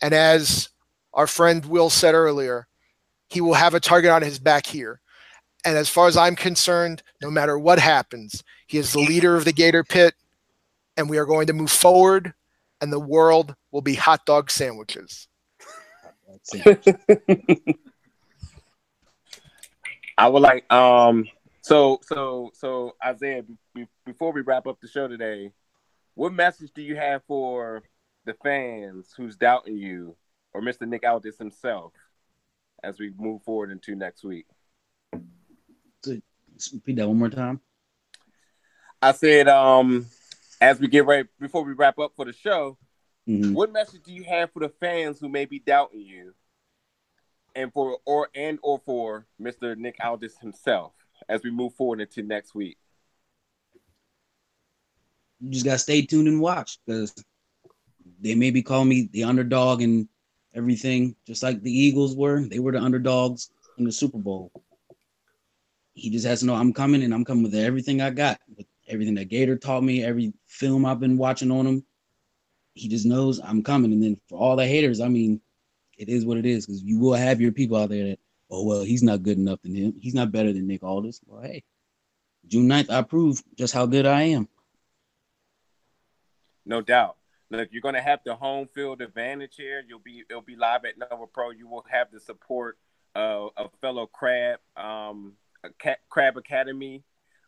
And 0.00 0.14
as 0.14 0.68
our 1.14 1.26
friend 1.26 1.64
Will 1.64 1.90
said 1.90 2.14
earlier, 2.14 2.66
he 3.28 3.40
will 3.40 3.54
have 3.54 3.74
a 3.74 3.80
target 3.80 4.10
on 4.10 4.22
his 4.22 4.38
back 4.38 4.66
here. 4.66 5.00
And 5.64 5.76
as 5.76 5.88
far 5.88 6.06
as 6.06 6.16
I'm 6.16 6.36
concerned, 6.36 7.02
no 7.20 7.30
matter 7.30 7.58
what 7.58 7.78
happens, 7.78 8.44
he 8.66 8.78
is 8.78 8.92
the 8.92 9.00
leader 9.00 9.36
of 9.36 9.44
the 9.44 9.52
Gator 9.52 9.82
Pit, 9.82 10.14
and 10.96 11.10
we 11.10 11.18
are 11.18 11.26
going 11.26 11.46
to 11.48 11.52
move 11.52 11.70
forward, 11.70 12.34
and 12.80 12.92
the 12.92 13.00
world 13.00 13.54
will 13.72 13.82
be 13.82 13.94
hot 13.94 14.24
dog 14.26 14.50
sandwiches. 14.50 15.28
I 20.18 20.28
would 20.28 20.42
like 20.42 20.70
um 20.72 21.26
so 21.60 22.00
so 22.02 22.50
so 22.54 22.94
Isaiah 23.04 23.42
be, 23.74 23.86
before 24.04 24.32
we 24.32 24.42
wrap 24.42 24.66
up 24.66 24.80
the 24.80 24.88
show 24.88 25.08
today, 25.08 25.52
what 26.14 26.32
message 26.32 26.70
do 26.74 26.82
you 26.82 26.96
have 26.96 27.22
for 27.24 27.82
the 28.24 28.34
fans 28.34 29.12
who's 29.16 29.36
doubting 29.36 29.76
you 29.76 30.16
or 30.52 30.60
Mr. 30.62 30.86
Nick 30.86 31.04
Aldis 31.06 31.38
himself 31.38 31.92
as 32.82 32.98
we 32.98 33.12
move 33.18 33.42
forward 33.42 33.70
into 33.70 33.94
next 33.94 34.24
week? 34.24 34.46
Repeat 36.04 36.96
that 36.96 37.08
one 37.08 37.18
more 37.18 37.28
time. 37.28 37.60
I 39.02 39.12
said 39.12 39.48
um 39.48 40.06
as 40.60 40.80
we 40.80 40.88
get 40.88 41.04
ready 41.06 41.28
before 41.40 41.64
we 41.64 41.72
wrap 41.72 41.98
up 41.98 42.12
for 42.16 42.24
the 42.24 42.32
show, 42.32 42.78
Mhm. 43.28 43.54
what 43.54 43.72
message 43.72 44.02
do 44.04 44.12
you 44.12 44.24
have 44.24 44.52
for 44.52 44.60
the 44.60 44.68
fans 44.68 45.18
who 45.18 45.28
may 45.28 45.44
be 45.44 45.58
doubting 45.58 46.00
you 46.00 46.32
and 47.56 47.72
for 47.72 47.98
or 48.04 48.28
and 48.34 48.58
or 48.62 48.80
for 48.84 49.26
Mr. 49.40 49.76
Nick 49.76 49.96
Aldis 50.04 50.38
himself 50.38 50.92
as 51.28 51.42
we 51.42 51.50
move 51.50 51.74
forward 51.74 52.00
into 52.00 52.22
next 52.22 52.54
week? 52.54 52.78
You 55.40 55.50
just 55.50 55.64
gotta 55.64 55.78
stay 55.78 56.02
tuned 56.02 56.28
and 56.28 56.40
watch 56.40 56.78
because 56.86 57.14
they 58.20 58.34
may 58.34 58.50
be 58.50 58.62
calling 58.62 58.88
me 58.88 59.08
the 59.12 59.24
underdog 59.24 59.82
and 59.82 60.08
everything, 60.54 61.16
just 61.26 61.42
like 61.42 61.62
the 61.62 61.72
Eagles 61.72 62.16
were. 62.16 62.46
They 62.46 62.58
were 62.58 62.72
the 62.72 62.80
underdogs 62.80 63.50
in 63.76 63.84
the 63.84 63.92
Super 63.92 64.18
Bowl. 64.18 64.52
He 65.94 66.10
just 66.10 66.26
has 66.26 66.40
to 66.40 66.46
know 66.46 66.54
I'm 66.54 66.72
coming 66.72 67.02
and 67.02 67.12
I'm 67.12 67.24
coming 67.24 67.42
with 67.42 67.54
everything 67.54 68.00
I 68.00 68.10
got, 68.10 68.38
with 68.56 68.66
everything 68.88 69.14
that 69.14 69.28
Gator 69.28 69.56
taught 69.56 69.82
me, 69.82 70.04
every 70.04 70.32
film 70.46 70.86
I've 70.86 71.00
been 71.00 71.16
watching 71.16 71.50
on 71.50 71.66
him. 71.66 71.86
He 72.76 72.88
just 72.88 73.06
knows 73.06 73.40
I'm 73.42 73.62
coming. 73.62 73.92
And 73.92 74.02
then 74.02 74.20
for 74.28 74.38
all 74.38 74.54
the 74.54 74.66
haters, 74.66 75.00
I 75.00 75.08
mean, 75.08 75.40
it 75.96 76.08
is 76.08 76.26
what 76.26 76.36
it 76.36 76.46
is 76.46 76.66
because 76.66 76.82
you 76.82 76.98
will 76.98 77.14
have 77.14 77.40
your 77.40 77.52
people 77.52 77.76
out 77.76 77.88
there 77.88 78.08
that, 78.08 78.18
oh, 78.50 78.64
well, 78.64 78.82
he's 78.82 79.02
not 79.02 79.22
good 79.22 79.38
enough 79.38 79.62
than 79.62 79.74
him. 79.74 79.94
He's 80.00 80.14
not 80.14 80.30
better 80.30 80.52
than 80.52 80.66
Nick 80.66 80.82
Aldis. 80.82 81.20
Well, 81.26 81.42
hey, 81.42 81.64
June 82.46 82.68
9th, 82.68 82.90
I 82.90 83.02
prove 83.02 83.42
just 83.56 83.72
how 83.72 83.86
good 83.86 84.06
I 84.06 84.22
am. 84.22 84.48
No 86.66 86.82
doubt. 86.82 87.16
Look, 87.50 87.68
you're 87.70 87.82
gonna 87.82 88.02
have 88.02 88.20
the 88.24 88.34
home 88.34 88.66
field 88.66 89.00
advantage 89.00 89.54
here. 89.56 89.82
You'll 89.86 90.00
be 90.00 90.24
it'll 90.28 90.42
be 90.42 90.56
live 90.56 90.84
at 90.84 90.98
Nova 90.98 91.26
Pro. 91.26 91.50
You 91.50 91.68
will 91.68 91.84
have 91.88 92.10
the 92.10 92.18
support 92.18 92.76
of 93.14 93.50
a 93.56 93.68
fellow 93.80 94.06
Crab, 94.06 94.58
um, 94.76 95.34
Crab 96.08 96.36
Academy, 96.36 97.04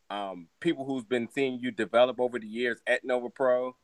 um, 0.08 0.46
people 0.60 0.84
who's 0.84 1.04
been 1.04 1.28
seeing 1.28 1.58
you 1.58 1.72
develop 1.72 2.20
over 2.20 2.38
the 2.38 2.46
years 2.46 2.78
at 2.86 3.04
Nova 3.04 3.28
Pro, 3.28 3.74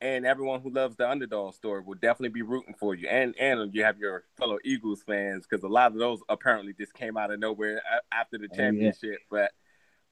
and 0.00 0.24
everyone 0.24 0.60
who 0.60 0.70
loves 0.70 0.96
the 0.96 1.08
underdog 1.08 1.54
story 1.54 1.82
will 1.84 1.94
definitely 1.94 2.30
be 2.30 2.42
rooting 2.42 2.74
for 2.78 2.94
you. 2.94 3.08
And 3.08 3.34
and 3.38 3.74
you 3.74 3.84
have 3.84 3.98
your 3.98 4.24
fellow 4.36 4.58
Eagles 4.64 5.02
fans 5.02 5.46
because 5.48 5.62
a 5.62 5.68
lot 5.68 5.92
of 5.92 5.98
those 5.98 6.20
apparently 6.28 6.72
just 6.72 6.94
came 6.94 7.16
out 7.16 7.30
of 7.30 7.38
nowhere 7.38 7.82
after 8.12 8.38
the 8.38 8.48
yeah. 8.50 8.56
championship. 8.56 9.18
But 9.30 9.52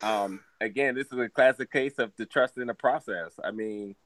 um, 0.01 0.41
again, 0.61 0.95
this 0.95 1.07
is 1.07 1.18
a 1.18 1.28
classic 1.28 1.72
case 1.72 1.99
of 1.99 2.12
the 2.16 2.26
trust 2.26 2.59
in 2.59 2.66
the 2.66 2.74
process. 2.74 3.32
I 3.43 3.51
mean, 3.51 3.97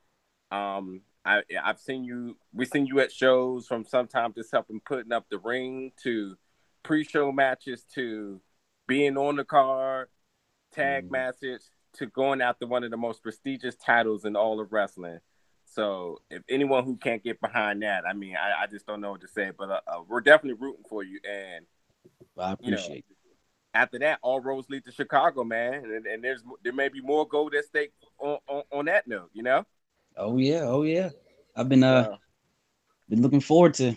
um, 0.51 1.03
I 1.25 1.43
I've 1.63 1.81
seen 1.81 2.05
you. 2.05 2.37
We've 2.55 2.69
seen 2.69 2.87
you 2.87 3.01
at 3.01 3.13
shows 3.13 3.67
from 3.67 3.85
sometimes 3.85 4.37
just 4.37 4.53
helping 4.53 4.81
putting 4.81 5.13
up 5.13 5.27
the 5.31 5.39
ring 5.39 5.93
to 6.05 6.37
pre-show 6.85 7.33
matches 7.33 7.85
to 7.95 8.41
being 8.87 9.17
on 9.17 9.37
the 9.37 9.45
card, 9.45 10.09
tag 10.73 11.11
matches 11.11 11.71
to 11.95 12.07
going 12.07 12.41
after 12.41 12.67
one 12.67 12.85
of 12.85 12.91
the 12.91 12.97
most 12.97 13.23
prestigious 13.23 13.77
titles 13.77 14.25
in 14.25 14.37
all 14.37 14.61
of 14.61 14.73
wrestling. 14.73 15.21
So 15.75 16.21
if 16.31 16.43
anyone 16.51 16.85
who 16.85 16.97
can't 16.97 17.23
get 17.25 17.41
behind 17.41 17.83
that, 17.83 18.05
I 18.07 18.13
mean, 18.13 18.37
I, 18.37 18.65
I 18.65 18.67
just 18.67 18.87
don't 18.87 19.01
know 19.01 19.13
what 19.13 19.23
to 19.23 19.29
say. 19.29 19.53
But 19.57 19.71
uh, 19.71 19.81
uh, 19.87 20.03
we're 20.07 20.21
definitely 20.21 20.61
rooting 20.61 20.85
for 20.89 21.03
you. 21.03 21.19
And 21.29 21.65
I 22.39 22.51
You 22.61 22.73
know, 22.73 22.77
appreciate 22.77 23.05
it. 23.09 23.17
after 23.73 23.99
that, 24.01 24.19
all 24.23 24.41
roads 24.41 24.69
lead 24.69 24.85
to 24.85 24.93
Chicago, 24.93 25.45
man. 25.45 25.85
And, 25.85 26.07
and 26.07 26.23
there's 26.23 26.43
there 26.63 26.75
may 26.75 26.89
be 26.89 27.01
more 27.01 27.27
gold 27.27 27.55
at 27.55 27.65
stake 27.65 27.93
on, 28.19 28.39
on, 28.49 28.63
on 28.71 28.85
that 28.87 29.07
note. 29.07 29.31
You 29.33 29.45
know. 29.45 29.65
Oh 30.17 30.37
yeah, 30.37 30.65
oh 30.65 30.83
yeah. 30.83 31.09
I've 31.57 31.69
been 31.71 31.83
uh 31.83 32.09
Yeah. 32.11 32.17
been 33.09 33.23
looking 33.23 33.41
forward 33.41 33.75
to 33.75 33.97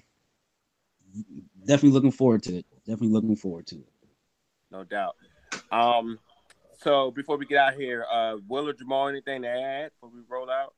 definitely 1.65 1.91
looking 1.91 2.11
forward 2.11 2.43
to 2.43 2.57
it. 2.57 2.65
Definitely 2.85 3.09
looking 3.09 3.35
forward 3.35 3.67
to 3.67 3.75
it. 3.75 3.89
No 4.71 4.83
doubt. 4.83 5.15
Um, 5.71 6.19
so 6.77 7.11
before 7.11 7.37
we 7.37 7.45
get 7.45 7.57
out 7.57 7.73
here, 7.73 8.05
uh, 8.11 8.37
Will 8.47 8.69
or 8.69 8.73
Jamal, 8.73 9.07
anything 9.07 9.41
to 9.41 9.47
add 9.49 9.91
before 9.91 10.15
we 10.15 10.21
roll 10.29 10.49
out? 10.49 10.73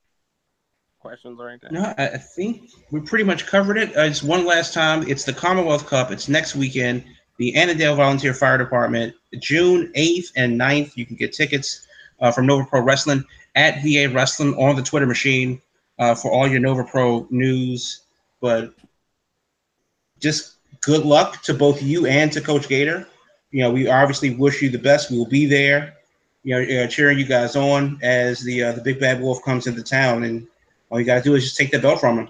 Questions 1.08 1.40
or 1.40 1.48
anything? 1.48 1.72
No, 1.72 1.94
I 1.98 2.18
think 2.18 2.70
we 2.92 3.00
pretty 3.00 3.24
much 3.24 3.46
covered 3.46 3.78
it. 3.78 3.96
Uh, 3.96 4.02
it's 4.02 4.22
one 4.22 4.46
last 4.46 4.74
time. 4.74 5.08
It's 5.08 5.24
the 5.24 5.32
Commonwealth 5.32 5.88
Cup. 5.88 6.12
It's 6.12 6.28
next 6.28 6.54
weekend. 6.54 7.02
The 7.38 7.56
Annandale 7.56 7.96
Volunteer 7.96 8.34
Fire 8.34 8.58
Department, 8.58 9.16
June 9.40 9.90
8th 9.96 10.34
and 10.36 10.60
9th. 10.60 10.98
You 10.98 11.06
can 11.06 11.16
get 11.16 11.32
tickets 11.32 11.88
uh, 12.20 12.32
from 12.32 12.46
Nova 12.46 12.66
Pro 12.66 12.82
Wrestling 12.82 13.24
at 13.56 13.82
VA 13.84 14.12
Wrestling 14.14 14.54
on 14.56 14.76
the 14.76 14.82
Twitter 14.82 15.06
machine 15.06 15.62
uh, 15.98 16.14
for 16.14 16.30
all 16.30 16.46
your 16.46 16.60
Nova 16.60 16.84
Pro 16.84 17.26
news. 17.30 18.02
But 18.42 18.74
just 20.20 20.56
good 20.82 21.06
luck 21.06 21.42
to 21.44 21.54
both 21.54 21.82
you 21.82 22.06
and 22.06 22.34
to 22.34 22.42
Coach 22.42 22.68
Gator. 22.68 23.08
You 23.52 23.62
know, 23.62 23.72
we 23.72 23.88
obviously 23.88 24.36
wish 24.36 24.62
you 24.62 24.70
the 24.70 24.78
best. 24.78 25.10
We 25.10 25.18
will 25.18 25.26
be 25.26 25.46
there, 25.46 25.96
you 26.44 26.54
know, 26.54 26.84
uh, 26.84 26.88
cheering 26.88 27.18
you 27.18 27.26
guys 27.26 27.56
on 27.56 27.98
as 28.04 28.42
the 28.42 28.62
uh, 28.62 28.72
the 28.74 28.82
big 28.82 29.00
bad 29.00 29.22
wolf 29.22 29.42
comes 29.44 29.68
into 29.68 29.84
town, 29.84 30.24
and 30.24 30.46
all 30.90 31.00
you 31.00 31.06
gotta 31.06 31.22
do 31.22 31.36
is 31.36 31.44
just 31.44 31.58
take 31.58 31.72
the 31.72 31.80
belt 31.80 32.00
from 32.00 32.20
him. 32.20 32.30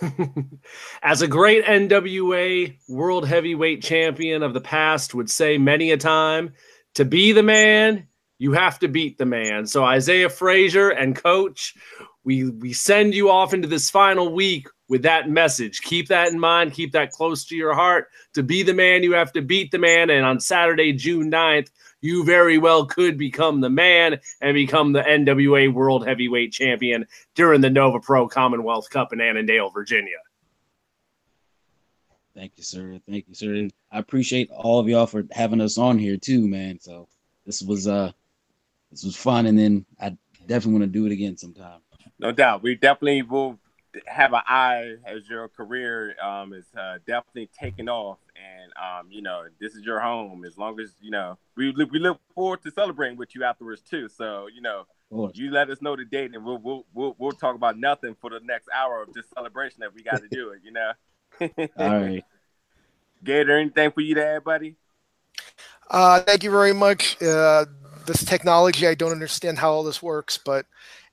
As 1.02 1.22
a 1.22 1.28
great 1.28 1.64
NWA 1.64 2.76
World 2.88 3.26
Heavyweight 3.26 3.82
Champion 3.82 4.42
of 4.42 4.54
the 4.54 4.60
past 4.60 5.14
would 5.14 5.30
say 5.30 5.58
many 5.58 5.92
a 5.92 5.96
time, 5.96 6.54
to 6.94 7.04
be 7.04 7.32
the 7.32 7.42
man, 7.42 8.06
you 8.38 8.52
have 8.52 8.78
to 8.80 8.88
beat 8.88 9.18
the 9.18 9.26
man. 9.26 9.66
So 9.66 9.84
Isaiah 9.84 10.28
Frazier 10.28 10.90
and 10.90 11.16
Coach, 11.16 11.74
we 12.24 12.50
we 12.50 12.72
send 12.72 13.14
you 13.14 13.30
off 13.30 13.54
into 13.54 13.68
this 13.68 13.90
final 13.90 14.32
week 14.32 14.68
with 14.88 15.02
that 15.02 15.28
message. 15.28 15.80
Keep 15.80 16.08
that 16.08 16.28
in 16.28 16.38
mind. 16.38 16.72
Keep 16.72 16.92
that 16.92 17.10
close 17.10 17.44
to 17.46 17.56
your 17.56 17.74
heart. 17.74 18.08
To 18.34 18.42
be 18.42 18.62
the 18.62 18.74
man, 18.74 19.02
you 19.02 19.12
have 19.14 19.32
to 19.32 19.42
beat 19.42 19.70
the 19.70 19.78
man. 19.78 20.10
And 20.10 20.24
on 20.24 20.40
Saturday, 20.40 20.92
June 20.92 21.30
9th, 21.30 21.70
you 22.06 22.24
very 22.24 22.58
well 22.58 22.86
could 22.86 23.18
become 23.18 23.60
the 23.60 23.70
man 23.70 24.20
and 24.40 24.54
become 24.54 24.92
the 24.92 25.02
NWA 25.02 25.72
World 25.72 26.06
Heavyweight 26.06 26.52
Champion 26.52 27.06
during 27.34 27.60
the 27.60 27.70
Nova 27.70 28.00
Pro 28.00 28.28
Commonwealth 28.28 28.88
Cup 28.90 29.12
in 29.12 29.20
Annandale, 29.20 29.70
Virginia. 29.70 30.16
Thank 32.34 32.52
you, 32.56 32.62
sir. 32.62 33.00
Thank 33.08 33.26
you, 33.28 33.34
sir. 33.34 33.54
And 33.54 33.72
I 33.90 33.98
appreciate 33.98 34.50
all 34.50 34.78
of 34.78 34.88
y'all 34.88 35.06
for 35.06 35.24
having 35.32 35.60
us 35.60 35.78
on 35.78 35.98
here 35.98 36.16
too, 36.16 36.46
man. 36.46 36.78
So 36.80 37.08
this 37.46 37.62
was 37.62 37.88
uh 37.88 38.12
this 38.90 39.04
was 39.04 39.16
fun 39.16 39.46
and 39.46 39.58
then 39.58 39.86
I 40.00 40.16
definitely 40.46 40.80
want 40.80 40.84
to 40.84 40.98
do 40.98 41.06
it 41.06 41.12
again 41.12 41.36
sometime. 41.36 41.80
No 42.18 42.32
doubt. 42.32 42.62
We 42.62 42.74
definitely 42.74 43.22
will 43.22 43.58
have 44.06 44.32
an 44.32 44.42
eye 44.46 44.96
as 45.04 45.28
your 45.28 45.48
career 45.48 46.14
um, 46.22 46.52
is 46.52 46.66
uh, 46.76 46.98
definitely 47.06 47.48
taking 47.58 47.88
off, 47.88 48.18
and 48.36 48.72
um, 48.76 49.10
you 49.10 49.22
know 49.22 49.44
this 49.60 49.74
is 49.74 49.84
your 49.84 50.00
home. 50.00 50.44
As 50.44 50.58
long 50.58 50.78
as 50.80 50.94
you 51.00 51.10
know, 51.10 51.38
we 51.56 51.70
we 51.72 51.98
look 51.98 52.20
forward 52.34 52.62
to 52.62 52.70
celebrating 52.70 53.16
with 53.16 53.34
you 53.34 53.44
afterwards 53.44 53.82
too. 53.82 54.08
So 54.08 54.48
you 54.54 54.60
know, 54.60 54.86
you 55.34 55.50
let 55.50 55.70
us 55.70 55.80
know 55.80 55.96
the 55.96 56.04
date, 56.04 56.34
and 56.34 56.44
we'll 56.44 56.58
we'll 56.58 56.84
we'll, 56.94 57.16
we'll 57.18 57.32
talk 57.32 57.54
about 57.54 57.78
nothing 57.78 58.16
for 58.20 58.30
the 58.30 58.40
next 58.40 58.68
hour 58.74 59.02
of 59.02 59.12
this 59.12 59.26
celebration 59.34 59.80
that 59.80 59.94
we 59.94 60.02
got 60.02 60.22
to 60.22 60.28
do 60.28 60.50
it. 60.50 60.60
You 60.64 60.72
know. 60.72 60.92
All 61.78 62.00
right. 62.00 62.24
Gator, 63.24 63.58
anything 63.58 63.90
for 63.90 64.00
you 64.00 64.14
to 64.14 64.26
add, 64.26 64.44
buddy? 64.44 64.76
Uh, 65.90 66.20
thank 66.20 66.44
you 66.44 66.50
very 66.50 66.72
much. 66.72 67.20
Uh, 67.22 67.64
this 68.06 68.24
technology, 68.24 68.86
I 68.86 68.94
don't 68.94 69.12
understand 69.12 69.58
how 69.58 69.72
all 69.72 69.84
this 69.84 70.02
works, 70.02 70.38
but 70.38 70.66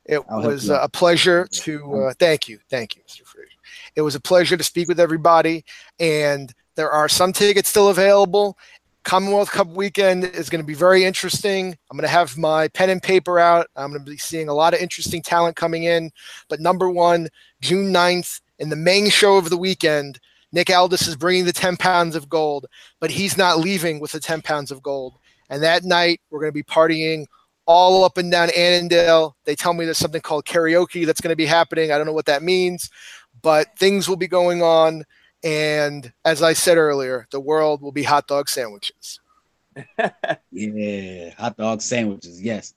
it 0.06 0.22
I'll 0.30 0.42
was 0.42 0.70
a 0.70 0.90
pleasure 0.92 1.48
to 1.52 2.04
uh, 2.04 2.14
thank 2.20 2.48
you, 2.48 2.60
thank 2.70 2.96
you, 2.96 3.02
Mr. 3.04 3.26
Frazier. 3.26 3.50
It 3.96 4.02
was 4.02 4.16
a 4.16 4.20
pleasure 4.20 4.58
to 4.58 4.64
speak 4.64 4.88
with 4.88 5.00
everybody, 5.00 5.64
and 6.00 6.54
there 6.76 6.92
are 6.92 7.08
some 7.08 7.34
tickets 7.34 7.70
still 7.70 7.90
available. 7.90 8.58
Commonwealth 9.04 9.52
Cup 9.52 9.68
weekend 9.68 10.24
is 10.24 10.50
going 10.50 10.62
to 10.62 10.68
be 10.68 10.74
very 10.74 11.04
interesting. 11.04 11.78
I'm 11.92 11.98
going 11.98 12.08
to 12.08 12.08
have 12.08 12.38
my 12.38 12.70
pen 12.70 12.90
and 12.90 13.04
paper 13.04 13.38
out. 13.38 13.68
I'm 13.76 13.92
going 13.92 14.04
to 14.04 14.10
be 14.10 14.18
seeing 14.18 14.48
a 14.48 14.54
lot 14.54 14.74
of 14.74 14.80
interesting 14.80 15.22
talent 15.22 15.58
coming 15.58 15.84
in. 15.84 16.10
But 16.48 16.62
number 16.62 16.90
one, 16.90 17.28
June 17.62 17.94
9th, 17.94 18.40
in 18.60 18.70
the 18.70 18.78
main 18.78 19.10
show 19.10 19.38
of 19.38 19.50
the 19.50 19.58
weekend, 19.58 20.20
Nick 20.54 20.70
Aldis 20.70 21.08
is 21.08 21.18
bringing 21.18 21.46
the 21.46 21.52
10 21.52 21.78
pounds 21.78 22.16
of 22.16 22.30
gold, 22.30 22.68
but 23.02 23.12
he's 23.12 23.38
not 23.38 23.60
leaving 23.60 24.00
with 24.00 24.14
the 24.14 24.20
10 24.20 24.42
pounds 24.42 24.72
of 24.72 24.82
gold. 24.82 25.16
And 25.50 25.62
that 25.64 25.84
night, 25.84 26.22
we're 26.30 26.40
going 26.40 26.52
to 26.52 26.54
be 26.54 26.64
partying 26.64 27.26
all 27.66 28.04
up 28.04 28.18
and 28.18 28.32
down 28.32 28.50
Annandale. 28.50 29.36
They 29.46 29.56
tell 29.56 29.74
me 29.74 29.86
there's 29.86 29.98
something 29.98 30.22
called 30.22 30.46
karaoke 30.46 31.06
that's 31.06 31.22
going 31.22 31.32
to 31.32 31.36
be 31.38 31.46
happening. 31.46 31.92
I 31.92 31.98
don't 31.98 32.06
know 32.08 32.14
what 32.14 32.26
that 32.26 32.44
means, 32.44 32.90
but 33.42 33.68
things 33.78 34.08
will 34.10 34.18
be 34.18 34.28
going 34.28 34.62
on. 34.62 35.04
And 35.44 36.12
as 36.24 36.42
I 36.42 36.54
said 36.54 36.78
earlier, 36.78 37.28
the 37.32 37.40
world 37.40 37.82
will 37.82 37.92
be 37.92 38.04
hot 38.04 38.28
dog 38.28 38.50
sandwiches. 38.50 39.20
Yeah, 40.52 41.34
hot 41.38 41.58
dog 41.58 41.82
sandwiches. 41.82 42.42
Yes. 42.42 42.74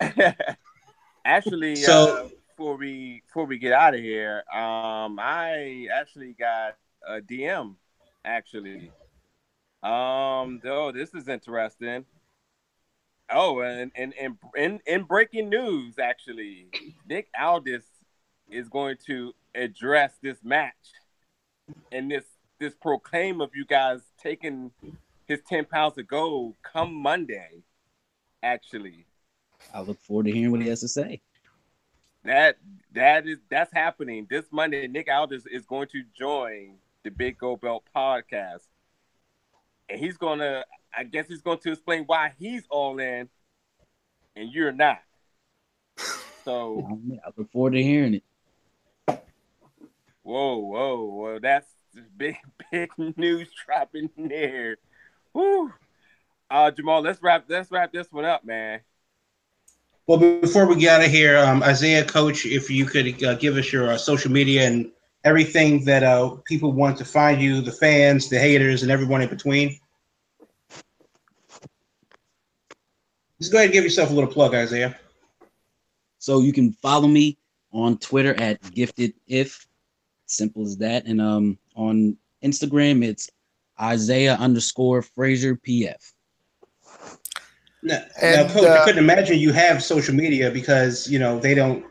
Actually, 1.24 1.76
So- 1.76 2.24
uh, 2.24 2.28
before 2.56 2.76
we 2.76 3.22
before 3.26 3.44
we 3.46 3.58
get 3.58 3.72
out 3.72 3.94
of 3.94 4.00
here, 4.00 4.42
um, 4.52 5.18
I 5.18 5.86
actually 5.94 6.34
got 6.38 6.76
a 7.06 7.20
DM. 7.20 7.74
Actually, 8.22 8.90
um, 9.82 10.60
oh, 10.66 10.92
this 10.92 11.14
is 11.14 11.26
interesting. 11.28 12.04
Oh, 13.32 13.60
and 13.60 13.92
and 13.94 14.12
and 14.20 14.36
in, 14.56 14.80
in 14.86 15.02
breaking 15.04 15.48
news, 15.50 15.98
actually, 15.98 16.68
Nick 17.08 17.28
Aldis 17.40 17.84
is 18.50 18.68
going 18.68 18.96
to 19.06 19.32
address 19.54 20.14
this 20.22 20.38
match 20.42 20.74
and 21.92 22.10
this 22.10 22.24
this 22.58 22.74
proclaim 22.74 23.40
of 23.40 23.50
you 23.54 23.64
guys 23.64 24.00
taking 24.20 24.70
his 25.26 25.40
ten 25.48 25.64
pounds 25.64 25.96
of 25.98 26.08
gold 26.08 26.56
come 26.62 26.92
Monday. 26.94 27.62
Actually, 28.42 29.06
I 29.72 29.80
look 29.82 30.00
forward 30.00 30.26
to 30.26 30.32
hearing 30.32 30.50
what 30.50 30.62
he 30.62 30.68
has 30.68 30.80
to 30.80 30.88
say. 30.88 31.20
that 32.24 32.56
that 32.92 33.26
is 33.26 33.38
that's 33.48 33.72
happening 33.72 34.26
this 34.28 34.46
Monday. 34.50 34.88
Nick 34.88 35.08
Aldis 35.10 35.46
is 35.46 35.64
going 35.66 35.88
to 35.88 36.02
join 36.18 36.76
the 37.04 37.10
Big 37.10 37.38
Gold 37.38 37.60
Belt 37.60 37.84
podcast, 37.94 38.66
and 39.88 40.00
he's 40.00 40.16
gonna. 40.16 40.64
I 40.96 41.04
guess 41.04 41.28
he's 41.28 41.42
going 41.42 41.58
to 41.58 41.72
explain 41.72 42.04
why 42.04 42.32
he's 42.38 42.64
all 42.68 42.98
in, 42.98 43.28
and 44.36 44.52
you're 44.52 44.72
not. 44.72 45.00
So 46.44 46.86
I 47.26 47.30
look 47.36 47.50
forward 47.52 47.72
to 47.72 47.82
hearing 47.82 48.14
it. 48.14 48.24
whoa, 50.22 50.56
whoa, 50.58 51.04
whoa! 51.04 51.38
That's 51.38 51.66
big, 52.16 52.36
big 52.72 52.90
news 53.16 53.48
dropping 53.66 54.10
there. 54.16 54.78
Woo. 55.32 55.72
Uh, 56.50 56.70
Jamal, 56.70 57.00
let's 57.00 57.22
wrap 57.22 57.44
let's 57.48 57.70
wrap 57.70 57.92
this 57.92 58.10
one 58.10 58.24
up, 58.24 58.44
man. 58.44 58.80
Well, 60.06 60.18
before 60.18 60.66
we 60.66 60.74
get 60.74 61.00
out 61.00 61.06
of 61.06 61.10
here, 61.12 61.38
um, 61.38 61.62
Isaiah, 61.62 62.04
Coach, 62.04 62.44
if 62.44 62.68
you 62.68 62.84
could 62.84 63.22
uh, 63.22 63.34
give 63.34 63.56
us 63.56 63.72
your 63.72 63.92
uh, 63.92 63.96
social 63.96 64.32
media 64.32 64.66
and 64.66 64.90
everything 65.22 65.84
that 65.84 66.02
uh, 66.02 66.30
people 66.46 66.72
want 66.72 66.96
to 66.98 67.04
find 67.04 67.40
you, 67.40 67.60
the 67.60 67.70
fans, 67.70 68.28
the 68.28 68.38
haters, 68.38 68.82
and 68.82 68.90
everyone 68.90 69.22
in 69.22 69.28
between. 69.28 69.78
Just 73.40 73.52
go 73.52 73.58
ahead 73.58 73.66
and 73.66 73.72
give 73.72 73.84
yourself 73.84 74.10
a 74.10 74.12
little 74.12 74.30
plug, 74.30 74.54
Isaiah. 74.54 74.98
So 76.18 76.40
you 76.40 76.52
can 76.52 76.72
follow 76.74 77.08
me 77.08 77.38
on 77.72 77.96
Twitter 77.98 78.34
at 78.34 78.58
gifted 78.72 79.14
if 79.26 79.66
simple 80.26 80.62
as 80.62 80.76
that. 80.78 81.06
And 81.06 81.20
um 81.20 81.58
on 81.74 82.16
Instagram 82.44 83.04
it's 83.04 83.30
Isaiah 83.80 84.34
underscore 84.34 85.02
Frazier 85.02 85.56
PF. 85.56 86.12
Now, 87.82 88.02
And, 88.20 88.46
now, 88.46 88.52
Coach, 88.52 88.64
uh, 88.64 88.78
I 88.82 88.84
couldn't 88.84 89.02
imagine 89.02 89.38
you 89.38 89.52
have 89.52 89.82
social 89.82 90.14
media 90.14 90.50
because 90.50 91.08
you 91.10 91.18
know 91.18 91.38
they 91.38 91.54
don't, 91.54 91.84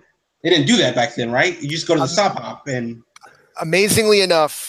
they 0.43 0.51
didn't 0.51 0.67
do 0.67 0.77
that 0.77 0.93
back 0.93 1.15
then, 1.15 1.31
right? 1.31 1.59
You 1.59 1.67
just 1.67 1.87
go 1.87 1.95
to 1.95 1.99
the 1.99 2.03
Um, 2.03 2.09
Sop 2.09 2.37
Hop 2.37 2.67
and 2.67 3.01
amazingly 3.59 4.21
enough, 4.21 4.68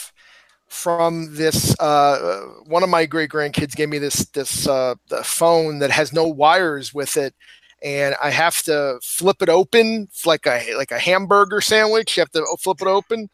from 0.71 1.35
this, 1.35 1.77
uh, 1.81 2.45
one 2.65 2.81
of 2.81 2.89
my 2.89 3.05
great 3.05 3.29
grandkids 3.29 3.75
gave 3.75 3.89
me 3.89 3.97
this 3.97 4.25
this 4.27 4.67
uh, 4.69 4.95
phone 5.21 5.79
that 5.79 5.91
has 5.91 6.13
no 6.13 6.25
wires 6.25 6.93
with 6.93 7.17
it, 7.17 7.35
and 7.83 8.15
I 8.23 8.29
have 8.29 8.63
to 8.63 8.97
flip 9.03 9.41
it 9.41 9.49
open 9.49 10.03
it's 10.09 10.25
like 10.25 10.47
a 10.47 10.73
like 10.75 10.91
a 10.91 10.97
hamburger 10.97 11.59
sandwich. 11.59 12.15
You 12.15 12.21
have 12.21 12.31
to 12.31 12.45
flip 12.57 12.81
it 12.81 12.87
open. 12.87 13.29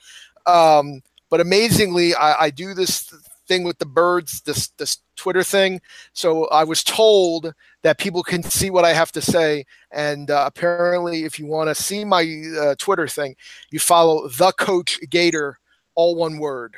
Um, 0.47 1.01
but 1.29 1.39
amazingly, 1.39 2.15
I, 2.15 2.45
I 2.45 2.49
do 2.49 2.73
this 2.73 3.13
thing 3.47 3.63
with 3.63 3.77
the 3.77 3.85
birds, 3.85 4.41
this 4.41 4.69
this 4.69 4.97
Twitter 5.15 5.43
thing. 5.43 5.79
So 6.13 6.47
I 6.47 6.63
was 6.63 6.83
told 6.83 7.53
that 7.83 7.99
people 7.99 8.23
can 8.23 8.41
see 8.41 8.71
what 8.71 8.83
I 8.83 8.93
have 8.93 9.11
to 9.11 9.21
say, 9.21 9.65
and 9.91 10.31
uh, 10.31 10.43
apparently, 10.47 11.23
if 11.23 11.37
you 11.37 11.45
want 11.45 11.69
to 11.69 11.75
see 11.75 12.03
my 12.03 12.23
uh, 12.59 12.73
Twitter 12.79 13.07
thing, 13.07 13.35
you 13.69 13.77
follow 13.77 14.27
the 14.27 14.51
Coach 14.53 14.99
Gator, 15.11 15.59
all 15.93 16.15
one 16.15 16.39
word. 16.39 16.77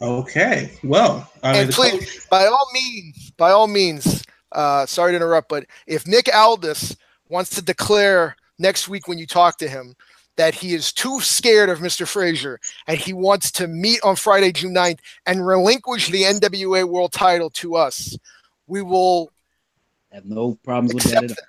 Okay. 0.00 0.70
Well, 0.84 1.30
I 1.42 1.52
mean, 1.52 1.62
and 1.62 1.72
please, 1.72 1.92
coach, 2.20 2.28
by 2.30 2.46
all 2.46 2.68
means, 2.72 3.30
by 3.32 3.50
all 3.50 3.66
means, 3.68 4.24
uh, 4.52 4.86
sorry 4.86 5.12
to 5.12 5.16
interrupt, 5.16 5.48
but 5.48 5.66
if 5.86 6.06
Nick 6.06 6.28
Aldis 6.34 6.96
wants 7.28 7.50
to 7.50 7.62
declare 7.62 8.36
next 8.58 8.88
week 8.88 9.08
when 9.08 9.18
you 9.18 9.26
talk 9.26 9.56
to 9.58 9.68
him 9.68 9.94
that 10.36 10.54
he 10.54 10.74
is 10.74 10.92
too 10.92 11.20
scared 11.20 11.68
of 11.68 11.78
Mr. 11.80 12.06
Frazier 12.06 12.58
and 12.86 12.98
he 12.98 13.12
wants 13.12 13.50
to 13.52 13.66
meet 13.68 14.00
on 14.02 14.16
Friday, 14.16 14.52
June 14.52 14.74
9th 14.74 14.98
and 15.26 15.46
relinquish 15.46 16.08
the 16.08 16.22
NWA 16.22 16.88
world 16.88 17.12
title 17.12 17.50
to 17.50 17.76
us, 17.76 18.16
we 18.66 18.82
will 18.82 19.30
Have 20.12 20.24
no 20.24 20.54
problems 20.64 20.94
with 20.94 21.04
that 21.04 21.10
accept 21.24 21.24
at 21.24 21.30
it. 21.32 21.38
all. 21.38 21.46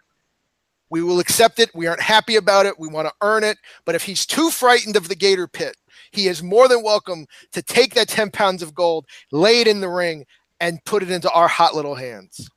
We 0.89 1.01
will 1.01 1.19
accept 1.19 1.59
it. 1.59 1.71
We 1.73 1.87
aren't 1.87 2.01
happy 2.01 2.35
about 2.35 2.65
it. 2.65 2.77
We 2.77 2.89
want 2.89 3.07
to 3.07 3.13
earn 3.21 3.45
it. 3.45 3.57
But 3.85 3.95
if 3.95 4.03
he's 4.03 4.25
too 4.25 4.51
frightened 4.51 4.97
of 4.97 5.07
the 5.07 5.15
Gator 5.15 5.47
pit, 5.47 5.77
he 6.11 6.27
is 6.27 6.43
more 6.43 6.67
than 6.67 6.83
welcome 6.83 7.25
to 7.51 7.61
take 7.61 7.93
that 7.95 8.07
10 8.07 8.31
pounds 8.31 8.61
of 8.61 8.73
gold, 8.73 9.05
lay 9.31 9.61
it 9.61 9.67
in 9.67 9.81
the 9.81 9.89
ring, 9.89 10.25
and 10.59 10.83
put 10.85 11.03
it 11.03 11.09
into 11.09 11.31
our 11.31 11.47
hot 11.47 11.75
little 11.75 11.95
hands. 11.95 12.49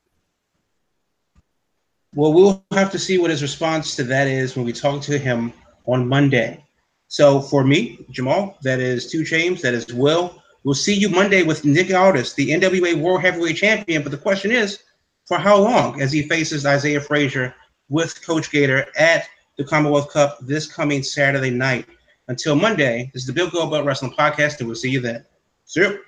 well, 2.14 2.32
we'll 2.32 2.64
have 2.72 2.92
to 2.92 2.98
see 2.98 3.18
what 3.18 3.30
his 3.30 3.42
response 3.42 3.96
to 3.96 4.04
that 4.04 4.28
is 4.28 4.54
when 4.54 4.64
we 4.64 4.72
talk 4.72 5.02
to 5.02 5.18
him 5.18 5.52
on 5.86 6.06
Monday. 6.06 6.64
So 7.08 7.40
for 7.40 7.64
me, 7.64 8.04
Jamal, 8.10 8.56
that 8.62 8.80
is 8.80 9.10
Two 9.10 9.24
James, 9.24 9.62
that 9.62 9.74
is 9.74 9.92
Will. 9.92 10.42
We'll 10.62 10.74
see 10.74 10.94
you 10.94 11.08
Monday 11.08 11.42
with 11.42 11.64
Nick 11.64 11.92
Aldis, 11.92 12.32
the 12.34 12.50
NWA 12.50 12.94
World 12.94 13.20
Heavyweight 13.20 13.56
Champion. 13.56 14.02
But 14.02 14.12
the 14.12 14.18
question 14.18 14.50
is, 14.50 14.82
for 15.26 15.38
how 15.38 15.58
long 15.58 16.00
as 16.00 16.12
he 16.12 16.28
faces 16.28 16.64
Isaiah 16.64 17.00
Frazier 17.00 17.54
with 17.88 18.24
Coach 18.24 18.50
Gator 18.50 18.86
at 18.96 19.28
the 19.58 19.64
Commonwealth 19.64 20.10
Cup 20.12 20.38
this 20.40 20.70
coming 20.70 21.02
Saturday 21.02 21.50
night? 21.50 21.86
Until 22.28 22.56
Monday, 22.56 23.10
this 23.12 23.22
is 23.22 23.26
the 23.26 23.32
Big 23.32 23.50
Gold 23.50 23.70
Belt 23.70 23.84
Wrestling 23.84 24.12
Podcast, 24.12 24.58
and 24.58 24.66
we'll 24.66 24.76
see 24.76 24.90
you 24.90 25.00
then. 25.00 25.24
See 25.66 25.80
you. 25.80 25.98